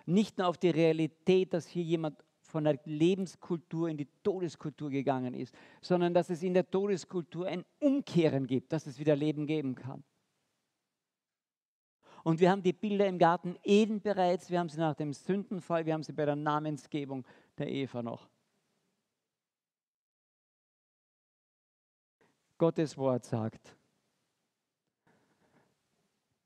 Nicht 0.08 0.38
nur 0.38 0.46
auf 0.46 0.56
die 0.56 0.70
Realität, 0.70 1.52
dass 1.52 1.66
hier 1.66 1.82
jemand 1.82 2.24
von 2.40 2.64
der 2.64 2.80
Lebenskultur 2.86 3.90
in 3.90 3.98
die 3.98 4.08
Todeskultur 4.22 4.88
gegangen 4.88 5.34
ist, 5.34 5.54
sondern 5.82 6.14
dass 6.14 6.30
es 6.30 6.42
in 6.42 6.54
der 6.54 6.70
Todeskultur 6.70 7.46
ein 7.46 7.62
Umkehren 7.78 8.46
gibt, 8.46 8.72
dass 8.72 8.86
es 8.86 8.98
wieder 8.98 9.14
Leben 9.14 9.46
geben 9.46 9.74
kann. 9.74 10.02
Und 12.24 12.40
wir 12.40 12.50
haben 12.50 12.62
die 12.62 12.72
Bilder 12.72 13.06
im 13.06 13.18
Garten 13.18 13.58
Eden 13.62 14.00
bereits, 14.00 14.48
wir 14.48 14.60
haben 14.60 14.70
sie 14.70 14.78
nach 14.78 14.94
dem 14.94 15.12
Sündenfall, 15.12 15.84
wir 15.84 15.92
haben 15.92 16.02
sie 16.02 16.14
bei 16.14 16.24
der 16.24 16.36
Namensgebung 16.36 17.26
der 17.58 17.68
Eva 17.68 18.02
noch. 18.02 18.30
Gottes 22.56 22.96
Wort 22.96 23.26
sagt, 23.26 23.76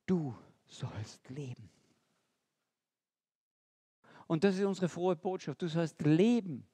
du 0.04 0.34
sollst 0.66 1.30
leben. 1.30 1.70
Und 4.32 4.44
das 4.44 4.56
ist 4.56 4.64
unsere 4.64 4.88
frohe 4.88 5.14
Botschaft. 5.14 5.60
Du 5.60 5.68
sollst 5.68 6.00
leben 6.00 6.66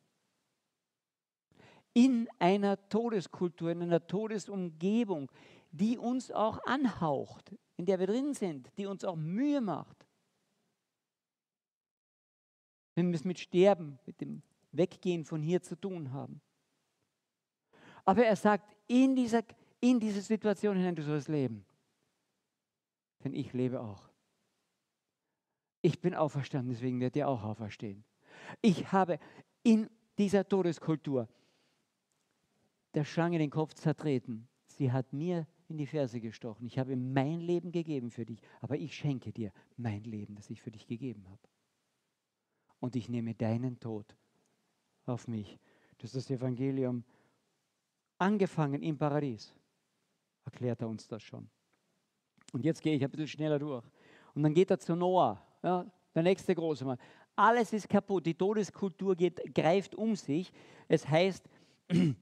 in 1.92 2.28
einer 2.38 2.88
Todeskultur, 2.88 3.72
in 3.72 3.82
einer 3.82 4.06
Todesumgebung, 4.06 5.28
die 5.72 5.98
uns 5.98 6.30
auch 6.30 6.64
anhaucht, 6.66 7.52
in 7.76 7.84
der 7.84 7.98
wir 7.98 8.06
drin 8.06 8.32
sind, 8.32 8.70
die 8.78 8.86
uns 8.86 9.04
auch 9.04 9.16
Mühe 9.16 9.60
macht. 9.60 10.06
Wenn 12.94 13.08
wir 13.08 13.16
es 13.16 13.24
mit 13.24 13.40
Sterben, 13.40 13.98
mit 14.06 14.20
dem 14.20 14.40
Weggehen 14.70 15.24
von 15.24 15.42
hier 15.42 15.60
zu 15.60 15.74
tun 15.74 16.12
haben. 16.12 16.40
Aber 18.04 18.24
er 18.24 18.36
sagt, 18.36 18.76
in 18.86 19.16
dieser, 19.16 19.42
in 19.80 19.98
diese 19.98 20.20
Situation 20.20 20.76
hinein, 20.76 20.94
du 20.94 21.02
sollst 21.02 21.26
leben. 21.26 21.66
Denn 23.24 23.34
ich 23.34 23.52
lebe 23.52 23.80
auch. 23.80 24.07
Ich 25.80 26.00
bin 26.00 26.14
auferstanden, 26.14 26.72
deswegen 26.72 27.00
wird 27.00 27.16
ihr 27.16 27.28
auch 27.28 27.42
auferstehen. 27.42 28.04
Ich 28.60 28.92
habe 28.92 29.18
in 29.62 29.88
dieser 30.18 30.48
Todeskultur 30.48 31.28
der 32.94 33.04
Schlange 33.04 33.38
den 33.38 33.50
Kopf 33.50 33.74
zertreten. 33.74 34.48
Sie 34.66 34.90
hat 34.90 35.12
mir 35.12 35.46
in 35.68 35.76
die 35.76 35.86
Ferse 35.86 36.20
gestochen. 36.20 36.66
Ich 36.66 36.78
habe 36.78 36.96
mein 36.96 37.40
Leben 37.40 37.70
gegeben 37.70 38.10
für 38.10 38.24
dich, 38.24 38.40
aber 38.60 38.76
ich 38.76 38.94
schenke 38.94 39.32
dir 39.32 39.52
mein 39.76 40.02
Leben, 40.04 40.34
das 40.34 40.50
ich 40.50 40.60
für 40.60 40.70
dich 40.70 40.86
gegeben 40.86 41.28
habe. 41.28 41.42
Und 42.80 42.96
ich 42.96 43.08
nehme 43.08 43.34
deinen 43.34 43.78
Tod 43.78 44.16
auf 45.04 45.28
mich. 45.28 45.58
Das 45.98 46.14
ist 46.14 46.30
das 46.30 46.36
Evangelium. 46.36 47.04
Angefangen 48.18 48.82
im 48.82 48.96
Paradies. 48.96 49.54
Erklärt 50.44 50.80
er 50.80 50.88
uns 50.88 51.06
das 51.06 51.22
schon. 51.22 51.48
Und 52.52 52.64
jetzt 52.64 52.82
gehe 52.82 52.96
ich 52.96 53.04
ein 53.04 53.10
bisschen 53.10 53.28
schneller 53.28 53.58
durch. 53.58 53.84
Und 54.34 54.42
dann 54.42 54.54
geht 54.54 54.70
er 54.70 54.78
zu 54.78 54.96
Noah, 54.96 55.44
ja, 55.62 55.86
der 56.14 56.22
nächste 56.22 56.54
große 56.54 56.84
Mann. 56.84 56.98
Alles 57.36 57.72
ist 57.72 57.88
kaputt. 57.88 58.26
Die 58.26 58.34
Todeskultur 58.34 59.14
geht, 59.14 59.54
greift 59.54 59.94
um 59.94 60.16
sich. 60.16 60.52
Es 60.88 61.08
heißt 61.08 61.48
in, 61.88 62.16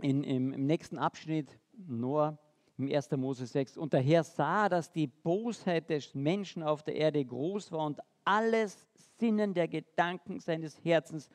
im, 0.00 0.52
im 0.52 0.66
nächsten 0.66 0.98
Abschnitt, 0.98 1.58
Noah, 1.72 2.38
im 2.78 2.90
1. 2.90 3.10
Mose 3.12 3.46
6, 3.46 3.76
und 3.76 3.92
der 3.92 4.00
Herr 4.00 4.24
sah, 4.24 4.68
dass 4.68 4.90
die 4.90 5.06
Bosheit 5.06 5.90
des 5.90 6.14
Menschen 6.14 6.62
auf 6.62 6.82
der 6.82 6.96
Erde 6.96 7.24
groß 7.24 7.70
war 7.72 7.86
und 7.86 8.00
alles 8.24 8.88
Sinnen 9.18 9.54
der 9.54 9.68
Gedanken 9.68 10.40
seines 10.40 10.82
Herzens 10.84 11.28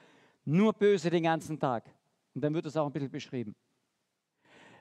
nur 0.46 0.74
böse 0.74 1.10
den 1.10 1.24
ganzen 1.24 1.60
Tag. 1.60 1.90
Und 2.34 2.42
dann 2.42 2.54
wird 2.54 2.66
das 2.66 2.78
auch 2.78 2.86
ein 2.86 2.94
bisschen 2.94 3.12
beschrieben. 3.12 3.56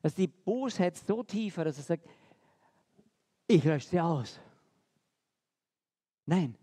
Dass 0.02 0.14
die 0.14 0.28
Bosheit 0.28 0.96
so 0.96 1.22
tief 1.22 1.56
war, 1.56 1.64
dass 1.64 1.78
er 1.78 1.84
sagt, 1.84 2.08
ich 3.48 3.64
lösche 3.64 3.88
sie 3.88 4.00
aus. 4.00 4.40
Nein, 6.26 6.56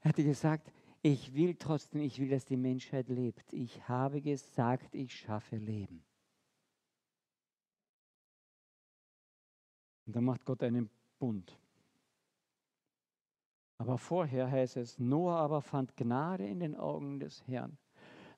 er 0.00 0.10
hatte 0.10 0.24
gesagt, 0.24 0.72
ich 1.02 1.34
will 1.34 1.54
trotzdem, 1.54 2.00
ich 2.00 2.18
will, 2.18 2.30
dass 2.30 2.44
die 2.44 2.56
Menschheit 2.56 3.08
lebt. 3.08 3.52
Ich 3.52 3.88
habe 3.88 4.20
gesagt, 4.20 4.94
ich 4.94 5.14
schaffe 5.14 5.56
Leben. 5.56 6.04
Und 10.06 10.16
dann 10.16 10.24
macht 10.24 10.44
Gott 10.44 10.62
einen 10.62 10.88
Bund. 11.18 11.58
Aber 13.76 13.98
vorher 13.98 14.50
heißt 14.50 14.76
es, 14.76 14.98
Noah 14.98 15.36
aber 15.36 15.60
fand 15.60 15.96
Gnade 15.96 16.46
in 16.46 16.60
den 16.60 16.74
Augen 16.74 17.20
des 17.20 17.46
Herrn. 17.46 17.78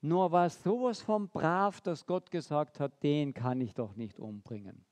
Noah 0.03 0.33
war 0.33 0.51
sowas 0.51 1.01
von 1.01 1.29
brav, 1.29 1.81
dass 1.81 2.07
Gott 2.07 2.31
gesagt 2.31 2.81
hat, 2.81 3.03
den 3.03 3.35
kann 3.35 3.61
ich 3.61 3.75
doch 3.75 3.95
nicht 3.97 4.19
umbringen. 4.19 4.85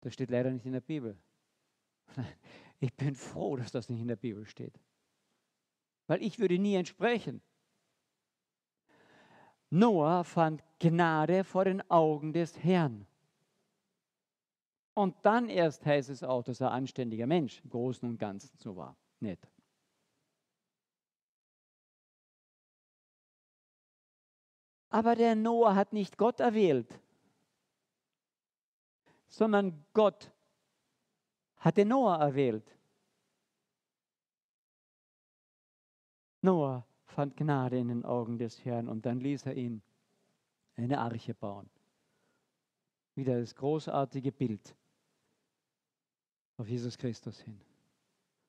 Das 0.00 0.12
steht 0.12 0.30
leider 0.30 0.50
nicht 0.50 0.66
in 0.66 0.72
der 0.72 0.80
Bibel. 0.80 1.16
Ich 2.84 2.92
bin 2.92 3.14
froh, 3.14 3.56
dass 3.56 3.72
das 3.72 3.88
nicht 3.88 4.02
in 4.02 4.08
der 4.08 4.16
Bibel 4.16 4.44
steht. 4.44 4.78
Weil 6.06 6.22
ich 6.22 6.38
würde 6.38 6.58
nie 6.58 6.74
entsprechen. 6.74 7.40
Noah 9.70 10.22
fand 10.22 10.62
Gnade 10.80 11.44
vor 11.44 11.64
den 11.64 11.80
Augen 11.90 12.34
des 12.34 12.62
Herrn. 12.62 13.06
Und 14.92 15.16
dann 15.22 15.48
erst 15.48 15.86
heißt 15.86 16.10
es 16.10 16.22
auch, 16.22 16.42
dass 16.42 16.60
er 16.60 16.72
anständiger 16.72 17.26
Mensch 17.26 17.62
im 17.64 17.70
Großen 17.70 18.06
und 18.06 18.18
Ganzen 18.18 18.54
so 18.58 18.76
war. 18.76 18.94
Nicht. 19.18 19.48
Aber 24.90 25.16
der 25.16 25.36
Noah 25.36 25.74
hat 25.74 25.94
nicht 25.94 26.18
Gott 26.18 26.38
erwählt, 26.38 27.00
sondern 29.26 29.86
Gott 29.94 30.33
hatte 31.64 31.84
Noah 31.86 32.18
erwählt. 32.18 32.76
Noah 36.42 36.86
fand 37.06 37.38
Gnade 37.38 37.78
in 37.78 37.88
den 37.88 38.04
Augen 38.04 38.36
des 38.36 38.62
Herrn 38.66 38.86
und 38.86 39.06
dann 39.06 39.18
ließ 39.18 39.46
er 39.46 39.56
ihn 39.56 39.80
eine 40.76 40.98
Arche 40.98 41.32
bauen. 41.32 41.70
Wieder 43.14 43.40
das 43.40 43.54
großartige 43.54 44.30
Bild 44.30 44.76
auf 46.58 46.68
Jesus 46.68 46.98
Christus 46.98 47.40
hin. 47.40 47.58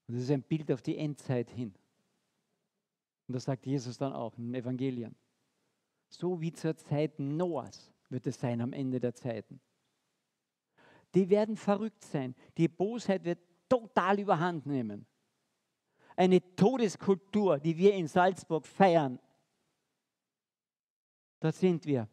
Und 0.07 0.15
das 0.15 0.23
ist 0.23 0.31
ein 0.31 0.43
Bild 0.43 0.69
auf 0.71 0.81
die 0.81 0.97
Endzeit 0.97 1.49
hin. 1.49 1.73
Und 3.27 3.33
das 3.33 3.45
sagt 3.45 3.65
Jesus 3.65 3.97
dann 3.97 4.11
auch 4.11 4.37
in 4.37 4.47
den 4.47 4.55
Evangelien. 4.55 5.15
So 6.09 6.41
wie 6.41 6.51
zur 6.51 6.75
Zeit 6.75 7.17
Noahs 7.17 7.93
wird 8.09 8.27
es 8.27 8.41
sein 8.41 8.59
am 8.59 8.73
Ende 8.73 8.99
der 8.99 9.15
Zeiten. 9.15 9.61
Die 11.15 11.29
werden 11.29 11.55
verrückt 11.55 12.03
sein. 12.03 12.35
Die 12.57 12.67
Bosheit 12.67 13.23
wird 13.23 13.39
total 13.69 14.19
überhand 14.19 14.65
nehmen. 14.65 15.05
Eine 16.15 16.41
Todeskultur, 16.55 17.59
die 17.59 17.75
wir 17.77 17.93
in 17.93 18.07
Salzburg 18.07 18.65
feiern. 18.65 19.19
Da 21.39 21.51
sind 21.51 21.85
wir. 21.85 22.07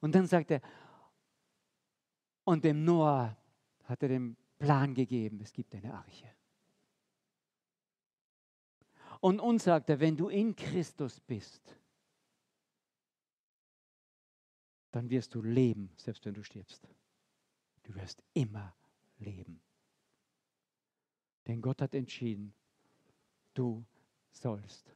Und 0.00 0.14
dann 0.14 0.26
sagt 0.26 0.50
er, 0.50 0.60
und 2.44 2.64
dem 2.64 2.84
Noah 2.84 3.36
hat 3.84 4.02
er 4.02 4.08
den 4.08 4.36
Plan 4.58 4.94
gegeben, 4.94 5.40
es 5.40 5.52
gibt 5.52 5.74
eine 5.74 5.92
Arche. 5.92 6.30
Und 9.20 9.40
uns 9.40 9.64
sagt 9.64 9.90
er, 9.90 9.98
wenn 9.98 10.16
du 10.16 10.28
in 10.28 10.54
Christus 10.54 11.20
bist, 11.20 11.76
dann 14.92 15.10
wirst 15.10 15.34
du 15.34 15.42
leben, 15.42 15.90
selbst 15.96 16.24
wenn 16.24 16.34
du 16.34 16.42
stirbst. 16.42 16.88
Du 17.86 17.94
wirst 17.94 18.20
immer 18.34 18.74
leben. 19.18 19.60
Denn 21.46 21.62
Gott 21.62 21.80
hat 21.80 21.94
entschieden, 21.94 22.52
du 23.54 23.84
sollst 24.32 24.92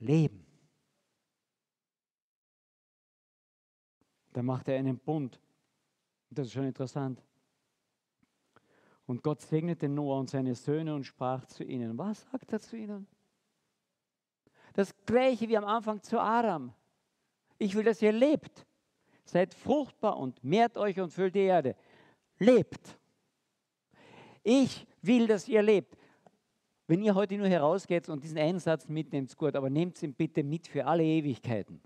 leben. 0.00 0.44
Da 4.32 4.42
macht 4.42 4.68
er 4.68 4.78
einen 4.78 4.98
Bund. 4.98 5.40
Das 6.30 6.48
ist 6.48 6.52
schon 6.52 6.64
interessant. 6.66 7.22
Und 9.06 9.22
Gott 9.22 9.40
segnete 9.40 9.88
Noah 9.88 10.18
und 10.18 10.28
seine 10.28 10.54
Söhne 10.54 10.94
und 10.94 11.04
sprach 11.04 11.46
zu 11.46 11.64
ihnen. 11.64 11.96
Was 11.96 12.22
sagt 12.30 12.52
er 12.52 12.60
zu 12.60 12.76
ihnen? 12.76 13.06
Das 14.74 14.92
gleiche 15.06 15.48
wie 15.48 15.56
am 15.56 15.64
Anfang 15.64 16.02
zu 16.02 16.20
Adam. 16.20 16.74
Ich 17.58 17.74
will, 17.74 17.84
dass 17.84 18.02
ihr 18.02 18.12
lebt. 18.12 18.66
Seid 19.24 19.54
fruchtbar 19.54 20.16
und 20.16 20.42
mehrt 20.42 20.76
euch 20.76 20.98
und 21.00 21.10
füllt 21.10 21.34
die 21.34 21.40
Erde. 21.40 21.76
Lebt. 22.38 22.98
Ich 24.42 24.86
will, 25.02 25.26
dass 25.26 25.48
ihr 25.48 25.62
lebt. 25.62 25.96
Wenn 26.86 27.02
ihr 27.02 27.14
heute 27.14 27.36
nur 27.36 27.48
herausgeht 27.48 28.08
und 28.08 28.24
diesen 28.24 28.38
einen 28.38 28.60
Satz 28.60 28.88
mitnehmt, 28.88 29.36
gut, 29.36 29.54
aber 29.56 29.68
nehmt 29.68 30.02
ihn 30.02 30.14
bitte 30.14 30.42
mit 30.42 30.66
für 30.66 30.86
alle 30.86 31.04
Ewigkeiten 31.04 31.82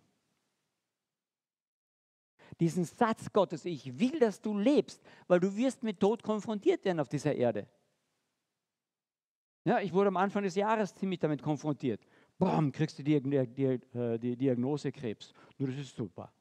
diesen 2.60 2.84
Satz 2.84 3.32
Gottes, 3.32 3.64
ich 3.64 3.98
will, 3.98 4.18
dass 4.18 4.40
du 4.40 4.56
lebst, 4.56 5.02
weil 5.26 5.40
du 5.40 5.54
wirst 5.56 5.82
mit 5.82 5.98
Tod 5.98 6.22
konfrontiert 6.22 6.84
werden 6.84 7.00
auf 7.00 7.08
dieser 7.08 7.34
Erde. 7.34 7.66
Ja, 9.64 9.80
ich 9.80 9.92
wurde 9.92 10.08
am 10.08 10.16
Anfang 10.16 10.42
des 10.42 10.54
Jahres 10.54 10.94
ziemlich 10.94 11.20
damit 11.20 11.42
konfrontiert. 11.42 12.06
Bam, 12.38 12.72
kriegst 12.72 12.98
du 12.98 13.02
die, 13.02 13.20
die, 13.20 13.64
äh, 13.64 14.18
die 14.18 14.36
Diagnose 14.36 14.90
Krebs. 14.90 15.32
Nur 15.58 15.68
das 15.68 15.78
ist 15.78 15.94
super. 15.94 16.32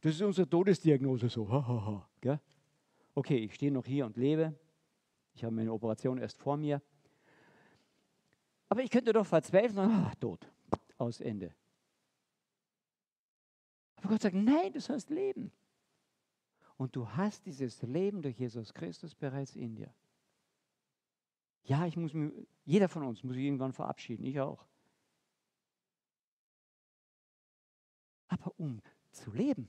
Das 0.00 0.14
ist 0.14 0.22
unsere 0.22 0.48
Todesdiagnose 0.48 1.28
so. 1.28 1.48
Ha, 1.50 1.66
ha, 1.66 1.86
ha. 1.86 2.10
Okay, 3.14 3.38
ich 3.38 3.54
stehe 3.54 3.72
noch 3.72 3.84
hier 3.84 4.06
und 4.06 4.16
lebe. 4.16 4.58
Ich 5.34 5.44
habe 5.44 5.54
meine 5.54 5.72
Operation 5.72 6.18
erst 6.18 6.38
vor 6.38 6.56
mir. 6.56 6.80
Aber 8.68 8.82
ich 8.82 8.90
könnte 8.90 9.12
doch 9.12 9.26
verzweifeln 9.26 9.78
und 9.78 9.90
ah, 9.90 10.12
tot, 10.20 10.50
aus 10.96 11.20
Ende. 11.20 11.54
Aber 13.96 14.08
Gott 14.08 14.22
sagt, 14.22 14.36
nein, 14.36 14.72
du 14.72 14.80
sollst 14.80 15.10
leben. 15.10 15.52
Und 16.76 16.96
du 16.96 17.06
hast 17.06 17.44
dieses 17.44 17.82
Leben 17.82 18.22
durch 18.22 18.38
Jesus 18.38 18.72
Christus 18.72 19.14
bereits 19.14 19.54
in 19.54 19.74
dir. 19.74 19.92
Ja, 21.64 21.84
ich 21.86 21.96
muss 21.96 22.14
mir, 22.14 22.32
jeder 22.64 22.88
von 22.88 23.02
uns 23.02 23.22
muss 23.22 23.34
sich 23.34 23.44
irgendwann 23.44 23.72
verabschieden, 23.72 24.24
ich 24.24 24.40
auch. 24.40 24.64
Aber 28.28 28.54
um 28.56 28.80
zu 29.10 29.30
leben, 29.32 29.68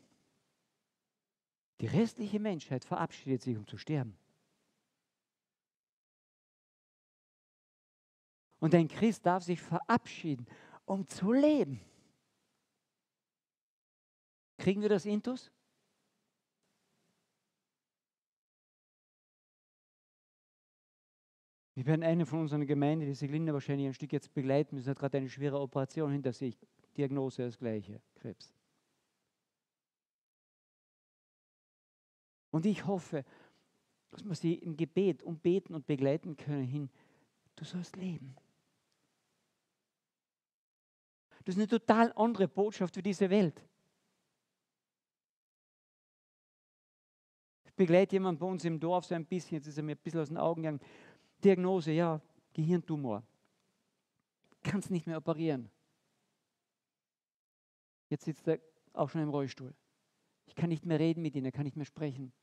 die 1.81 1.87
restliche 1.87 2.39
Menschheit 2.39 2.85
verabschiedet 2.85 3.41
sich, 3.41 3.57
um 3.57 3.65
zu 3.65 3.75
sterben. 3.75 4.15
Und 8.59 8.75
ein 8.75 8.87
Christ 8.87 9.25
darf 9.25 9.43
sich 9.43 9.59
verabschieden, 9.59 10.45
um 10.85 11.07
zu 11.07 11.31
leben. 11.31 11.81
Kriegen 14.59 14.83
wir 14.83 14.89
das 14.89 15.07
Intus? 15.07 15.51
Wir 21.73 21.87
werden 21.87 22.03
eine 22.03 22.27
von 22.27 22.41
unseren 22.41 22.67
Gemeinden, 22.67 23.07
die 23.07 23.15
Siglinde 23.15 23.53
wahrscheinlich 23.53 23.87
ein 23.87 23.93
Stück 23.95 24.13
jetzt 24.13 24.31
begleiten 24.35 24.75
müssen, 24.75 24.89
hat 24.89 24.99
gerade 24.99 25.17
eine 25.17 25.29
schwere 25.29 25.59
Operation 25.59 26.11
hinter 26.11 26.31
sich. 26.31 26.59
Diagnose 26.95 27.43
das 27.43 27.57
gleiche, 27.57 27.99
Krebs. 28.13 28.60
Und 32.51 32.65
ich 32.65 32.85
hoffe, 32.85 33.25
dass 34.11 34.23
wir 34.23 34.35
sie 34.35 34.55
im 34.55 34.77
Gebet 34.77 35.23
umbeten 35.23 35.73
und 35.73 35.87
begleiten 35.87 36.35
können 36.37 36.63
hin 36.63 36.89
du 37.61 37.65
sollst 37.65 37.95
leben. 37.95 38.35
Das 41.43 41.55
ist 41.55 41.59
eine 41.59 41.67
total 41.67 42.11
andere 42.13 42.47
Botschaft 42.47 42.95
für 42.95 43.03
diese 43.03 43.29
Welt. 43.29 43.63
Ich 47.65 47.73
begleite 47.73 48.15
jemanden 48.15 48.39
bei 48.39 48.47
uns 48.47 48.65
im 48.65 48.79
Dorf 48.79 49.05
so 49.05 49.15
ein 49.15 49.25
bisschen, 49.25 49.57
jetzt 49.57 49.67
ist 49.67 49.77
er 49.77 49.83
mir 49.83 49.95
ein 49.95 50.01
bisschen 50.01 50.19
aus 50.19 50.27
den 50.27 50.37
Augen 50.37 50.63
gegangen. 50.63 50.81
Diagnose, 51.43 51.91
ja, 51.91 52.21
Gehirntumor. 52.53 53.23
Kannst 54.63 54.91
nicht 54.91 55.07
mehr 55.07 55.17
operieren. 55.17 55.69
Jetzt 58.09 58.25
sitzt 58.25 58.47
er 58.47 58.59
auch 58.93 59.09
schon 59.09 59.21
im 59.21 59.29
Rollstuhl. 59.29 59.73
Ich 60.45 60.55
kann 60.55 60.69
nicht 60.69 60.85
mehr 60.85 60.99
reden 60.99 61.21
mit 61.21 61.35
ihm, 61.35 61.45
er 61.45 61.51
kann 61.51 61.63
nicht 61.63 61.77
mehr 61.77 61.85
sprechen. 61.85 62.33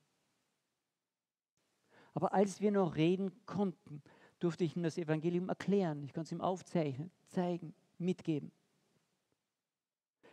Aber 2.18 2.35
als 2.35 2.61
wir 2.61 2.72
noch 2.72 2.96
reden 2.96 3.31
konnten, 3.46 4.02
durfte 4.40 4.64
ich 4.64 4.74
ihm 4.74 4.83
das 4.83 4.98
Evangelium 4.98 5.50
erklären. 5.50 6.02
Ich 6.02 6.12
konnte 6.12 6.26
es 6.26 6.33
ihm 6.33 6.40
aufzeichnen, 6.40 7.12
zeigen, 7.28 7.76
mitgeben. 7.96 8.50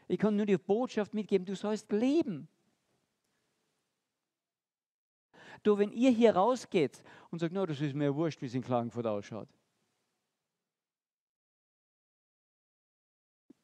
Ich 0.08 0.20
konnte 0.20 0.38
nur 0.38 0.48
die 0.48 0.58
Botschaft 0.58 1.14
mitgeben, 1.14 1.46
du 1.46 1.56
sollst 1.56 1.92
leben. 1.92 2.48
Du, 5.62 5.78
wenn 5.78 5.92
ihr 5.92 6.10
hier 6.10 6.36
rausgeht 6.36 7.04
und 7.30 7.38
sagt, 7.38 7.54
no, 7.54 7.68
das 7.68 7.80
ist 7.80 7.94
mir 7.94 8.16
wurscht, 8.16 8.42
wie 8.42 8.48
es 8.48 8.56
in 8.56 8.64
Klagenfurt 8.64 9.06
ausschaut. 9.06 9.50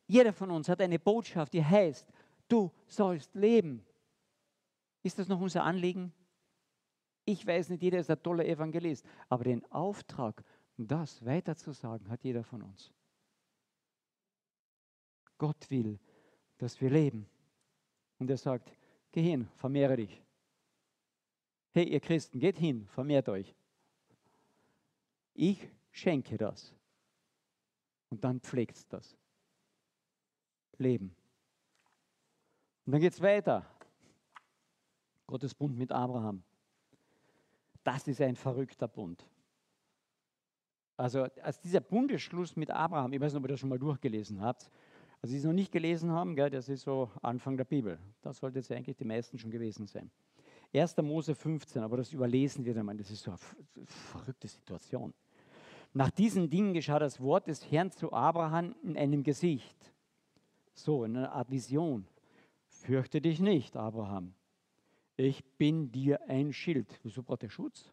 Jeder 0.06 0.32
von 0.32 0.52
uns 0.52 0.70
hat 0.70 0.80
eine 0.80 1.00
Botschaft, 1.00 1.54
die 1.54 1.66
heißt, 1.66 2.08
du 2.48 2.72
sollst 2.86 3.34
leben. 3.34 3.84
Ist 5.02 5.18
das 5.18 5.28
noch 5.28 5.42
unser 5.42 5.64
Anliegen? 5.64 6.14
Ich 7.32 7.48
weiß 7.48 7.70
nicht, 7.70 7.82
jeder 7.82 8.00
ist 8.00 8.10
ein 8.10 8.22
toller 8.22 8.46
Evangelist, 8.46 9.06
aber 9.30 9.46
den 9.46 9.64
Auftrag, 9.72 10.44
das 10.76 11.26
weiterzusagen, 11.26 12.10
hat 12.10 12.26
jeder 12.26 12.44
von 12.44 12.62
uns. 12.62 12.92
Gott 15.38 15.72
will, 15.72 15.98
dass 16.58 16.82
wir 16.82 16.90
leben. 16.90 17.26
Und 18.20 18.30
er 18.30 18.36
sagt, 18.36 18.70
geh 19.14 19.22
hin, 19.22 19.48
vermehre 19.56 19.96
dich. 19.96 20.22
Hey, 21.74 21.88
ihr 21.88 22.02
Christen, 22.02 22.38
geht 22.38 22.58
hin, 22.58 22.86
vermehrt 22.90 23.30
euch. 23.30 23.56
Ich 25.34 25.70
schenke 25.90 26.38
das. 26.38 26.76
Und 28.10 28.26
dann 28.26 28.42
pflegt 28.42 28.92
das. 28.92 29.16
Leben. 30.78 31.16
Und 32.86 32.92
dann 32.92 33.00
geht 33.00 33.14
es 33.14 33.22
weiter. 33.22 33.66
Gottes 35.28 35.56
Bund 35.56 35.78
mit 35.78 35.94
Abraham. 35.94 36.44
Das 37.84 38.08
ist 38.08 38.22
ein 38.22 38.36
verrückter 38.36 38.88
Bund. 38.88 39.28
Also 40.98 41.24
als 41.42 41.60
dieser 41.60 41.80
Bundesschluss 41.80 42.56
mit 42.56 42.70
Abraham, 42.70 43.14
ich 43.14 43.20
weiß 43.20 43.34
nicht, 43.34 43.40
ob 43.40 43.46
ihr 43.46 43.54
das 43.54 43.60
schon 43.60 43.70
mal 43.70 43.80
durchgelesen 43.80 44.42
habt, 44.42 44.70
also 45.22 45.32
Sie 45.32 45.38
es 45.38 45.44
noch 45.44 45.54
nicht 45.54 45.72
gelesen 45.72 46.12
haben, 46.12 46.36
gell, 46.36 46.50
das 46.50 46.68
ist 46.68 46.82
so 46.82 47.10
Anfang 47.22 47.56
der 47.56 47.64
Bibel. 47.64 48.00
Das 48.22 48.38
sollte 48.38 48.58
jetzt 48.58 48.72
eigentlich 48.72 48.98
die 48.98 49.06
meisten 49.06 49.38
schon 49.38 49.52
gewesen 49.52 49.86
sein. 49.86 50.10
1. 50.74 50.98
Mose 50.98 51.36
15, 51.36 51.84
aber 51.84 51.98
das 51.98 52.14
überlesen 52.14 52.66
wir 52.66 52.74
dann 52.74 52.98
Das 52.98 53.12
ist 53.12 53.24
so 53.24 53.32
eine 53.32 53.86
verrückte 53.86 54.48
Situation. 54.48 55.14
Nach 55.94 56.10
diesen 56.10 56.50
Dingen 56.50 56.74
geschah 56.74 56.98
das 56.98 57.20
Wort 57.20 57.48
des 57.48 57.70
Herrn 57.70 57.92
zu 57.92 58.14
Abraham 58.14 58.76
in 58.82 58.98
einem 58.98 59.24
Gesicht. 59.24 59.78
So, 60.74 61.04
in 61.04 61.18
einer 61.18 61.34
Art 61.34 61.52
Vision. 61.52 62.08
Fürchte 62.66 63.22
dich 63.22 63.40
nicht, 63.40 63.76
Abraham. 63.76 64.34
Ich 65.18 65.44
bin 65.58 65.92
dir 65.92 66.22
ein 66.30 66.54
Schild. 66.54 67.00
Wieso 67.04 67.22
braucht 67.22 67.44
er 67.44 67.50
Schutz? 67.50 67.92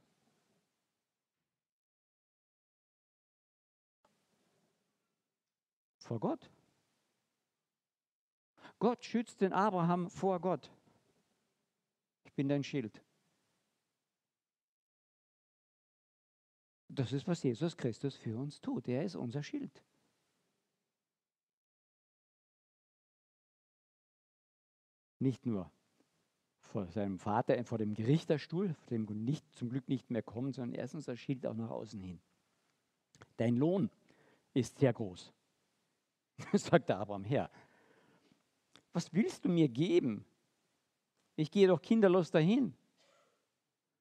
Vor 5.99 6.21
Gott. 6.21 6.51
Gott 8.79 9.05
schützt 9.05 9.41
den 9.41 9.53
Abraham 9.53 10.09
vor 10.09 10.41
Gott. 10.41 10.71
Ich 12.25 12.33
bin 12.33 12.49
dein 12.49 12.65
Schild. 12.65 13.03
Das 16.89 17.13
ist, 17.13 17.27
was 17.29 17.43
Jesus 17.43 17.77
Christus 17.77 18.17
für 18.17 18.39
uns 18.39 18.61
tut. 18.61 18.89
Er 18.89 19.05
ist 19.05 19.17
unser 19.17 19.43
Schild. 19.43 19.85
Nicht 25.19 25.45
nur 25.45 25.71
vor 26.69 26.87
seinem 26.91 27.19
Vater, 27.19 27.63
vor 27.65 27.79
dem 27.79 27.95
Gerichterstuhl, 27.95 28.75
vor 28.75 28.89
dem 28.89 29.05
nicht, 29.25 29.45
zum 29.55 29.71
Glück 29.71 29.89
nicht 29.89 30.11
mehr 30.11 30.23
kommen, 30.23 30.53
sondern 30.53 30.75
er 30.75 30.85
ist 30.85 30.95
unser 30.95 31.17
Schild 31.17 31.47
auch 31.47 31.55
nach 31.55 31.71
außen 31.71 32.01
hin. 32.01 32.21
Dein 33.37 33.57
Lohn 33.57 33.91
ist 34.55 34.79
sehr 34.79 34.93
groß, 34.93 35.33
sagt 36.53 36.89
der 36.89 36.99
Abraham. 36.99 37.25
Herr, 37.25 37.51
was 38.93 39.13
willst 39.13 39.45
du 39.45 39.49
mir 39.49 39.69
geben? 39.69 40.25
Ich 41.37 41.51
gehe 41.51 41.69
doch 41.69 41.81
kinderlos 41.81 42.31
dahin. 42.31 42.75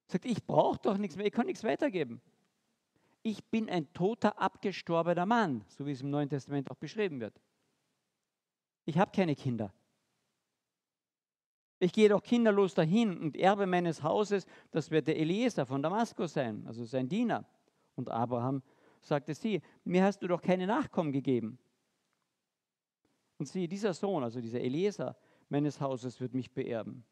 Sagt, 0.06 0.24
ich 0.24 0.44
brauche 0.44 0.78
doch 0.80 0.98
nichts 0.98 1.16
mehr, 1.16 1.26
ich 1.26 1.32
kann 1.32 1.46
nichts 1.46 1.64
weitergeben. 1.64 2.20
Ich 3.22 3.44
bin 3.44 3.68
ein 3.68 3.92
toter, 3.92 4.38
abgestorbener 4.38 5.26
Mann, 5.26 5.64
so 5.68 5.86
wie 5.86 5.92
es 5.92 6.02
im 6.02 6.10
Neuen 6.10 6.28
Testament 6.28 6.70
auch 6.70 6.76
beschrieben 6.76 7.20
wird. 7.20 7.40
Ich 8.84 8.98
habe 8.98 9.10
keine 9.10 9.34
Kinder. 9.36 9.72
Ich 11.80 11.92
gehe 11.92 12.08
doch 12.08 12.22
kinderlos 12.22 12.74
dahin 12.74 13.16
und 13.18 13.36
Erbe 13.36 13.66
meines 13.66 14.02
Hauses, 14.02 14.46
das 14.72 14.90
wird 14.90 15.06
der 15.06 15.18
Eliezer 15.18 15.64
von 15.64 15.82
Damaskus 15.82 16.32
sein, 16.32 16.66
also 16.66 16.84
sein 16.84 17.08
Diener. 17.08 17.44
Und 17.94 18.10
Abraham 18.10 18.62
sagte 19.00 19.34
sie, 19.34 19.62
mir 19.84 20.02
hast 20.04 20.20
du 20.20 20.26
doch 20.28 20.42
keine 20.42 20.66
Nachkommen 20.66 21.12
gegeben. 21.12 21.58
Und 23.38 23.46
siehe, 23.46 23.68
dieser 23.68 23.94
Sohn, 23.94 24.24
also 24.24 24.40
dieser 24.40 24.60
Eliezer 24.60 25.16
meines 25.48 25.80
Hauses, 25.80 26.20
wird 26.20 26.34
mich 26.34 26.52
beerben. 26.52 27.04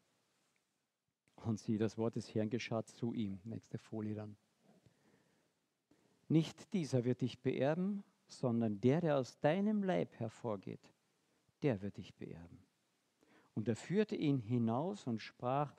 Und 1.45 1.59
siehe, 1.59 1.77
das 1.77 1.97
Wort 1.97 2.15
des 2.15 2.33
Herrn 2.35 2.49
geschah 2.49 2.83
zu 2.83 3.13
ihm. 3.13 3.39
Nächste 3.45 3.77
Folie 3.77 4.15
dann. 4.15 4.35
Nicht 6.27 6.73
dieser 6.73 7.05
wird 7.05 7.21
dich 7.21 7.41
beerben, 7.41 8.03
sondern 8.27 8.81
der, 8.81 8.99
der 8.99 9.17
aus 9.17 9.39
deinem 9.39 9.83
Leib 9.83 10.13
hervorgeht, 10.19 10.93
der 11.63 11.81
wird 11.81 11.95
dich 11.95 12.13
beerben. 12.15 12.66
Und 13.57 13.67
er 13.67 13.75
führte 13.75 14.15
ihn 14.15 14.37
hinaus 14.37 15.07
und 15.07 15.19
sprach, 15.19 15.73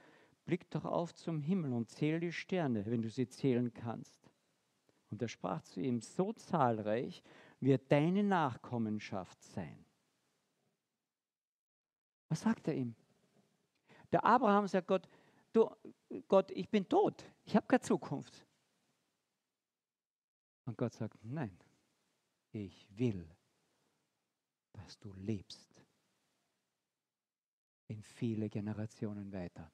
blick 0.44 0.68
doch 0.70 0.84
auf 0.84 1.14
zum 1.14 1.40
Himmel 1.40 1.72
und 1.72 1.88
zähl 1.88 2.18
die 2.18 2.32
Sterne, 2.32 2.84
wenn 2.86 3.02
du 3.02 3.08
sie 3.08 3.28
zählen 3.28 3.72
kannst. 3.72 4.28
Und 5.12 5.22
er 5.22 5.28
sprach 5.28 5.62
zu 5.62 5.80
ihm, 5.80 6.00
so 6.00 6.32
zahlreich 6.32 7.22
wird 7.60 7.92
deine 7.92 8.24
Nachkommenschaft 8.24 9.40
sein. 9.44 9.84
Was 12.28 12.40
sagt 12.40 12.66
er 12.66 12.74
ihm? 12.74 12.96
Der 14.10 14.24
Abraham 14.24 14.66
sagt 14.66 14.88
Gott, 14.88 15.08
du, 15.52 15.70
Gott, 16.26 16.50
ich 16.50 16.68
bin 16.68 16.88
tot, 16.88 17.24
ich 17.44 17.54
habe 17.54 17.68
keine 17.68 17.80
Zukunft. 17.80 18.44
Und 20.64 20.76
Gott 20.76 20.94
sagt, 20.94 21.16
nein, 21.22 21.56
ich 22.50 22.88
will, 22.98 23.24
dass 24.72 24.98
du 24.98 25.12
lebst 25.12 25.67
in 27.88 28.02
viele 28.02 28.48
Generationen 28.48 29.32
weiter. 29.32 29.70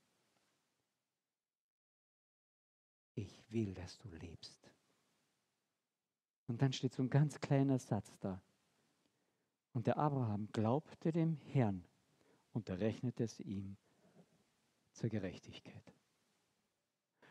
Ich 3.14 3.44
will, 3.50 3.74
dass 3.74 3.98
du 3.98 4.08
lebst. 4.08 4.70
Und 6.46 6.62
dann 6.62 6.72
steht 6.72 6.94
so 6.94 7.02
ein 7.02 7.10
ganz 7.10 7.40
kleiner 7.40 7.78
Satz 7.78 8.18
da. 8.20 8.40
Und 9.72 9.86
der 9.86 9.98
Abraham 9.98 10.48
glaubte 10.52 11.12
dem 11.12 11.36
Herrn 11.36 11.84
und 12.52 12.68
er 12.68 12.78
rechnete 12.78 13.24
es 13.24 13.40
ihm 13.40 13.76
zur 14.92 15.10
Gerechtigkeit. 15.10 15.92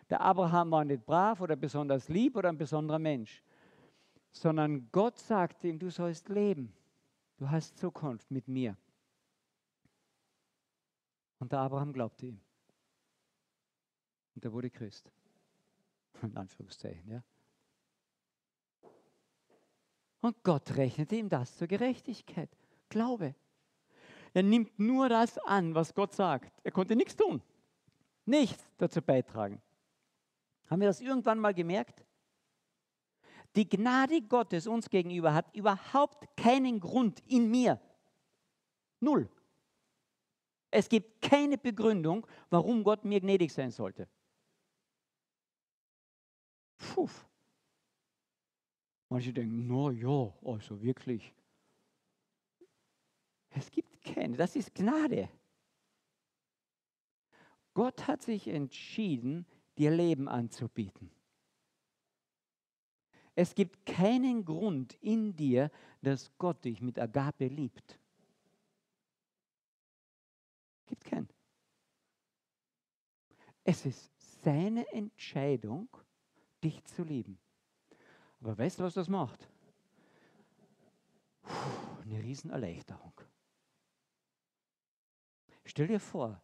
Der 0.10 0.20
Abraham 0.22 0.72
war 0.72 0.84
nicht 0.84 1.06
brav 1.06 1.40
oder 1.40 1.56
besonders 1.56 2.10
lieb 2.10 2.36
oder 2.36 2.50
ein 2.50 2.58
besonderer 2.58 3.00
Mensch, 3.00 3.42
sondern 4.32 4.90
Gott 4.92 5.18
sagte 5.18 5.68
ihm, 5.70 5.80
du 5.80 5.90
sollst 5.90 6.28
leben, 6.28 6.74
du 7.38 7.50
hast 7.50 7.78
Zukunft 7.78 8.30
mit 8.30 8.48
mir. 8.48 8.78
Und 11.44 11.52
der 11.52 11.60
Abraham 11.60 11.92
glaubte 11.92 12.26
ihm. 12.28 12.40
Und 14.34 14.46
er 14.46 14.54
wurde 14.54 14.70
Christ. 14.70 15.12
In 16.22 16.38
Anführungszeichen, 16.38 17.06
ja. 17.12 17.22
Und 20.22 20.42
Gott 20.42 20.78
rechnete 20.78 21.18
ihm 21.18 21.28
das 21.28 21.58
zur 21.58 21.68
Gerechtigkeit. 21.68 22.50
Glaube. 22.88 23.36
Er 24.34 24.44
nimmt 24.44 24.80
nur 24.80 25.10
das 25.10 25.38
an, 25.40 25.76
was 25.76 25.94
Gott 25.94 26.14
sagt. 26.14 26.62
Er 26.64 26.72
konnte 26.72 26.96
nichts 26.96 27.18
tun. 27.18 27.42
Nichts 28.24 28.66
dazu 28.78 29.02
beitragen. 29.02 29.62
Haben 30.70 30.80
wir 30.80 30.88
das 30.88 31.02
irgendwann 31.02 31.40
mal 31.40 31.54
gemerkt? 31.54 32.06
Die 33.58 33.68
Gnade 33.68 34.22
Gottes 34.22 34.66
uns 34.66 34.90
gegenüber 34.90 35.34
hat 35.34 35.54
überhaupt 35.54 36.38
keinen 36.38 36.80
Grund 36.80 37.20
in 37.28 37.52
mir. 37.52 37.82
Null. 39.02 39.30
Es 40.76 40.90
gibt 40.90 41.22
keine 41.22 41.60
Begründung, 41.60 42.26
warum 42.50 42.84
Gott 42.84 43.06
mir 43.06 43.22
gnädig 43.22 43.54
sein 43.54 43.70
sollte. 43.70 44.10
Puh. 46.78 47.10
Manche 49.08 49.32
denken, 49.32 49.68
na 49.68 49.92
ja, 49.92 50.34
also 50.44 50.82
wirklich. 50.82 51.32
Es 53.52 53.70
gibt 53.70 54.02
keine, 54.02 54.36
das 54.36 54.56
ist 54.56 54.74
Gnade. 54.74 55.30
Gott 57.76 58.08
hat 58.08 58.24
sich 58.24 58.48
entschieden, 58.48 59.46
dir 59.78 59.92
Leben 59.92 60.28
anzubieten. 60.28 61.12
Es 63.36 63.54
gibt 63.54 63.86
keinen 63.86 64.44
Grund 64.44 64.96
in 64.96 65.36
dir, 65.36 65.70
dass 66.02 66.36
Gott 66.40 66.66
dich 66.66 66.82
mit 66.82 66.98
Agape 66.98 67.46
liebt. 67.46 68.00
Gibt 70.94 71.06
keinen. 71.06 71.30
Es 73.64 73.84
ist 73.84 74.12
seine 74.44 74.88
Entscheidung, 74.94 75.90
dich 76.64 76.84
zu 76.86 77.04
lieben. 77.04 77.40
Aber 78.40 78.56
weißt 78.56 78.78
du, 78.78 78.84
was 78.84 78.94
das 78.94 79.10
macht? 79.10 79.50
Puh, 81.42 82.02
eine 82.04 82.22
Riesenerleichterung. 82.22 83.20
Stell 85.66 85.88
dir 85.88 86.00
vor, 86.00 86.40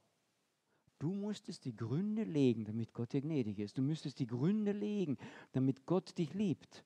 du 0.97 1.13
musstest 1.13 1.65
die 1.65 1.75
Gründe 1.75 2.23
legen, 2.23 2.65
damit 2.65 2.91
Gott 2.91 3.13
dir 3.13 3.21
gnädig 3.21 3.59
ist. 3.59 3.77
Du 3.77 3.83
müsstest 3.83 4.17
die 4.17 4.25
Gründe 4.25 4.71
legen, 4.71 5.19
damit 5.51 5.85
Gott 5.85 6.17
dich 6.17 6.33
liebt. 6.33 6.83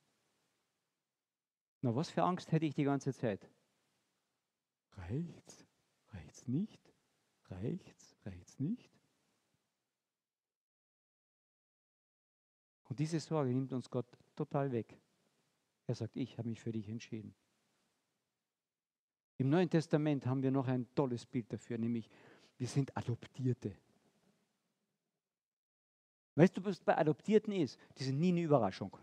Na, 1.80 1.95
was 1.95 2.09
für 2.09 2.24
Angst 2.24 2.51
hätte 2.51 2.66
ich 2.66 2.76
die 2.76 2.84
ganze 2.84 3.14
Zeit? 3.14 3.49
Reicht's? 4.97 5.66
Reicht's 6.09 6.45
nicht? 6.45 6.83
Reicht's? 7.62 8.16
Reicht's 8.26 8.60
nicht? 8.60 8.89
Und 12.89 12.99
diese 12.99 13.20
Sorge 13.20 13.51
nimmt 13.51 13.74
uns 13.74 13.89
Gott 13.89 14.06
total 14.36 14.72
weg. 14.72 14.97
Er 15.88 15.95
sagt, 15.95 16.16
ich 16.16 16.38
habe 16.38 16.49
mich 16.49 16.62
für 16.62 16.72
dich 16.72 16.88
entschieden. 16.89 17.34
Im 19.38 19.49
Neuen 19.49 19.70
Testament 19.70 20.26
haben 20.26 20.43
wir 20.43 20.51
noch 20.51 20.68
ein 20.68 20.88
tolles 20.95 21.26
Bild 21.26 21.51
dafür, 21.51 21.78
nämlich 21.78 22.10
wir 22.58 22.68
sind 22.68 22.95
Adoptierte. 22.95 23.76
Weißt 26.36 26.56
du, 26.56 26.64
was 26.64 26.80
bei 26.80 26.97
Adoptierten 26.97 27.54
ist? 27.54 27.80
Die 27.97 28.04
sind 28.04 28.20
nie 28.20 28.30
eine 28.30 28.41
Überraschung. 28.41 28.95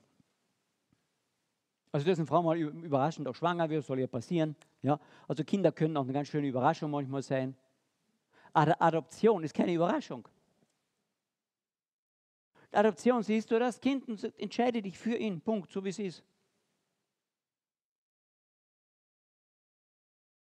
Also, 1.93 2.07
dass 2.07 2.19
eine 2.19 2.27
Frau 2.27 2.43
mal 2.43 2.57
überraschend 2.57 3.27
auch 3.27 3.35
schwanger 3.35 3.69
wird, 3.69 3.85
soll 3.85 3.99
ja 3.99 4.07
passieren. 4.07 4.55
Ja? 4.83 5.01
Also, 5.27 5.45
Kinder 5.45 5.73
können 5.73 5.97
auch 5.97 6.05
eine 6.05 6.13
ganz 6.13 6.29
schöne 6.29 6.47
Überraschung 6.47 6.91
manchmal 6.91 7.23
sein. 7.23 7.57
Adoption 8.53 9.45
ist 9.45 9.55
keine 9.55 9.75
Überraschung. 9.75 10.27
Adoption 12.73 13.23
siehst 13.23 13.51
du 13.51 13.59
das 13.59 13.81
Kind 13.81 14.09
und 14.09 14.23
entscheide 14.39 14.81
dich 14.81 14.97
für 14.97 15.17
ihn. 15.17 15.41
Punkt, 15.41 15.71
so 15.71 15.85
wie 15.85 15.89
es 15.89 15.99
ist. 15.99 16.25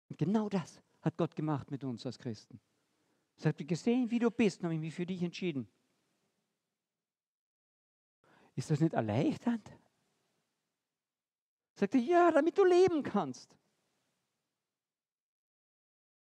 Und 0.09 0.19
genau 0.19 0.49
das 0.49 0.81
hat 1.01 1.17
Gott 1.17 1.35
gemacht 1.35 1.71
mit 1.71 1.83
uns 1.85 2.07
als 2.07 2.19
Christen. 2.19 2.61
Er 3.37 3.43
sagt, 3.43 3.67
gesehen, 3.67 4.11
wie 4.11 4.19
du 4.19 4.31
bist, 4.31 4.61
und 4.61 4.67
habe 4.67 4.75
ich 4.75 4.81
mich 4.81 4.95
für 4.95 5.07
dich 5.07 5.23
entschieden. 5.23 5.67
Ist 8.55 8.71
das 8.71 8.81
nicht 8.81 8.93
erleichternd? 8.93 9.69
Sagt 11.75 11.95
er, 11.95 12.01
ja, 12.01 12.31
damit 12.31 12.57
du 12.57 12.65
leben 12.65 13.03
kannst. 13.03 13.57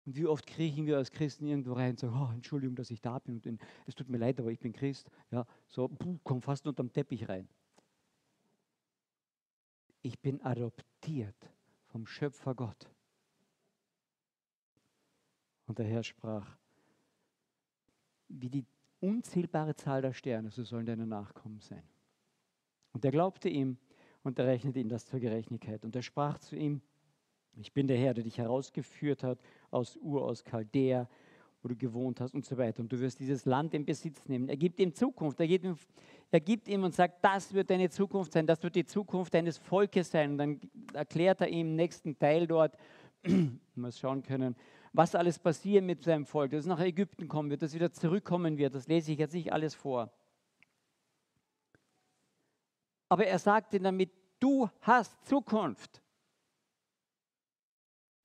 Und 0.07 0.15
wie 0.15 0.25
oft 0.25 0.47
kriechen 0.47 0.85
wir 0.85 0.95
als 0.95 1.11
Christen 1.11 1.47
irgendwo 1.47 1.73
rein 1.73 1.89
und 1.89 1.99
sagen, 1.99 2.15
oh, 2.17 2.31
Entschuldigung, 2.33 2.77
dass 2.77 2.89
ich 2.91 3.01
da 3.01 3.19
bin 3.19 3.41
und 3.45 3.61
es 3.87 3.93
tut 3.93 4.07
mir 4.07 4.17
leid, 4.17 4.39
aber 4.39 4.49
ich 4.49 4.59
bin 4.59 4.71
Christ. 4.71 5.11
Ja, 5.31 5.45
so, 5.67 5.89
puh, 5.89 6.17
komm 6.23 6.41
fast 6.41 6.65
unterm 6.65 6.93
Teppich 6.93 7.27
rein. 7.27 7.49
Ich 10.01 10.17
bin 10.21 10.41
adoptiert 10.41 11.35
vom 11.87 12.07
Schöpfer 12.07 12.55
Gott. 12.55 12.89
Und 15.65 15.77
der 15.77 15.87
Herr 15.87 16.03
sprach, 16.03 16.57
wie 18.29 18.49
die 18.49 18.65
unzählbare 19.01 19.75
Zahl 19.75 20.01
der 20.01 20.13
Sterne, 20.13 20.51
so 20.51 20.63
sollen 20.63 20.85
deine 20.85 21.05
Nachkommen 21.05 21.59
sein. 21.59 21.83
Und 22.93 23.03
er 23.03 23.11
glaubte 23.11 23.49
ihm 23.49 23.77
und 24.23 24.39
er 24.39 24.47
rechnete 24.47 24.79
ihm 24.79 24.87
das 24.87 25.05
zur 25.05 25.19
Gerechtigkeit. 25.19 25.83
Und 25.83 25.93
er 25.97 26.01
sprach 26.01 26.39
zu 26.39 26.55
ihm, 26.55 26.81
ich 27.59 27.73
bin 27.73 27.87
der 27.87 27.97
Herr, 27.97 28.13
der 28.13 28.23
dich 28.23 28.37
herausgeführt 28.37 29.23
hat 29.23 29.39
aus 29.71 29.97
Ur, 29.97 30.23
aus 30.23 30.43
Chaldea, 30.43 31.07
wo 31.61 31.69
du 31.69 31.75
gewohnt 31.75 32.21
hast 32.21 32.33
und 32.33 32.45
so 32.45 32.57
weiter. 32.57 32.81
Und 32.81 32.91
du 32.91 32.99
wirst 32.99 33.19
dieses 33.19 33.45
Land 33.45 33.73
in 33.73 33.85
Besitz 33.85 34.27
nehmen. 34.27 34.47
Er 34.47 34.57
gibt 34.57 34.79
ihm 34.79 34.93
Zukunft. 34.93 35.39
Er 35.39 35.47
gibt 35.47 35.65
ihm, 35.65 35.75
er 36.31 36.39
gibt 36.39 36.67
ihm 36.67 36.83
und 36.83 36.93
sagt, 36.93 37.23
das 37.23 37.53
wird 37.53 37.69
deine 37.69 37.89
Zukunft 37.89 38.33
sein, 38.33 38.45
das 38.45 38.61
wird 38.61 38.75
die 38.75 38.85
Zukunft 38.85 39.33
deines 39.33 39.57
Volkes 39.57 40.11
sein. 40.11 40.31
Und 40.31 40.37
dann 40.37 40.61
erklärt 40.93 41.41
er 41.41 41.47
ihm 41.47 41.67
im 41.67 41.75
nächsten 41.75 42.17
Teil 42.17 42.47
dort, 42.47 42.77
mal 43.75 43.91
schauen 43.91 44.21
können, 44.21 44.55
was 44.93 45.15
alles 45.15 45.39
passiert 45.39 45.83
mit 45.83 46.03
seinem 46.03 46.25
Volk, 46.25 46.51
dass 46.51 46.61
es 46.61 46.65
nach 46.65 46.79
Ägypten 46.79 47.27
kommen 47.27 47.49
wird, 47.49 47.61
dass 47.61 47.71
es 47.71 47.75
wieder 47.75 47.91
zurückkommen 47.91 48.57
wird. 48.57 48.75
Das 48.75 48.87
lese 48.87 49.11
ich 49.11 49.17
jetzt 49.17 49.33
nicht 49.33 49.51
alles 49.51 49.73
vor. 49.73 50.11
Aber 53.09 53.25
er 53.25 53.39
sagte 53.39 53.79
damit, 53.79 54.11
du 54.39 54.69
hast 54.81 55.25
Zukunft. 55.25 56.01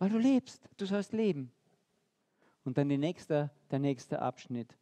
Weil 0.02 0.10
du 0.10 0.18
lebst, 0.18 0.68
du 0.78 0.84
sollst 0.84 1.12
leben. 1.12 1.52
Und 2.64 2.76
dann 2.76 2.88
nächste, 2.88 3.52
der 3.70 3.78
nächste 3.78 4.20
Abschnitt. 4.20 4.76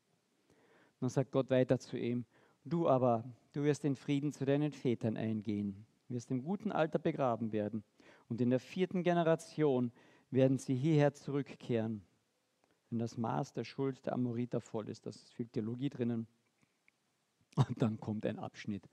Dann 0.99 1.11
sagt 1.11 1.31
Gott 1.31 1.51
weiter 1.51 1.79
zu 1.79 1.99
ihm, 1.99 2.25
du 2.65 2.89
aber, 2.89 3.25
du 3.53 3.63
wirst 3.63 3.85
in 3.85 3.97
Frieden 3.97 4.33
zu 4.33 4.47
deinen 4.47 4.73
Vätern 4.73 5.19
eingehen, 5.19 5.85
wirst 6.09 6.31
im 6.31 6.43
guten 6.43 6.73
Alter 6.73 6.99
begraben 6.99 7.53
werden. 7.53 7.85
Und 8.31 8.41
in 8.41 8.49
der 8.49 8.61
vierten 8.61 9.03
Generation 9.03 9.93
werden 10.31 10.57
sie 10.57 10.75
hierher 10.75 11.13
zurückkehren, 11.13 12.01
wenn 12.89 12.99
das 12.99 13.19
Maß 13.19 13.53
der 13.53 13.65
Schuld 13.65 14.07
der 14.07 14.15
Amoriter 14.15 14.63
voll 14.63 14.89
ist. 14.89 15.05
Das 15.05 15.17
ist 15.17 15.35
viel 15.35 15.49
Theologie 15.49 15.91
drinnen. 15.91 16.29
Und 17.57 17.83
dann 17.83 18.01
kommt 18.01 18.25
ein 18.25 18.39
Abschnitt. 18.39 18.89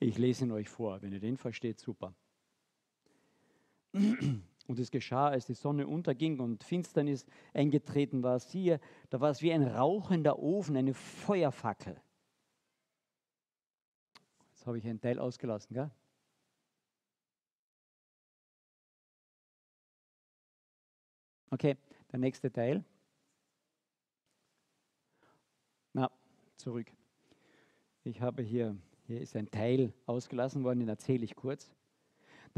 Ich 0.00 0.18
lese 0.18 0.44
ihn 0.44 0.50
euch 0.50 0.68
vor. 0.68 1.02
Wenn 1.02 1.12
ihr 1.12 1.20
den 1.20 1.36
versteht, 1.36 1.78
super. 1.78 2.16
Und 4.68 4.78
es 4.78 4.90
geschah, 4.90 5.28
als 5.28 5.46
die 5.46 5.54
Sonne 5.54 5.86
unterging 5.86 6.40
und 6.40 6.62
Finsternis 6.62 7.24
eingetreten 7.54 8.22
war, 8.22 8.38
siehe, 8.38 8.80
da 9.08 9.18
war 9.18 9.30
es 9.30 9.40
wie 9.40 9.50
ein 9.50 9.62
rauchender 9.62 10.38
Ofen, 10.38 10.76
eine 10.76 10.92
Feuerfackel. 10.92 11.98
Jetzt 14.50 14.66
habe 14.66 14.76
ich 14.76 14.86
einen 14.86 15.00
Teil 15.00 15.18
ausgelassen, 15.18 15.72
gell? 15.72 15.90
Okay, 21.50 21.78
der 22.12 22.18
nächste 22.18 22.52
Teil. 22.52 22.84
Na, 25.94 26.10
zurück. 26.58 26.92
Ich 28.04 28.20
habe 28.20 28.42
hier, 28.42 28.76
hier 29.06 29.22
ist 29.22 29.34
ein 29.34 29.50
Teil 29.50 29.94
ausgelassen 30.04 30.62
worden, 30.62 30.80
den 30.80 30.90
erzähle 30.90 31.24
ich 31.24 31.34
kurz. 31.34 31.72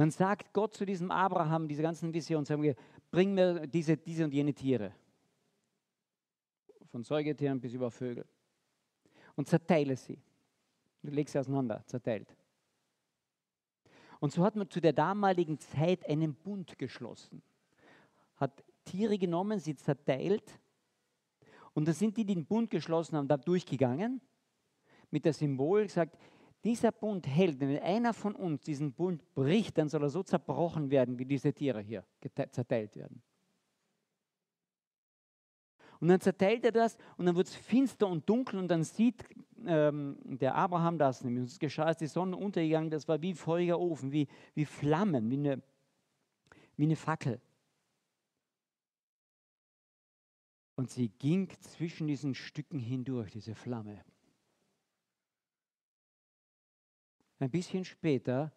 Dann 0.01 0.11
sagt 0.11 0.55
Gott 0.55 0.73
zu 0.73 0.87
diesem 0.87 1.11
Abraham, 1.11 1.69
diese 1.69 1.83
ganzen 1.83 2.11
wir, 2.15 2.75
bring 3.11 3.35
mir 3.35 3.67
diese, 3.67 3.99
diese 3.99 4.25
und 4.25 4.33
jene 4.33 4.55
Tiere. 4.55 4.95
Von 6.87 7.05
Säugetieren 7.05 7.61
bis 7.61 7.75
über 7.75 7.91
Vögel. 7.91 8.25
Und 9.37 9.47
zerteile 9.47 9.95
sie. 9.95 10.19
Du 11.03 11.11
legst 11.11 11.35
sie 11.35 11.39
auseinander, 11.39 11.85
zerteilt. 11.85 12.35
Und 14.21 14.33
so 14.33 14.43
hat 14.43 14.57
man 14.57 14.71
zu 14.71 14.81
der 14.81 14.95
damaligen 14.95 15.59
Zeit 15.59 16.09
einen 16.09 16.35
Bund 16.35 16.79
geschlossen. 16.79 17.43
Hat 18.37 18.65
Tiere 18.87 19.19
genommen, 19.19 19.61
sie 19.61 19.77
zerteilt. 19.77 20.59
Und 21.75 21.87
da 21.87 21.93
sind 21.93 22.17
die, 22.17 22.25
die 22.25 22.37
den 22.37 22.47
Bund 22.47 22.71
geschlossen 22.71 23.19
haben, 23.19 23.29
da 23.29 23.37
durchgegangen. 23.37 24.23
Mit 25.11 25.27
der 25.27 25.35
Symbol 25.35 25.83
gesagt, 25.83 26.17
dieser 26.65 26.93
Bund 26.93 27.27
hält, 27.27 27.61
wenn 27.61 27.79
einer 27.79 28.13
von 28.13 28.35
uns 28.35 28.63
diesen 28.63 28.93
Bund 28.93 29.23
bricht, 29.35 29.79
dann 29.79 29.89
soll 29.89 30.03
er 30.03 30.11
so 30.11 30.23
zerbrochen 30.23 30.91
werden, 30.91 31.19
wie 31.19 31.25
diese 31.25 31.53
Tiere 31.53 31.81
hier 31.81 32.05
zerteilt 32.51 32.97
werden. 32.97 33.23
Und 36.01 36.09
dann 36.09 36.21
zerteilt 36.21 36.65
er 36.65 36.73
das 36.73 36.97
und 37.19 37.27
dann 37.27 37.37
wird 37.37 37.47
es 37.47 37.55
finster 37.55 38.09
und 38.09 38.29
dunkel 38.29 38.59
und 38.59 38.69
dann 38.69 38.85
sieht 38.85 39.23
ähm, 39.67 40.17
der 40.25 40.55
Abraham 40.55 40.99
das 40.99 41.23
nämlich. 41.23 41.43
Und 41.43 41.51
es 41.51 41.59
geschah, 41.59 41.85
als 41.85 41.99
die 41.99 42.07
Sonne 42.07 42.37
untergegangen, 42.37 42.91
das 42.91 43.07
war 43.07 43.21
wie 43.21 43.35
feuriger 43.35 43.79
Ofen, 43.79 44.11
wie, 44.11 44.27
wie 44.55 44.65
Flammen, 44.65 45.31
wie 45.31 45.37
eine, 45.37 45.63
wie 46.77 46.85
eine 46.85 46.97
Fackel. 46.97 47.41
Und 50.75 50.89
sie 50.89 51.11
ging 51.11 51.51
zwischen 51.61 52.07
diesen 52.07 52.35
Stücken 52.35 52.79
hindurch, 52.79 53.31
diese 53.31 53.55
Flamme. 53.55 54.03
Ein 57.41 57.51
bisschen 57.51 57.85
später, 57.85 58.53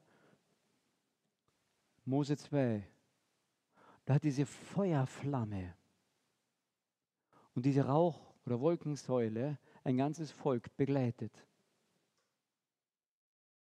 Mose 2.06 2.38
2, 2.38 2.86
da 4.06 4.16
hat 4.16 4.24
diese 4.24 4.46
Feuerflamme 4.46 5.76
und 7.56 7.66
diese 7.66 7.86
Rauch- 7.86 8.36
oder 8.46 8.60
Wolkensäule 8.60 9.58
ein 9.84 9.98
ganzes 9.98 10.32
Volk 10.32 10.76
begleitet. 10.76 11.48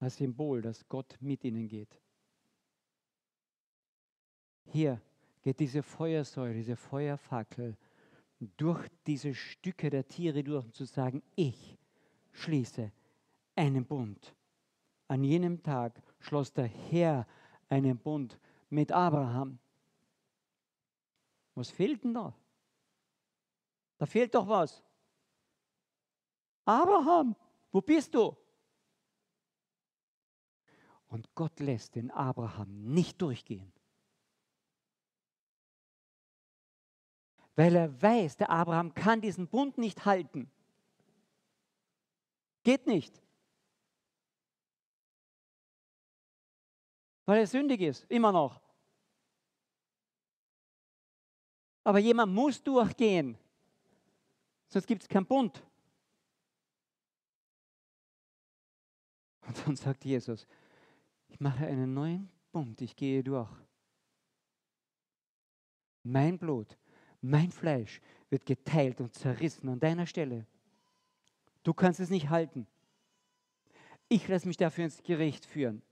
Als 0.01 0.17
Symbol, 0.17 0.63
dass 0.63 0.89
Gott 0.89 1.17
mit 1.21 1.45
ihnen 1.45 1.69
geht. 1.69 2.01
hier 4.75 5.01
geht 5.43 5.61
diese 5.61 5.83
Feuersäule, 5.83 6.55
diese 6.55 6.77
Feuerfackel 6.77 7.77
durch 8.57 8.89
diese 9.07 9.35
Stücke 9.35 9.89
der 9.89 10.07
Tiere 10.09 10.43
durch, 10.43 10.65
um 10.65 10.73
zu 10.73 10.85
sagen, 10.85 11.23
ich 11.37 11.79
schließe 12.33 12.91
einen 13.55 13.85
Bund. 13.87 14.35
An 15.09 15.23
jenem 15.23 15.63
Tag 15.63 16.01
schloss 16.19 16.53
der 16.53 16.67
Herr 16.67 17.27
einen 17.69 17.99
Bund 17.99 18.39
mit 18.71 18.91
Abraham. 18.93 19.59
Was 21.55 21.71
fehlt 21.71 22.03
denn 22.05 22.15
da? 22.15 22.35
Da 23.99 24.07
fehlt 24.07 24.35
doch 24.35 24.49
was. 24.49 24.83
Abraham, 26.65 27.37
wo 27.71 27.81
bist 27.81 28.15
du? 28.15 28.37
Und 31.09 31.33
Gott 31.35 31.61
lässt 31.61 31.95
den 31.95 32.11
Abraham 32.11 32.93
nicht 32.93 33.21
durchgehen. 33.21 33.73
Weil 37.55 37.77
er 37.77 38.03
weiß, 38.03 38.37
der 38.37 38.51
Abraham 38.51 38.95
kann 38.95 39.21
diesen 39.21 39.47
Bund 39.47 39.79
nicht 39.79 40.05
halten. 40.05 40.51
Geht 42.65 42.87
nicht. 42.87 43.24
Weil 47.27 47.41
er 47.41 47.47
sündig 47.47 47.81
ist, 47.81 48.05
immer 48.11 48.33
noch. 48.33 48.61
Aber 51.83 51.99
jemand 51.99 52.33
muss 52.33 52.63
durchgehen, 52.63 53.37
sonst 54.69 54.87
gibt 54.87 55.03
es 55.03 55.09
keinen 55.09 55.27
Bund. 55.27 55.63
Und 59.47 59.67
dann 59.67 59.77
sagt 59.77 60.05
Jesus, 60.05 60.47
ich 61.29 61.41
mache 61.41 61.67
einen 61.67 61.93
neuen 61.93 62.31
Bund, 62.53 62.81
ich 62.81 62.97
gehe 62.97 63.23
durch. 63.23 63.51
Mein 66.03 66.39
Blut, 66.39 66.79
mein 67.21 67.51
Fleisch 67.51 68.01
wird 68.31 68.47
geteilt 68.47 69.01
und 69.01 69.15
zerrissen 69.15 69.69
an 69.69 69.81
deiner 69.81 70.07
Stelle. 70.07 70.47
Du 71.63 71.73
kannst 71.73 72.01
es 72.01 72.11
nicht 72.11 72.29
halten. 72.29 72.67
Ich 74.09 74.29
lasse 74.29 74.47
mich 74.47 74.57
dafür 74.57 74.85
ins 74.85 75.03
Gericht 75.03 75.47
führen. 75.47 75.83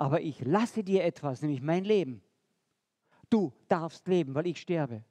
Aber 0.00 0.22
ich 0.22 0.40
lasse 0.40 0.82
dir 0.82 1.04
etwas, 1.04 1.42
nämlich 1.42 1.60
mein 1.60 1.84
Leben. 1.84 2.22
Du 3.28 3.52
darfst 3.68 4.08
leben, 4.08 4.34
weil 4.34 4.46
ich 4.46 4.58
sterbe. 4.58 5.04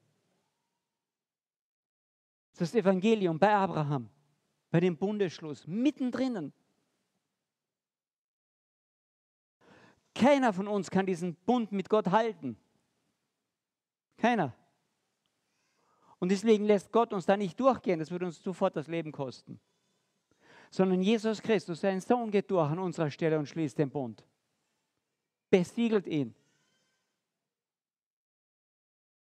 Das 2.54 2.62
ist 2.62 2.74
das 2.74 2.82
Evangelium 2.82 3.38
bei 3.38 3.54
Abraham, 3.54 4.10
bei 4.72 4.80
dem 4.80 4.98
Bundesschluss, 4.98 5.68
mittendrin. 5.68 6.52
Keiner 10.16 10.54
von 10.54 10.68
uns 10.68 10.90
kann 10.90 11.06
diesen 11.06 11.36
Bund 11.36 11.72
mit 11.72 11.88
Gott 11.88 12.08
halten. 12.08 12.58
Keiner. 14.18 14.56
Und 16.18 16.30
deswegen 16.30 16.66
lässt 16.66 16.92
Gott 16.92 17.14
uns 17.14 17.28
da 17.28 17.38
nicht 17.38 17.60
durchgehen, 17.60 18.00
das 18.00 18.10
würde 18.10 18.26
uns 18.26 18.42
sofort 18.42 18.76
das 18.76 18.88
Leben 18.88 19.12
kosten. 19.12 19.60
Sondern 20.72 21.04
Jesus 21.04 21.44
Christus, 21.44 21.82
sein 21.82 22.02
Sohn, 22.02 22.32
geht 22.32 22.50
durch 22.50 22.72
an 22.72 22.80
unserer 22.80 23.12
Stelle 23.12 23.38
und 23.38 23.46
schließt 23.46 23.78
den 23.78 23.92
Bund. 23.92 24.26
Besiegelt 25.50 26.08
ihn. 26.08 26.36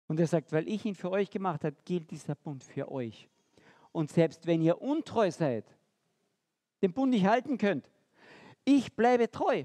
Und 0.09 0.21
er 0.21 0.27
sagt, 0.27 0.53
weil 0.53 0.69
ich 0.69 0.85
ihn 0.85 0.95
für 0.95 1.11
euch 1.11 1.31
gemacht 1.31 1.65
habe, 1.65 1.77
gilt 1.85 2.11
dieser 2.11 2.35
Bund 2.35 2.63
für 2.63 2.91
euch. 2.91 3.29
Und 3.93 4.11
selbst 4.11 4.47
wenn 4.47 4.63
ihr 4.63 4.81
untreu 4.81 5.31
seid, 5.31 5.65
den 6.83 6.93
Bund 6.93 7.11
nicht 7.11 7.27
halten 7.27 7.59
könnt, 7.59 7.91
ich 8.65 8.95
bleibe 8.95 9.31
treu. 9.31 9.65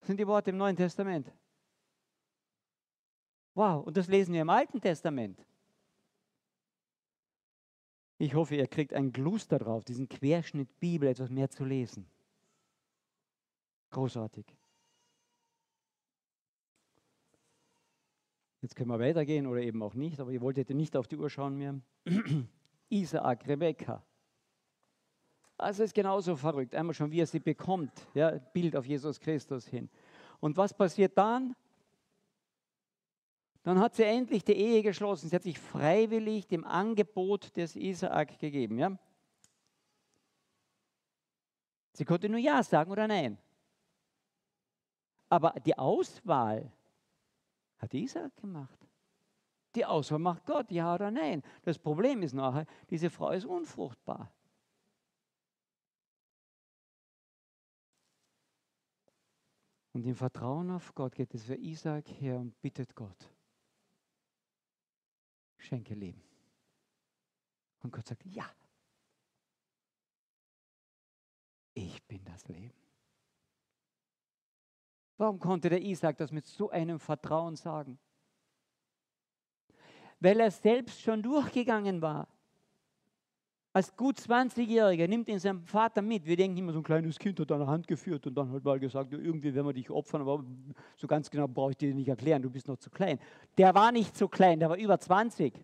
Das 0.00 0.06
sind 0.06 0.18
die 0.18 0.26
Worte 0.26 0.50
im 0.50 0.56
Neuen 0.56 0.76
Testament. 0.76 1.30
Wow, 3.54 3.86
und 3.86 3.96
das 3.96 4.08
lesen 4.08 4.32
wir 4.32 4.42
im 4.42 4.50
Alten 4.50 4.80
Testament. 4.80 5.38
Ich 8.18 8.34
hoffe, 8.34 8.56
ihr 8.56 8.66
kriegt 8.66 8.94
einen 8.94 9.12
Gluster 9.12 9.58
drauf, 9.58 9.84
diesen 9.84 10.08
Querschnitt 10.08 10.78
Bibel 10.78 11.08
etwas 11.08 11.30
mehr 11.30 11.50
zu 11.50 11.64
lesen. 11.64 12.06
Großartig. 13.90 14.46
Jetzt 18.62 18.76
können 18.76 18.90
wir 18.90 18.98
weitergehen 19.00 19.46
oder 19.46 19.60
eben 19.62 19.82
auch 19.82 19.94
nicht, 19.94 20.20
aber 20.20 20.30
ihr 20.30 20.40
wolltet 20.40 20.70
nicht 20.70 20.94
auf 20.96 21.08
die 21.08 21.16
Uhr 21.16 21.30
schauen 21.30 21.56
mehr. 21.56 21.80
Isaak, 22.90 23.46
Rebekka. 23.48 24.04
Also 25.56 25.82
ist 25.82 25.94
genauso 25.94 26.36
verrückt. 26.36 26.74
Einmal 26.74 26.94
schon, 26.94 27.10
wie 27.10 27.20
er 27.20 27.26
sie 27.26 27.40
bekommt. 27.40 27.92
Ja, 28.14 28.30
Bild 28.30 28.76
auf 28.76 28.86
Jesus 28.86 29.20
Christus 29.20 29.66
hin. 29.66 29.88
Und 30.40 30.56
was 30.56 30.74
passiert 30.74 31.16
dann? 31.16 31.54
Dann 33.62 33.78
hat 33.78 33.94
sie 33.94 34.04
endlich 34.04 34.42
die 34.42 34.54
Ehe 34.54 34.82
geschlossen. 34.82 35.28
Sie 35.28 35.36
hat 35.36 35.42
sich 35.42 35.58
freiwillig 35.58 36.46
dem 36.46 36.64
Angebot 36.64 37.56
des 37.56 37.76
Isaak 37.76 38.38
gegeben. 38.38 38.78
Ja? 38.78 38.98
Sie 41.92 42.04
konnte 42.04 42.28
nur 42.28 42.40
Ja 42.40 42.62
sagen 42.62 42.90
oder 42.90 43.06
Nein. 43.06 43.38
Aber 45.30 45.52
die 45.64 45.78
Auswahl 45.78 46.70
hat 47.78 47.94
Isaak 47.94 48.36
gemacht. 48.36 48.78
Die 49.76 49.86
Auswahl 49.86 50.18
macht 50.18 50.44
Gott, 50.44 50.70
ja 50.72 50.92
oder 50.94 51.10
nein. 51.10 51.42
Das 51.62 51.78
Problem 51.78 52.22
ist 52.22 52.34
nachher, 52.34 52.66
diese 52.90 53.08
Frau 53.08 53.30
ist 53.30 53.46
unfruchtbar. 53.46 54.32
Und 59.92 60.04
im 60.04 60.16
Vertrauen 60.16 60.70
auf 60.72 60.94
Gott 60.94 61.14
geht 61.14 61.32
es 61.34 61.44
für 61.44 61.56
Isaac 61.56 62.08
her 62.08 62.38
und 62.38 62.60
bittet 62.60 62.94
Gott, 62.94 63.30
schenke 65.58 65.94
Leben. 65.94 66.22
Und 67.82 67.92
Gott 67.92 68.06
sagt, 68.06 68.24
ja, 68.24 68.48
ich 71.74 72.02
bin 72.04 72.24
das 72.24 72.46
Leben. 72.48 72.89
Warum 75.20 75.38
konnte 75.38 75.68
der 75.68 75.82
Isaac 75.82 76.16
das 76.16 76.32
mit 76.32 76.46
so 76.46 76.70
einem 76.70 76.98
Vertrauen 76.98 77.54
sagen? 77.54 77.98
Weil 80.18 80.40
er 80.40 80.50
selbst 80.50 81.00
schon 81.02 81.22
durchgegangen 81.22 82.00
war 82.00 82.26
als 83.72 83.96
gut 83.96 84.18
20-Jähriger 84.18 85.06
nimmt 85.06 85.28
ihn 85.28 85.38
sein 85.38 85.62
Vater 85.62 86.02
mit. 86.02 86.26
Wir 86.26 86.36
denken 86.36 86.58
immer, 86.58 86.72
so 86.72 86.80
ein 86.80 86.84
kleines 86.84 87.18
Kind 87.18 87.38
hat 87.38 87.52
an 87.52 87.60
der 87.60 87.68
Hand 87.68 87.86
geführt 87.86 88.26
und 88.26 88.34
dann 88.34 88.50
hat 88.50 88.64
mal 88.64 88.80
gesagt, 88.80 89.12
irgendwie 89.12 89.54
werden 89.54 89.66
wir 89.66 89.72
dich 89.72 89.90
opfern, 89.90 90.22
aber 90.22 90.44
so 90.96 91.06
ganz 91.06 91.30
genau 91.30 91.46
brauche 91.46 91.70
ich 91.70 91.76
dir 91.76 91.94
nicht 91.94 92.08
erklären, 92.08 92.42
du 92.42 92.50
bist 92.50 92.66
noch 92.66 92.78
zu 92.78 92.90
klein. 92.90 93.18
Der 93.56 93.74
war 93.74 93.92
nicht 93.92 94.16
so 94.16 94.26
klein, 94.26 94.58
der 94.58 94.70
war 94.70 94.76
über 94.76 94.98
20. 94.98 95.54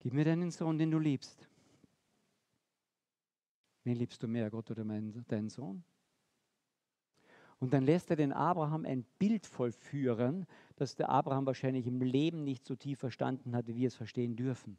Gib 0.00 0.12
mir 0.12 0.24
deinen 0.24 0.50
Sohn, 0.50 0.78
den 0.78 0.90
du 0.90 0.98
liebst. 0.98 1.49
Wen 3.84 3.96
liebst 3.96 4.22
du 4.22 4.28
mehr, 4.28 4.50
Gott 4.50 4.70
oder 4.70 4.84
mein, 4.84 5.24
deinen 5.28 5.48
Sohn? 5.48 5.82
Und 7.58 7.74
dann 7.74 7.84
lässt 7.84 8.10
er 8.10 8.16
den 8.16 8.32
Abraham 8.32 8.86
ein 8.86 9.04
Bild 9.18 9.46
vollführen, 9.46 10.46
das 10.76 10.96
der 10.96 11.10
Abraham 11.10 11.44
wahrscheinlich 11.44 11.86
im 11.86 12.00
Leben 12.00 12.42
nicht 12.42 12.64
so 12.64 12.74
tief 12.74 12.98
verstanden 12.98 13.54
hatte, 13.54 13.68
wie 13.68 13.80
wir 13.80 13.88
es 13.88 13.94
verstehen 13.94 14.34
dürfen. 14.34 14.78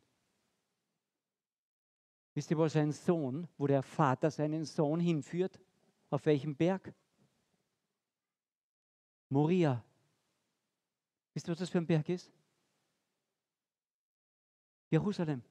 Wisst 2.34 2.50
ihr, 2.50 2.58
wo 2.58 2.68
sein 2.68 2.92
Sohn, 2.92 3.48
wo 3.58 3.68
der 3.68 3.84
Vater 3.84 4.32
seinen 4.32 4.66
Sohn 4.66 5.00
hinführt? 5.00 5.60
Auf 6.10 6.26
welchem 6.26 6.56
Berg? 6.56 6.94
Moria. 9.30 9.84
Wisst 11.34 11.48
ihr, 11.48 11.52
was 11.52 11.60
das 11.60 11.70
für 11.70 11.78
ein 11.78 11.88
Berg 11.88 12.10
ist? 12.10 12.32
Jerusalem. 14.90 15.44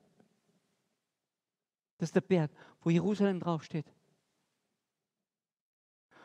Das 2.00 2.08
ist 2.08 2.14
der 2.14 2.22
Berg, 2.22 2.50
wo 2.80 2.88
Jerusalem 2.88 3.40
draufsteht. 3.40 3.84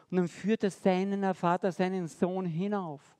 Und 0.09 0.15
dann 0.15 0.29
führt 0.29 0.63
er 0.63 0.71
seinen 0.71 1.33
Vater, 1.33 1.69
seinen 1.73 2.07
Sohn 2.07 2.45
hinauf. 2.45 3.17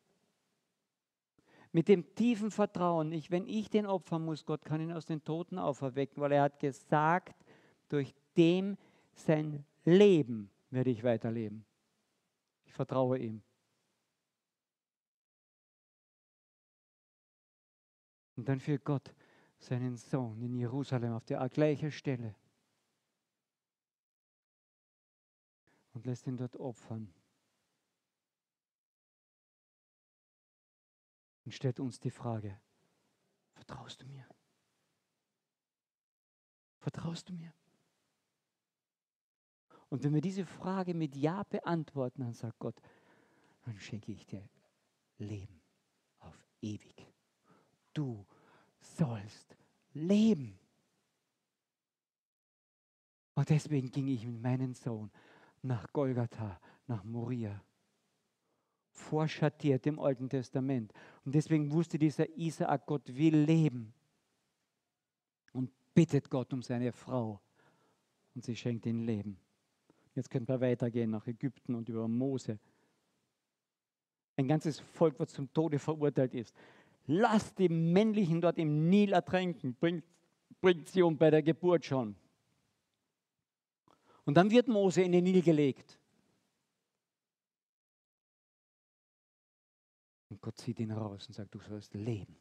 Mit 1.73 1.89
dem 1.89 2.15
tiefen 2.15 2.51
Vertrauen, 2.51 3.11
ich, 3.11 3.29
wenn 3.29 3.45
ich 3.45 3.69
den 3.69 3.85
opfern 3.85 4.23
muss, 4.23 4.45
Gott 4.45 4.63
kann 4.63 4.79
ihn 4.79 4.93
aus 4.93 5.05
den 5.05 5.21
Toten 5.21 5.59
auferwecken, 5.59 6.23
weil 6.23 6.31
er 6.31 6.43
hat 6.43 6.57
gesagt, 6.57 7.35
durch 7.89 8.15
dem 8.37 8.77
sein 9.15 9.65
Leben 9.83 10.49
werde 10.69 10.91
ich 10.91 11.03
weiterleben. 11.03 11.65
Ich 12.63 12.71
vertraue 12.71 13.19
ihm. 13.19 13.41
Und 18.37 18.47
dann 18.47 18.61
führt 18.61 18.85
Gott 18.85 19.13
seinen 19.57 19.97
Sohn 19.97 20.41
in 20.41 20.55
Jerusalem 20.55 21.11
auf 21.11 21.25
der 21.25 21.49
gleichen 21.49 21.91
Stelle. 21.91 22.33
Und 25.95 26.05
lässt 26.05 26.27
ihn 26.27 26.37
dort 26.37 26.57
opfern. 26.57 27.11
Und 31.45 31.53
stellt 31.53 31.79
uns 31.79 31.99
die 31.99 32.11
Frage, 32.11 32.59
vertraust 33.53 34.01
du 34.01 34.07
mir? 34.07 34.27
Vertraust 36.79 37.29
du 37.29 37.33
mir? 37.33 37.53
Und 39.89 40.03
wenn 40.03 40.13
wir 40.13 40.21
diese 40.21 40.45
Frage 40.45 40.93
mit 40.93 41.15
Ja 41.15 41.43
beantworten, 41.43 42.21
dann 42.21 42.33
sagt 42.33 42.59
Gott, 42.59 42.75
dann 43.63 43.79
schenke 43.79 44.11
ich 44.11 44.25
dir 44.25 44.47
Leben 45.17 45.61
auf 46.19 46.35
ewig. 46.61 47.07
Du 47.93 48.25
sollst 48.81 49.55
leben. 49.93 50.59
Und 53.35 53.49
deswegen 53.49 53.91
ging 53.91 54.07
ich 54.07 54.25
mit 54.25 54.41
meinem 54.41 54.73
Sohn 54.73 55.11
nach 55.65 55.91
Golgatha, 55.91 56.59
nach 56.87 57.03
Moria. 57.03 57.61
Vorschattiert 58.91 59.85
im 59.87 59.99
Alten 59.99 60.29
Testament. 60.29 60.93
Und 61.25 61.35
deswegen 61.35 61.71
wusste 61.71 61.99
dieser 61.99 62.29
Isaak, 62.37 62.85
Gott 62.85 63.15
will 63.15 63.35
leben. 63.35 63.93
Und 65.51 65.71
bittet 65.93 66.29
Gott 66.29 66.53
um 66.53 66.61
seine 66.61 66.91
Frau. 66.91 67.41
Und 68.33 68.43
sie 68.43 68.55
schenkt 68.55 68.85
ihm 68.85 69.01
Leben. 69.01 69.37
Jetzt 70.13 70.29
können 70.29 70.47
wir 70.47 70.61
weitergehen 70.61 71.11
nach 71.11 71.27
Ägypten 71.27 71.75
und 71.75 71.89
über 71.89 72.07
Mose. 72.07 72.57
Ein 74.37 74.47
ganzes 74.47 74.79
Volk, 74.79 75.19
was 75.19 75.33
zum 75.33 75.51
Tode 75.53 75.79
verurteilt 75.79 76.33
ist. 76.33 76.53
Lasst 77.07 77.59
die 77.59 77.69
Männlichen 77.69 78.41
dort 78.41 78.57
im 78.57 78.89
Nil 78.89 79.13
ertränken. 79.13 79.75
Bringt, 79.75 80.03
bringt 80.61 80.87
sie 80.87 81.01
um 81.01 81.17
bei 81.17 81.29
der 81.29 81.43
Geburt 81.43 81.85
schon. 81.85 82.15
Und 84.25 84.33
dann 84.35 84.49
wird 84.49 84.67
Mose 84.67 85.03
in 85.03 85.11
den 85.11 85.23
Nil 85.23 85.41
gelegt. 85.41 85.99
Und 90.29 90.41
Gott 90.41 90.57
zieht 90.57 90.79
ihn 90.79 90.91
raus 90.91 91.27
und 91.27 91.33
sagt, 91.33 91.53
du 91.53 91.59
sollst 91.59 91.93
leben. 91.93 92.35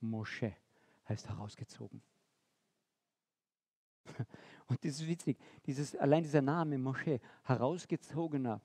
Mosche 0.00 0.56
heißt 1.08 1.28
herausgezogen. 1.28 2.02
Und 4.66 4.84
das 4.84 4.92
ist 4.92 5.06
witzig, 5.06 5.38
dieses, 5.66 5.94
allein 5.94 6.22
dieser 6.22 6.42
Name 6.42 6.78
Mosche, 6.78 7.20
herausgezogener, 7.44 8.60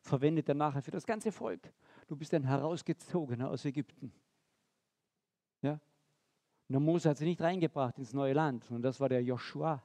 verwendet 0.00 0.48
er 0.48 0.54
nachher 0.54 0.82
für 0.82 0.90
das 0.90 1.06
ganze 1.06 1.32
Volk. 1.32 1.72
Du 2.06 2.16
bist 2.16 2.34
ein 2.34 2.44
herausgezogener 2.44 3.48
aus 3.48 3.64
Ägypten. 3.64 4.12
Ja? 5.62 5.72
Und 5.72 6.72
der 6.72 6.80
Mose 6.80 7.08
hat 7.08 7.18
sie 7.18 7.24
nicht 7.24 7.40
reingebracht 7.40 7.98
ins 7.98 8.12
neue 8.12 8.34
Land, 8.34 8.64
sondern 8.64 8.82
das 8.82 9.00
war 9.00 9.08
der 9.08 9.22
Joshua. 9.22 9.82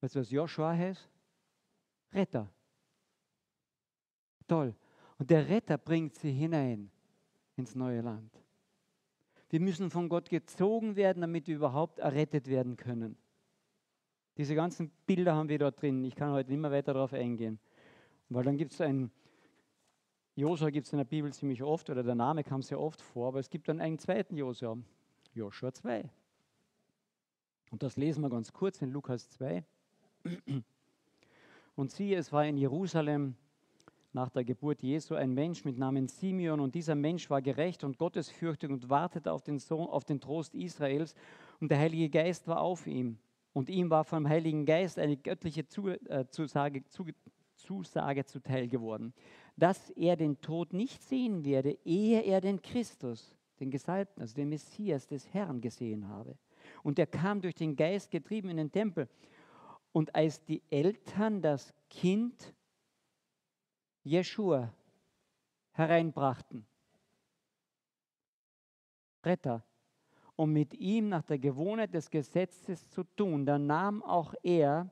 Weißt 0.00 0.14
du, 0.14 0.20
was 0.20 0.30
Joshua 0.30 0.72
heißt? 0.72 1.08
Retter. 2.12 2.48
Toll. 4.46 4.74
Und 5.18 5.30
der 5.30 5.48
Retter 5.48 5.76
bringt 5.76 6.14
sie 6.14 6.32
hinein 6.32 6.90
ins 7.56 7.74
neue 7.74 8.00
Land. 8.00 8.32
Wir 9.50 9.60
müssen 9.60 9.90
von 9.90 10.08
Gott 10.08 10.28
gezogen 10.28 10.96
werden, 10.96 11.20
damit 11.20 11.48
wir 11.48 11.56
überhaupt 11.56 11.98
errettet 11.98 12.46
werden 12.46 12.76
können. 12.76 13.16
Diese 14.36 14.54
ganzen 14.54 14.90
Bilder 15.06 15.34
haben 15.34 15.48
wir 15.48 15.58
dort 15.58 15.82
drin. 15.82 16.04
Ich 16.04 16.14
kann 16.14 16.30
heute 16.30 16.50
nicht 16.50 16.60
mehr 16.60 16.70
weiter 16.70 16.94
darauf 16.94 17.12
eingehen. 17.12 17.58
Weil 18.28 18.44
dann 18.44 18.56
gibt 18.56 18.72
es 18.72 18.80
ein, 18.80 19.10
Josua 20.36 20.70
gibt 20.70 20.86
es 20.86 20.92
in 20.92 20.98
der 20.98 21.04
Bibel 21.04 21.32
ziemlich 21.32 21.62
oft, 21.62 21.90
oder 21.90 22.02
der 22.02 22.14
Name 22.14 22.44
kam 22.44 22.62
sehr 22.62 22.78
oft 22.78 23.00
vor, 23.00 23.28
aber 23.28 23.40
es 23.40 23.50
gibt 23.50 23.68
dann 23.68 23.80
einen 23.80 23.98
zweiten 23.98 24.36
Josua, 24.36 24.78
Joshua 25.34 25.72
2. 25.72 26.08
Und 27.70 27.82
das 27.82 27.96
lesen 27.96 28.20
wir 28.20 28.30
ganz 28.30 28.52
kurz 28.52 28.80
in 28.80 28.90
Lukas 28.90 29.28
2. 29.30 29.64
Und 31.74 31.90
siehe, 31.90 32.16
es 32.16 32.32
war 32.32 32.44
in 32.44 32.56
Jerusalem 32.56 33.36
nach 34.12 34.30
der 34.30 34.44
Geburt 34.44 34.82
Jesu 34.82 35.14
ein 35.14 35.32
Mensch 35.32 35.64
mit 35.64 35.78
Namen 35.78 36.08
Simeon 36.08 36.60
und 36.60 36.74
dieser 36.74 36.94
Mensch 36.94 37.28
war 37.30 37.42
gerecht 37.42 37.84
und 37.84 37.98
gottesfürchtig 37.98 38.70
und 38.70 38.88
wartete 38.88 39.30
auf 39.30 39.42
den, 39.42 39.58
Sohn, 39.58 39.86
auf 39.86 40.04
den 40.04 40.20
Trost 40.20 40.54
Israels 40.54 41.14
und 41.60 41.70
der 41.70 41.78
Heilige 41.78 42.08
Geist 42.08 42.48
war 42.48 42.60
auf 42.60 42.86
ihm. 42.86 43.18
Und 43.52 43.68
ihm 43.68 43.90
war 43.90 44.04
vom 44.04 44.28
Heiligen 44.28 44.66
Geist 44.66 44.98
eine 44.98 45.16
göttliche 45.16 45.60
äh, 46.08 46.24
Zusage, 46.30 46.84
Zusage 47.54 48.24
zuteil 48.24 48.68
geworden, 48.68 49.12
dass 49.56 49.90
er 49.90 50.16
den 50.16 50.40
Tod 50.40 50.72
nicht 50.72 51.02
sehen 51.02 51.44
werde, 51.44 51.76
ehe 51.84 52.22
er 52.22 52.40
den 52.40 52.62
Christus, 52.62 53.36
den 53.60 53.70
Gesalbten, 53.70 54.22
also 54.22 54.34
den 54.34 54.48
Messias 54.48 55.06
des 55.06 55.32
Herrn 55.34 55.60
gesehen 55.60 56.08
habe. 56.08 56.36
Und 56.82 56.98
er 56.98 57.06
kam 57.06 57.40
durch 57.40 57.54
den 57.54 57.74
Geist 57.74 58.10
getrieben 58.10 58.50
in 58.50 58.58
den 58.58 58.70
Tempel. 58.70 59.08
Und 59.92 60.14
als 60.14 60.44
die 60.44 60.62
Eltern 60.70 61.42
das 61.42 61.74
Kind 61.90 62.54
Jeschua 64.04 64.72
hereinbrachten, 65.72 66.66
Retter, 69.24 69.64
um 70.36 70.52
mit 70.52 70.74
ihm 70.74 71.08
nach 71.08 71.22
der 71.22 71.38
Gewohnheit 71.38 71.92
des 71.94 72.10
Gesetzes 72.10 72.88
zu 72.88 73.04
tun, 73.04 73.44
dann 73.44 73.66
nahm 73.66 74.02
auch 74.02 74.34
er 74.42 74.90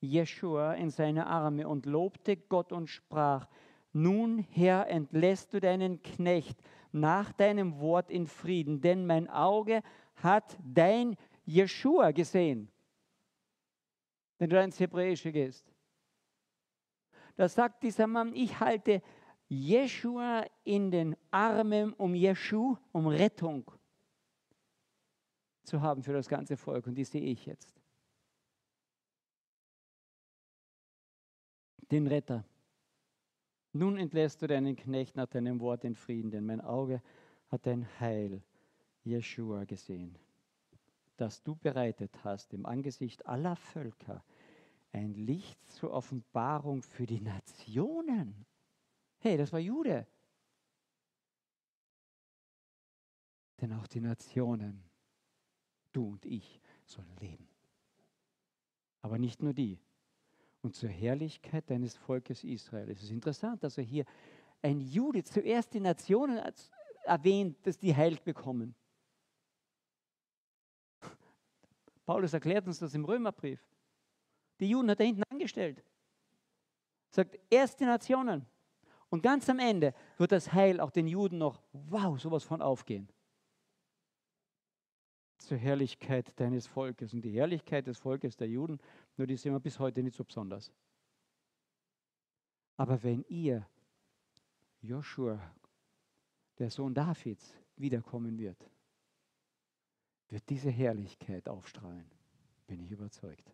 Jeschua 0.00 0.74
in 0.74 0.90
seine 0.90 1.26
Arme 1.26 1.68
und 1.68 1.86
lobte 1.86 2.36
Gott 2.36 2.72
und 2.72 2.88
sprach, 2.88 3.48
nun 3.92 4.38
Herr, 4.38 4.88
entlässt 4.88 5.52
du 5.52 5.60
deinen 5.60 6.02
Knecht 6.02 6.58
nach 6.92 7.32
deinem 7.32 7.80
Wort 7.80 8.10
in 8.10 8.26
Frieden, 8.26 8.80
denn 8.80 9.06
mein 9.06 9.28
Auge 9.28 9.82
hat 10.16 10.56
dein 10.62 11.16
Jeschua 11.44 12.12
gesehen 12.12 12.70
wenn 14.40 14.48
du 14.48 14.60
ins 14.60 14.80
Hebräische 14.80 15.30
gehst. 15.30 15.70
Da 17.36 17.46
sagt 17.46 17.82
dieser 17.82 18.06
Mann, 18.06 18.34
ich 18.34 18.58
halte 18.58 19.02
Jeshua 19.48 20.46
in 20.64 20.90
den 20.90 21.14
Armen, 21.30 21.92
um 21.92 22.14
Jeschu, 22.14 22.76
um 22.90 23.06
Rettung 23.06 23.70
zu 25.64 25.82
haben 25.82 26.02
für 26.02 26.14
das 26.14 26.26
ganze 26.26 26.56
Volk. 26.56 26.86
Und 26.86 26.94
die 26.94 27.04
sehe 27.04 27.20
ich 27.20 27.44
jetzt. 27.44 27.78
Den 31.90 32.06
Retter. 32.06 32.44
Nun 33.72 33.98
entlässt 33.98 34.40
du 34.40 34.46
deinen 34.46 34.74
Knecht 34.74 35.16
nach 35.16 35.28
deinem 35.28 35.60
Wort 35.60 35.84
in 35.84 35.94
Frieden, 35.94 36.30
denn 36.30 36.46
mein 36.46 36.62
Auge 36.62 37.02
hat 37.48 37.66
dein 37.66 37.86
Heil, 38.00 38.42
Jeshua, 39.04 39.64
gesehen 39.64 40.18
das 41.20 41.42
du 41.42 41.54
bereitet 41.54 42.24
hast 42.24 42.54
im 42.54 42.64
Angesicht 42.64 43.26
aller 43.26 43.56
Völker, 43.56 44.24
ein 44.92 45.14
Licht 45.14 45.58
zur 45.70 45.92
Offenbarung 45.92 46.82
für 46.82 47.06
die 47.06 47.20
Nationen. 47.20 48.46
Hey, 49.18 49.36
das 49.36 49.52
war 49.52 49.60
Jude. 49.60 50.06
Denn 53.60 53.72
auch 53.74 53.86
die 53.86 54.00
Nationen, 54.00 54.82
du 55.92 56.12
und 56.12 56.24
ich, 56.24 56.60
sollen 56.86 57.14
leben. 57.20 57.46
Aber 59.02 59.18
nicht 59.18 59.42
nur 59.42 59.52
die. 59.52 59.78
Und 60.62 60.74
zur 60.74 60.88
Herrlichkeit 60.88 61.68
deines 61.70 61.96
Volkes 61.96 62.44
Israel. 62.44 62.90
Es 62.90 63.02
ist 63.02 63.10
interessant, 63.10 63.62
dass 63.62 63.78
er 63.78 63.84
hier 63.84 64.04
ein 64.62 64.80
Jude 64.80 65.22
zuerst 65.22 65.72
die 65.74 65.80
Nationen 65.80 66.40
erwähnt, 67.04 67.58
dass 67.66 67.78
die 67.78 67.94
Heil 67.94 68.16
bekommen. 68.24 68.74
Paulus 72.10 72.32
erklärt 72.32 72.66
uns 72.66 72.80
das 72.80 72.92
im 72.94 73.04
Römerbrief. 73.04 73.64
Die 74.58 74.68
Juden 74.68 74.90
hat 74.90 74.98
er 74.98 75.06
hinten 75.06 75.22
angestellt. 75.30 75.80
Sagt, 77.08 77.38
erst 77.48 77.78
die 77.78 77.84
Nationen. 77.84 78.46
Und 79.10 79.22
ganz 79.22 79.48
am 79.48 79.60
Ende 79.60 79.94
wird 80.18 80.32
das 80.32 80.52
Heil 80.52 80.80
auch 80.80 80.90
den 80.90 81.06
Juden 81.06 81.38
noch, 81.38 81.62
wow, 81.72 82.20
sowas 82.20 82.42
von 82.42 82.62
aufgehen. 82.62 83.08
Zur 85.38 85.56
Herrlichkeit 85.56 86.32
deines 86.40 86.66
Volkes. 86.66 87.14
Und 87.14 87.20
die 87.20 87.30
Herrlichkeit 87.30 87.86
des 87.86 87.98
Volkes 87.98 88.36
der 88.36 88.48
Juden, 88.48 88.80
nur 89.16 89.28
die 89.28 89.36
sehen 89.36 89.52
wir 89.52 89.60
bis 89.60 89.78
heute 89.78 90.02
nicht 90.02 90.16
so 90.16 90.24
besonders. 90.24 90.72
Aber 92.76 93.00
wenn 93.04 93.22
ihr, 93.28 93.68
Joshua, 94.80 95.38
der 96.58 96.70
Sohn 96.70 96.92
Davids, 96.92 97.54
wiederkommen 97.76 98.36
wird, 98.36 98.68
wird 100.30 100.48
diese 100.48 100.70
Herrlichkeit 100.70 101.48
aufstrahlen, 101.48 102.10
bin 102.66 102.80
ich 102.80 102.90
überzeugt. 102.90 103.52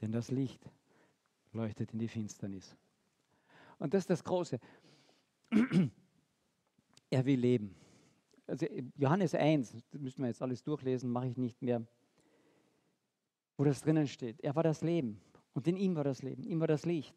Denn 0.00 0.12
das 0.12 0.30
Licht 0.30 0.68
leuchtet 1.52 1.92
in 1.92 1.98
die 1.98 2.08
Finsternis. 2.08 2.76
Und 3.78 3.94
das 3.94 4.02
ist 4.02 4.10
das 4.10 4.24
Große. 4.24 4.58
er 7.10 7.24
will 7.24 7.38
leben. 7.38 7.74
Also 8.46 8.66
Johannes 8.96 9.34
1, 9.34 9.72
das 9.90 10.00
müssen 10.00 10.22
wir 10.22 10.28
jetzt 10.28 10.42
alles 10.42 10.62
durchlesen, 10.62 11.10
mache 11.10 11.28
ich 11.28 11.36
nicht 11.36 11.62
mehr, 11.62 11.86
wo 13.56 13.64
das 13.64 13.82
drinnen 13.82 14.06
steht. 14.06 14.40
Er 14.40 14.54
war 14.56 14.62
das 14.62 14.80
Leben 14.82 15.20
und 15.54 15.68
in 15.68 15.76
ihm 15.76 15.94
war 15.94 16.04
das 16.04 16.22
Leben, 16.22 16.42
ihm 16.42 16.60
war 16.60 16.66
das 16.66 16.84
Licht. 16.84 17.14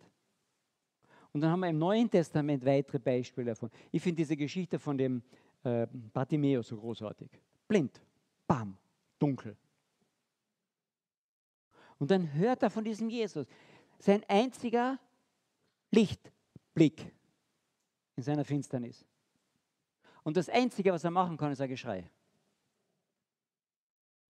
Und 1.32 1.42
dann 1.42 1.50
haben 1.50 1.62
wir 1.62 1.70
im 1.70 1.80
Neuen 1.80 2.10
Testament 2.10 2.64
weitere 2.64 3.00
Beispiele 3.00 3.48
davon. 3.48 3.72
Ich 3.92 4.04
finde 4.04 4.18
diese 4.18 4.38
Geschichte 4.38 4.78
von 4.78 4.98
dem 4.98 5.24
äh, 5.64 5.88
Bartimäus 5.92 6.68
so 6.68 6.78
großartig. 6.78 7.32
Blind, 7.68 8.02
bam, 8.48 8.78
dunkel. 9.20 9.58
Und 12.00 12.12
dann 12.12 12.34
hört 12.34 12.64
er 12.64 12.70
von 12.70 12.84
diesem 12.84 13.10
Jesus. 13.10 13.48
Sein 14.00 14.24
einziger 14.28 15.00
Lichtblick 15.92 17.14
in 18.16 18.24
seiner 18.24 18.44
Finsternis. 18.44 19.06
Und 20.24 20.38
das 20.38 20.50
Einzige, 20.50 20.92
was 20.92 21.04
er 21.04 21.12
machen 21.12 21.38
kann, 21.38 21.52
ist 21.52 21.62
ein 21.62 21.70
Geschrei. 21.70 22.10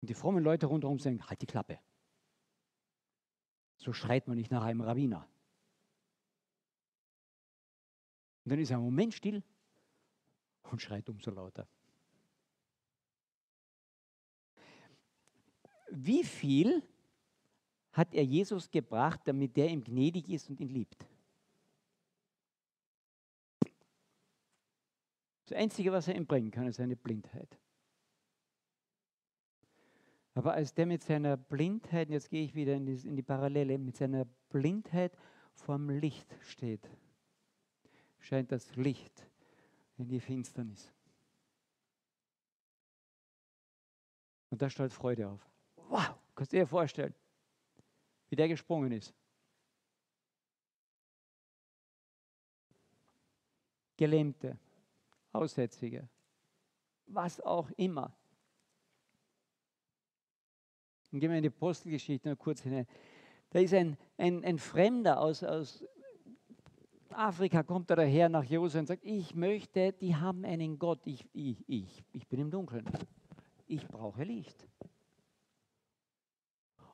Und 0.01 0.09
die 0.09 0.13
frommen 0.13 0.43
Leute 0.43 0.67
rundherum 0.67 0.99
sagen, 0.99 1.27
halt 1.27 1.41
die 1.41 1.47
Klappe. 1.47 1.79
So 3.77 3.93
schreit 3.93 4.27
man 4.27 4.37
nicht 4.37 4.51
nach 4.51 4.63
einem 4.63 4.81
Rabbiner. 4.81 5.27
Und 8.43 8.51
dann 8.51 8.59
ist 8.59 8.69
er 8.69 8.77
einen 8.77 8.85
Moment 8.85 9.13
still 9.13 9.43
und 10.71 10.81
schreit 10.81 11.09
umso 11.09 11.31
lauter. 11.31 11.67
Wie 15.89 16.23
viel 16.23 16.83
hat 17.91 18.13
er 18.13 18.23
Jesus 18.23 18.69
gebracht, 18.69 19.21
damit 19.25 19.55
der 19.55 19.69
ihm 19.69 19.83
gnädig 19.83 20.29
ist 20.29 20.49
und 20.49 20.59
ihn 20.59 20.69
liebt? 20.69 21.07
Das 25.45 25.57
Einzige, 25.57 25.91
was 25.91 26.07
er 26.07 26.15
ihm 26.15 26.25
bringen 26.25 26.51
kann, 26.51 26.67
ist 26.67 26.77
seine 26.77 26.95
Blindheit. 26.95 27.57
Aber 30.33 30.53
als 30.53 30.73
der 30.73 30.85
mit 30.85 31.01
seiner 31.01 31.37
Blindheit, 31.37 32.09
jetzt 32.09 32.29
gehe 32.29 32.43
ich 32.43 32.55
wieder 32.55 32.73
in 32.73 32.85
die, 32.85 33.07
in 33.07 33.15
die 33.15 33.23
Parallele, 33.23 33.77
mit 33.77 33.95
seiner 33.95 34.25
Blindheit 34.49 35.15
vorm 35.53 35.89
Licht 35.89 36.35
steht, 36.41 36.89
scheint 38.19 38.51
das 38.51 38.75
Licht 38.75 39.29
in 39.97 40.07
die 40.07 40.19
Finsternis. 40.19 40.91
Und 44.49 44.61
da 44.61 44.69
strahlt 44.69 44.93
Freude 44.93 45.27
auf. 45.27 45.49
Wow, 45.75 46.15
kannst 46.35 46.53
du 46.53 46.57
dir 46.57 46.67
vorstellen, 46.67 47.13
wie 48.29 48.35
der 48.35 48.47
gesprungen 48.47 48.91
ist. 48.91 49.13
Gelähmte, 53.97 54.57
Aussätzige, 55.31 56.07
was 57.07 57.39
auch 57.39 57.69
immer. 57.71 58.15
Dann 61.11 61.19
gehen 61.21 61.29
wir 61.29 61.37
in 61.37 61.43
die 61.43 61.49
Apostelgeschichte 61.49 62.29
noch 62.29 62.37
kurz 62.37 62.61
hinein. 62.61 62.87
Da 63.51 63.59
ist 63.59 63.73
ein, 63.73 63.97
ein, 64.17 64.43
ein 64.43 64.59
Fremder 64.59 65.21
aus, 65.21 65.43
aus 65.43 65.85
Afrika, 67.17 67.63
kommt 67.63 67.89
er 67.89 67.97
daher 67.97 68.29
nach 68.29 68.43
Jerusalem 68.43 68.83
und 68.83 68.87
sagt, 68.87 69.03
ich 69.03 69.35
möchte, 69.35 69.93
die 69.93 70.15
haben 70.15 70.45
einen 70.45 70.77
Gott, 70.77 70.99
ich, 71.05 71.27
ich, 71.33 71.63
ich, 71.67 72.03
ich 72.11 72.27
bin 72.27 72.39
im 72.39 72.51
Dunkeln. 72.51 72.85
Ich 73.67 73.87
brauche 73.87 74.23
Licht. 74.23 74.67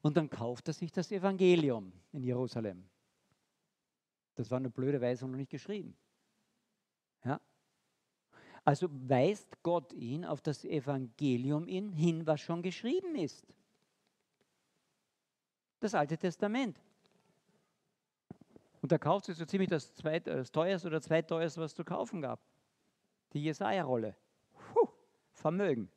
Und 0.02 0.18
dann 0.18 0.30
kauft 0.30 0.68
er 0.68 0.74
sich 0.74 0.92
das 0.92 1.12
Evangelium 1.12 1.92
in 2.12 2.24
Jerusalem. 2.24 2.84
Das 4.36 4.50
war 4.50 4.58
eine 4.58 4.70
blöde 4.70 5.00
Weise 5.02 5.28
noch 5.28 5.38
nicht 5.38 5.52
geschrieben. 5.52 5.96
Ja? 7.24 7.40
Also 8.64 8.88
weist 8.92 9.62
Gott 9.64 9.92
ihn 9.94 10.26
auf 10.26 10.42
das 10.42 10.64
Evangelium 10.66 11.68
hin, 11.68 12.26
was 12.26 12.42
schon 12.42 12.62
geschrieben 12.62 13.16
ist. 13.16 13.46
Das 15.80 15.94
Alte 15.94 16.18
Testament. 16.18 16.80
Und 18.82 18.92
er 18.92 19.00
kauft 19.00 19.26
sich 19.26 19.38
so 19.38 19.46
ziemlich 19.46 19.70
das, 19.70 19.94
zweit, 19.94 20.28
das 20.28 20.52
teuerste 20.52 20.88
oder 20.88 21.02
zweitteuerste, 21.02 21.62
was 21.62 21.72
es 21.72 21.76
zu 21.76 21.84
kaufen 21.84 22.22
gab. 22.22 22.42
Die 23.34 23.44
Jesaja-Rolle. 23.44 24.16
Vermögen. 25.34 25.90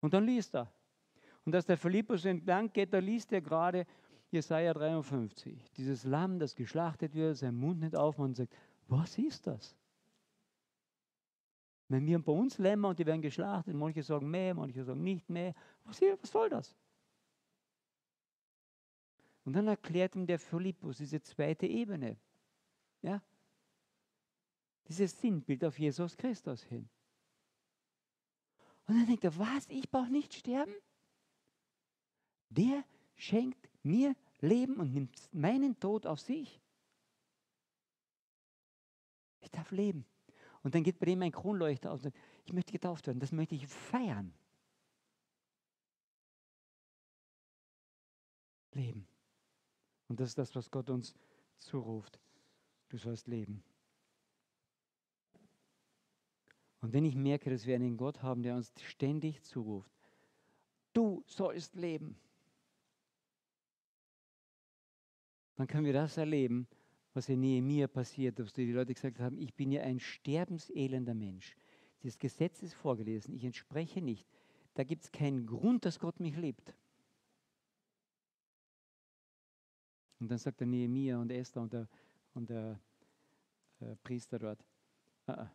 Und 0.00 0.14
dann 0.14 0.24
liest 0.24 0.54
er. 0.54 0.72
Und 1.44 1.54
als 1.54 1.66
der 1.66 1.76
Philippus 1.76 2.24
entlang 2.24 2.72
geht, 2.72 2.92
da 2.92 2.98
liest 2.98 3.32
er 3.32 3.40
gerade 3.40 3.86
Jesaja 4.30 4.74
53. 4.74 5.72
Dieses 5.72 6.04
Lamm, 6.04 6.38
das 6.38 6.54
geschlachtet 6.54 7.14
wird, 7.14 7.36
sein 7.36 7.54
Mund 7.54 7.80
nicht 7.80 7.96
aufmacht 7.96 8.28
und 8.28 8.36
sagt: 8.36 8.54
Was 8.86 9.16
ist 9.18 9.46
das? 9.46 9.74
Wenn 11.88 12.06
wir 12.06 12.18
bei 12.18 12.32
uns 12.32 12.58
Lämmer 12.58 12.90
und 12.90 12.98
die 12.98 13.06
werden 13.06 13.22
geschlachtet, 13.22 13.74
manche 13.74 14.02
sagen 14.02 14.30
mehr, 14.30 14.54
manche 14.54 14.84
sagen 14.84 15.02
nicht 15.02 15.28
mehr. 15.30 15.54
Was, 15.84 16.02
was 16.02 16.30
soll 16.30 16.50
das? 16.50 16.76
Und 19.48 19.54
dann 19.54 19.66
erklärt 19.66 20.14
ihm 20.14 20.26
der 20.26 20.38
Philippus 20.38 20.98
diese 20.98 21.22
zweite 21.22 21.66
Ebene. 21.66 22.16
Ja? 23.02 23.22
Dieses 24.86 25.18
Sinnbild 25.20 25.64
auf 25.64 25.78
Jesus 25.78 26.16
Christus 26.16 26.62
hin. 26.62 26.88
Und 28.86 28.96
dann 28.96 29.06
denkt 29.06 29.24
er, 29.24 29.36
was, 29.38 29.66
ich 29.68 29.90
brauche 29.90 30.10
nicht 30.10 30.34
sterben? 30.34 30.74
der 32.50 32.84
schenkt 33.16 33.68
mir 33.82 34.14
Leben 34.40 34.76
und 34.76 34.92
nimmt 34.92 35.34
meinen 35.34 35.78
Tod 35.78 36.06
auf 36.06 36.20
sich. 36.20 36.60
Ich 39.40 39.50
darf 39.50 39.70
leben. 39.72 40.04
Und 40.62 40.74
dann 40.74 40.84
geht 40.84 40.98
bei 40.98 41.06
dem 41.06 41.22
ein 41.22 41.32
Kronleuchter 41.32 41.90
aus 41.90 42.00
und 42.00 42.12
sagt, 42.12 42.16
ich 42.44 42.52
möchte 42.52 42.72
getauft 42.72 43.06
werden, 43.06 43.20
das 43.20 43.32
möchte 43.32 43.54
ich 43.54 43.66
feiern. 43.66 44.34
Leben. 48.72 49.07
Und 50.08 50.20
das 50.20 50.30
ist 50.30 50.38
das, 50.38 50.54
was 50.54 50.70
Gott 50.70 50.90
uns 50.90 51.14
zuruft. 51.58 52.18
Du 52.88 52.96
sollst 52.96 53.28
leben. 53.28 53.62
Und 56.80 56.92
wenn 56.92 57.04
ich 57.04 57.14
merke, 57.14 57.50
dass 57.50 57.66
wir 57.66 57.74
einen 57.74 57.96
Gott 57.96 58.22
haben, 58.22 58.42
der 58.42 58.54
uns 58.54 58.72
ständig 58.82 59.42
zuruft, 59.42 59.90
du 60.92 61.22
sollst 61.26 61.74
leben, 61.74 62.16
dann 65.56 65.66
können 65.66 65.84
wir 65.84 65.92
das 65.92 66.16
erleben, 66.16 66.68
was 67.14 67.28
in 67.28 67.40
Nehemiah 67.40 67.88
passiert, 67.88 68.38
dass 68.38 68.52
die 68.52 68.70
Leute 68.70 68.94
gesagt 68.94 69.18
haben, 69.18 69.38
ich 69.38 69.54
bin 69.54 69.72
ja 69.72 69.82
ein 69.82 69.98
sterbenselender 69.98 71.14
Mensch. 71.14 71.56
Das 72.02 72.16
Gesetz 72.16 72.62
ist 72.62 72.74
vorgelesen, 72.74 73.34
ich 73.34 73.44
entspreche 73.44 74.00
nicht. 74.00 74.24
Da 74.74 74.84
gibt 74.84 75.02
es 75.02 75.10
keinen 75.10 75.46
Grund, 75.46 75.84
dass 75.84 75.98
Gott 75.98 76.20
mich 76.20 76.36
liebt. 76.36 76.76
Und 80.20 80.28
dann 80.28 80.38
sagt 80.38 80.60
der 80.60 80.66
Nehemiah 80.66 81.18
und 81.18 81.30
Esther 81.30 81.62
und 81.62 81.72
der, 81.72 81.88
und 82.34 82.48
der 82.50 82.80
äh, 83.80 83.94
Priester 84.02 84.38
dort, 84.38 84.64
ah, 85.26 85.32
ah. 85.32 85.50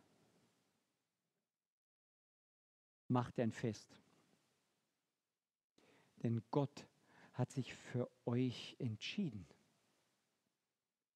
macht 3.08 3.38
ein 3.38 3.52
Fest. 3.52 3.96
Denn 6.22 6.42
Gott 6.50 6.86
hat 7.34 7.50
sich 7.50 7.74
für 7.74 8.08
euch 8.24 8.76
entschieden. 8.78 9.46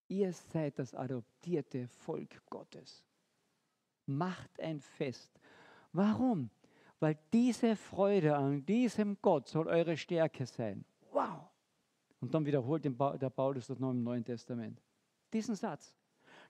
Ihr 0.09 0.33
seid 0.33 0.79
das 0.79 0.95
adoptierte 0.95 1.89
Volk 1.89 2.43
Gottes. 2.47 3.05
Macht 4.07 4.61
ein 4.61 4.81
Fest. 4.81 5.31
Warum? 5.93 6.51
Weil 7.01 7.19
diese 7.33 7.77
Freude 7.77 8.37
an 8.37 8.65
diesem 8.65 9.21
Gott 9.23 9.49
soll 9.49 9.69
eure 9.69 9.97
Stärke 9.97 10.47
sein. 10.47 10.85
Wow! 11.13 11.48
Und 12.21 12.35
dann 12.35 12.47
wiederholt 12.47 12.85
der 12.85 13.31
Paulus 13.31 13.69
das 13.69 13.79
noch 13.79 13.91
im 13.91 14.03
Neuen 14.03 14.25
Testament. 14.25 14.83
Diesen 15.33 15.55
Satz. 15.55 15.95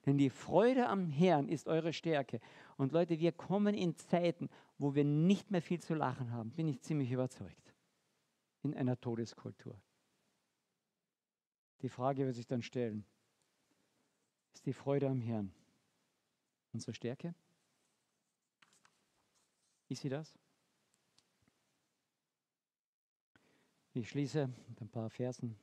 Denn 0.05 0.17
die 0.17 0.29
Freude 0.29 0.87
am 0.87 1.07
Herrn 1.07 1.49
ist 1.49 1.67
eure 1.67 1.93
Stärke. 1.93 2.39
Und 2.77 2.91
Leute, 2.91 3.19
wir 3.19 3.31
kommen 3.31 3.75
in 3.75 3.95
Zeiten, 3.95 4.49
wo 4.77 4.95
wir 4.95 5.03
nicht 5.03 5.51
mehr 5.51 5.61
viel 5.61 5.79
zu 5.79 5.93
lachen 5.93 6.31
haben, 6.31 6.51
bin 6.51 6.67
ich 6.67 6.81
ziemlich 6.81 7.11
überzeugt. 7.11 7.73
In 8.63 8.73
einer 8.73 8.99
Todeskultur. 8.99 9.79
Die 11.81 11.89
Frage 11.89 12.25
wird 12.25 12.35
sich 12.35 12.47
dann 12.47 12.61
stellen, 12.61 13.05
ist 14.53 14.65
die 14.65 14.73
Freude 14.73 15.07
am 15.07 15.21
Herrn 15.21 15.53
unsere 16.73 16.93
Stärke? 16.93 17.33
Ist 19.87 20.01
sie 20.01 20.09
das? 20.09 20.37
Ich 23.93 24.09
schließe 24.09 24.49
mit 24.67 24.81
ein 24.81 24.89
paar 24.89 25.09
Versen. 25.09 25.55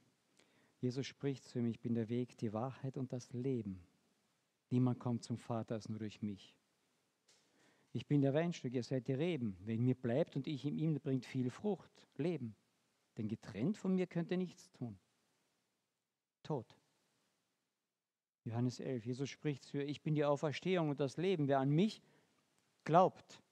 Jesus 0.80 1.06
spricht 1.06 1.44
zu 1.44 1.58
ihm, 1.58 1.66
ich 1.66 1.80
bin 1.80 1.94
der 1.94 2.08
Weg, 2.08 2.36
die 2.38 2.52
Wahrheit 2.52 2.96
und 2.96 3.12
das 3.12 3.32
Leben. 3.32 3.80
Niemand 4.70 4.98
kommt 4.98 5.22
zum 5.22 5.38
Vater 5.38 5.74
als 5.74 5.88
nur 5.88 5.98
durch 5.98 6.22
mich. 6.22 6.56
Ich 7.92 8.06
bin 8.06 8.20
der 8.20 8.34
Weinstock, 8.34 8.72
ihr 8.72 8.82
seid 8.82 9.08
die 9.08 9.14
Reben. 9.14 9.56
Wenn 9.64 9.82
mir 9.82 9.94
bleibt 9.94 10.36
und 10.36 10.46
ich 10.46 10.64
in 10.66 10.76
ihm, 10.76 11.00
bringt 11.00 11.24
viel 11.24 11.50
Frucht, 11.50 12.06
Leben. 12.16 12.54
Denn 13.16 13.28
getrennt 13.28 13.78
von 13.78 13.94
mir 13.94 14.06
könnt 14.06 14.30
ihr 14.30 14.36
nichts 14.36 14.70
tun. 14.72 14.98
Tod. 16.42 16.76
Johannes 18.44 18.80
11. 18.80 19.06
Jesus 19.06 19.30
spricht 19.30 19.64
zu 19.64 19.78
ihr, 19.78 19.88
ich 19.88 20.02
bin 20.02 20.14
die 20.14 20.24
Auferstehung 20.24 20.90
und 20.90 21.00
das 21.00 21.16
Leben. 21.16 21.48
Wer 21.48 21.60
an 21.60 21.70
mich 21.70 22.02
glaubt, 22.84 23.42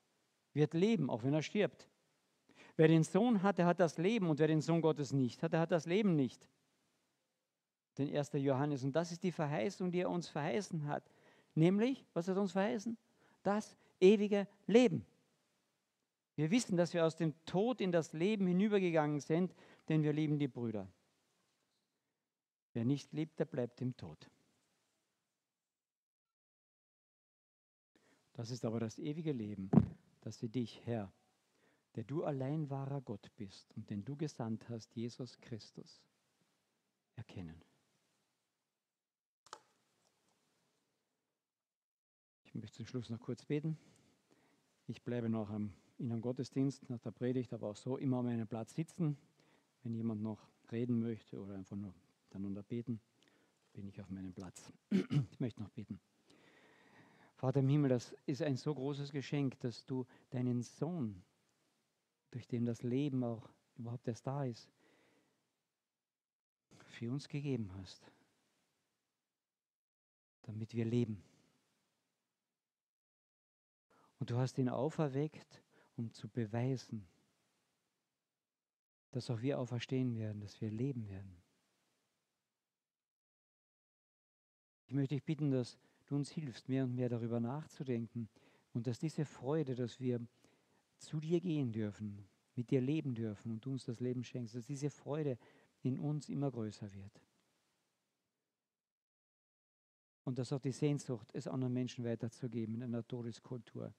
wird 0.52 0.74
leben, 0.74 1.10
auch 1.10 1.22
wenn 1.22 1.34
er 1.34 1.42
stirbt. 1.42 1.88
Wer 2.76 2.88
den 2.88 3.04
Sohn 3.04 3.42
hat, 3.42 3.58
der 3.58 3.66
hat 3.66 3.78
das 3.78 3.98
Leben 3.98 4.28
und 4.28 4.38
wer 4.38 4.48
den 4.48 4.60
Sohn 4.60 4.80
Gottes 4.80 5.12
nicht 5.12 5.42
hat, 5.42 5.52
der 5.52 5.60
hat 5.60 5.70
das 5.70 5.86
Leben 5.86 6.16
nicht. 6.16 6.48
Den 7.98 8.14
1. 8.14 8.32
Johannes. 8.32 8.82
Und 8.82 8.94
das 8.94 9.12
ist 9.12 9.22
die 9.22 9.30
Verheißung, 9.30 9.92
die 9.92 10.00
er 10.00 10.10
uns 10.10 10.28
verheißen 10.28 10.86
hat. 10.86 11.08
Nämlich, 11.54 12.04
was 12.12 12.26
hat 12.26 12.36
er 12.36 12.42
uns 12.42 12.52
verheißen? 12.52 12.98
Das 13.44 13.76
ewige 14.00 14.48
Leben. 14.66 15.06
Wir 16.34 16.50
wissen, 16.50 16.76
dass 16.76 16.92
wir 16.92 17.06
aus 17.06 17.16
dem 17.16 17.32
Tod 17.44 17.80
in 17.80 17.92
das 17.92 18.12
Leben 18.12 18.48
hinübergegangen 18.48 19.20
sind, 19.20 19.54
denn 19.88 20.02
wir 20.02 20.12
lieben 20.12 20.38
die 20.38 20.48
Brüder. 20.48 20.88
Wer 22.72 22.84
nicht 22.84 23.12
liebt, 23.12 23.38
der 23.38 23.44
bleibt 23.44 23.80
im 23.80 23.96
Tod. 23.96 24.28
Das 28.32 28.50
ist 28.50 28.64
aber 28.64 28.80
das 28.80 28.98
ewige 28.98 29.30
Leben, 29.30 29.70
dass 30.22 30.38
sie 30.38 30.48
dich, 30.48 30.84
Herr, 30.84 31.12
der 31.94 32.04
du 32.04 32.24
allein 32.24 32.68
wahrer 32.70 33.00
Gott 33.00 33.30
bist 33.36 33.72
und 33.76 33.88
den 33.90 34.04
du 34.04 34.16
gesandt 34.16 34.68
hast, 34.68 34.94
Jesus 34.96 35.40
Christus, 35.40 36.02
erkennen. 37.14 37.60
Ich 42.44 42.54
möchte 42.54 42.76
zum 42.76 42.86
Schluss 42.86 43.10
noch 43.10 43.20
kurz 43.20 43.44
beten. 43.44 43.76
Ich 44.86 45.02
bleibe 45.02 45.28
noch 45.28 45.50
in 45.50 45.72
einem 45.98 46.20
Gottesdienst, 46.20 46.88
nach 46.90 47.00
der 47.00 47.10
Predigt, 47.10 47.52
aber 47.52 47.70
auch 47.70 47.76
so 47.76 47.96
immer 47.96 48.18
an 48.18 48.26
meinem 48.26 48.46
Platz 48.46 48.74
sitzen. 48.74 49.16
Wenn 49.82 49.94
jemand 49.94 50.22
noch 50.22 50.48
reden 50.70 51.00
möchte 51.00 51.40
oder 51.40 51.54
einfach 51.54 51.76
nur 51.76 51.94
unter 52.32 52.62
beten, 52.62 53.00
bin 53.72 53.86
ich 53.86 54.00
auf 54.00 54.10
meinem 54.10 54.32
Platz. 54.32 54.72
Ich 55.30 55.40
möchte 55.40 55.62
noch 55.62 55.70
beten. 55.70 56.00
Vater 57.36 57.60
im 57.60 57.68
Himmel, 57.68 57.90
das 57.90 58.14
ist 58.26 58.42
ein 58.42 58.56
so 58.56 58.74
großes 58.74 59.12
Geschenk, 59.12 59.58
dass 59.60 59.84
du 59.84 60.06
deinen 60.30 60.62
Sohn, 60.62 61.22
durch 62.34 62.48
den 62.48 62.66
das 62.66 62.82
Leben 62.82 63.22
auch 63.22 63.48
überhaupt 63.76 64.08
erst 64.08 64.26
da 64.26 64.44
ist, 64.44 64.68
für 66.88 67.12
uns 67.12 67.28
gegeben 67.28 67.72
hast, 67.76 68.10
damit 70.42 70.74
wir 70.74 70.84
leben. 70.84 71.22
Und 74.18 74.30
du 74.30 74.36
hast 74.36 74.58
ihn 74.58 74.68
auferweckt, 74.68 75.62
um 75.96 76.10
zu 76.12 76.28
beweisen, 76.28 77.06
dass 79.12 79.30
auch 79.30 79.40
wir 79.40 79.60
auferstehen 79.60 80.16
werden, 80.18 80.40
dass 80.40 80.60
wir 80.60 80.72
leben 80.72 81.08
werden. 81.08 81.40
Ich 84.86 84.92
möchte 84.92 85.14
dich 85.14 85.24
bitten, 85.24 85.52
dass 85.52 85.78
du 86.06 86.16
uns 86.16 86.32
hilfst, 86.32 86.68
mehr 86.68 86.82
und 86.82 86.96
mehr 86.96 87.08
darüber 87.08 87.38
nachzudenken 87.38 88.28
und 88.72 88.88
dass 88.88 88.98
diese 88.98 89.24
Freude, 89.24 89.76
dass 89.76 90.00
wir 90.00 90.26
zu 90.98 91.20
dir 91.20 91.40
gehen 91.40 91.72
dürfen, 91.72 92.26
mit 92.54 92.70
dir 92.70 92.80
leben 92.80 93.14
dürfen 93.14 93.52
und 93.52 93.64
du 93.64 93.72
uns 93.72 93.84
das 93.84 94.00
Leben 94.00 94.24
schenkst, 94.24 94.54
dass 94.54 94.66
diese 94.66 94.90
Freude 94.90 95.38
in 95.82 95.98
uns 95.98 96.28
immer 96.28 96.50
größer 96.50 96.92
wird. 96.92 97.20
Und 100.24 100.38
dass 100.38 100.52
auch 100.52 100.60
die 100.60 100.72
Sehnsucht, 100.72 101.30
es 101.34 101.46
anderen 101.46 101.74
Menschen 101.74 102.04
weiterzugeben 102.04 102.76
in 102.76 102.82
einer 102.82 103.06
Todeskultur. 103.06 103.94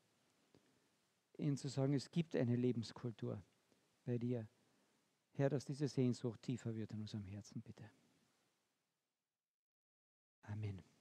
Ihnen 1.38 1.58
zu 1.58 1.68
sagen, 1.68 1.94
es 1.94 2.10
gibt 2.10 2.36
eine 2.36 2.56
Lebenskultur 2.56 3.44
bei 4.06 4.18
dir. 4.18 4.48
Herr, 5.34 5.50
dass 5.50 5.66
diese 5.66 5.88
Sehnsucht 5.88 6.42
tiefer 6.42 6.74
wird 6.76 6.92
in 6.94 7.02
unserem 7.02 7.26
Herzen, 7.26 7.62
bitte. 7.62 7.84
Amen. 10.44 10.95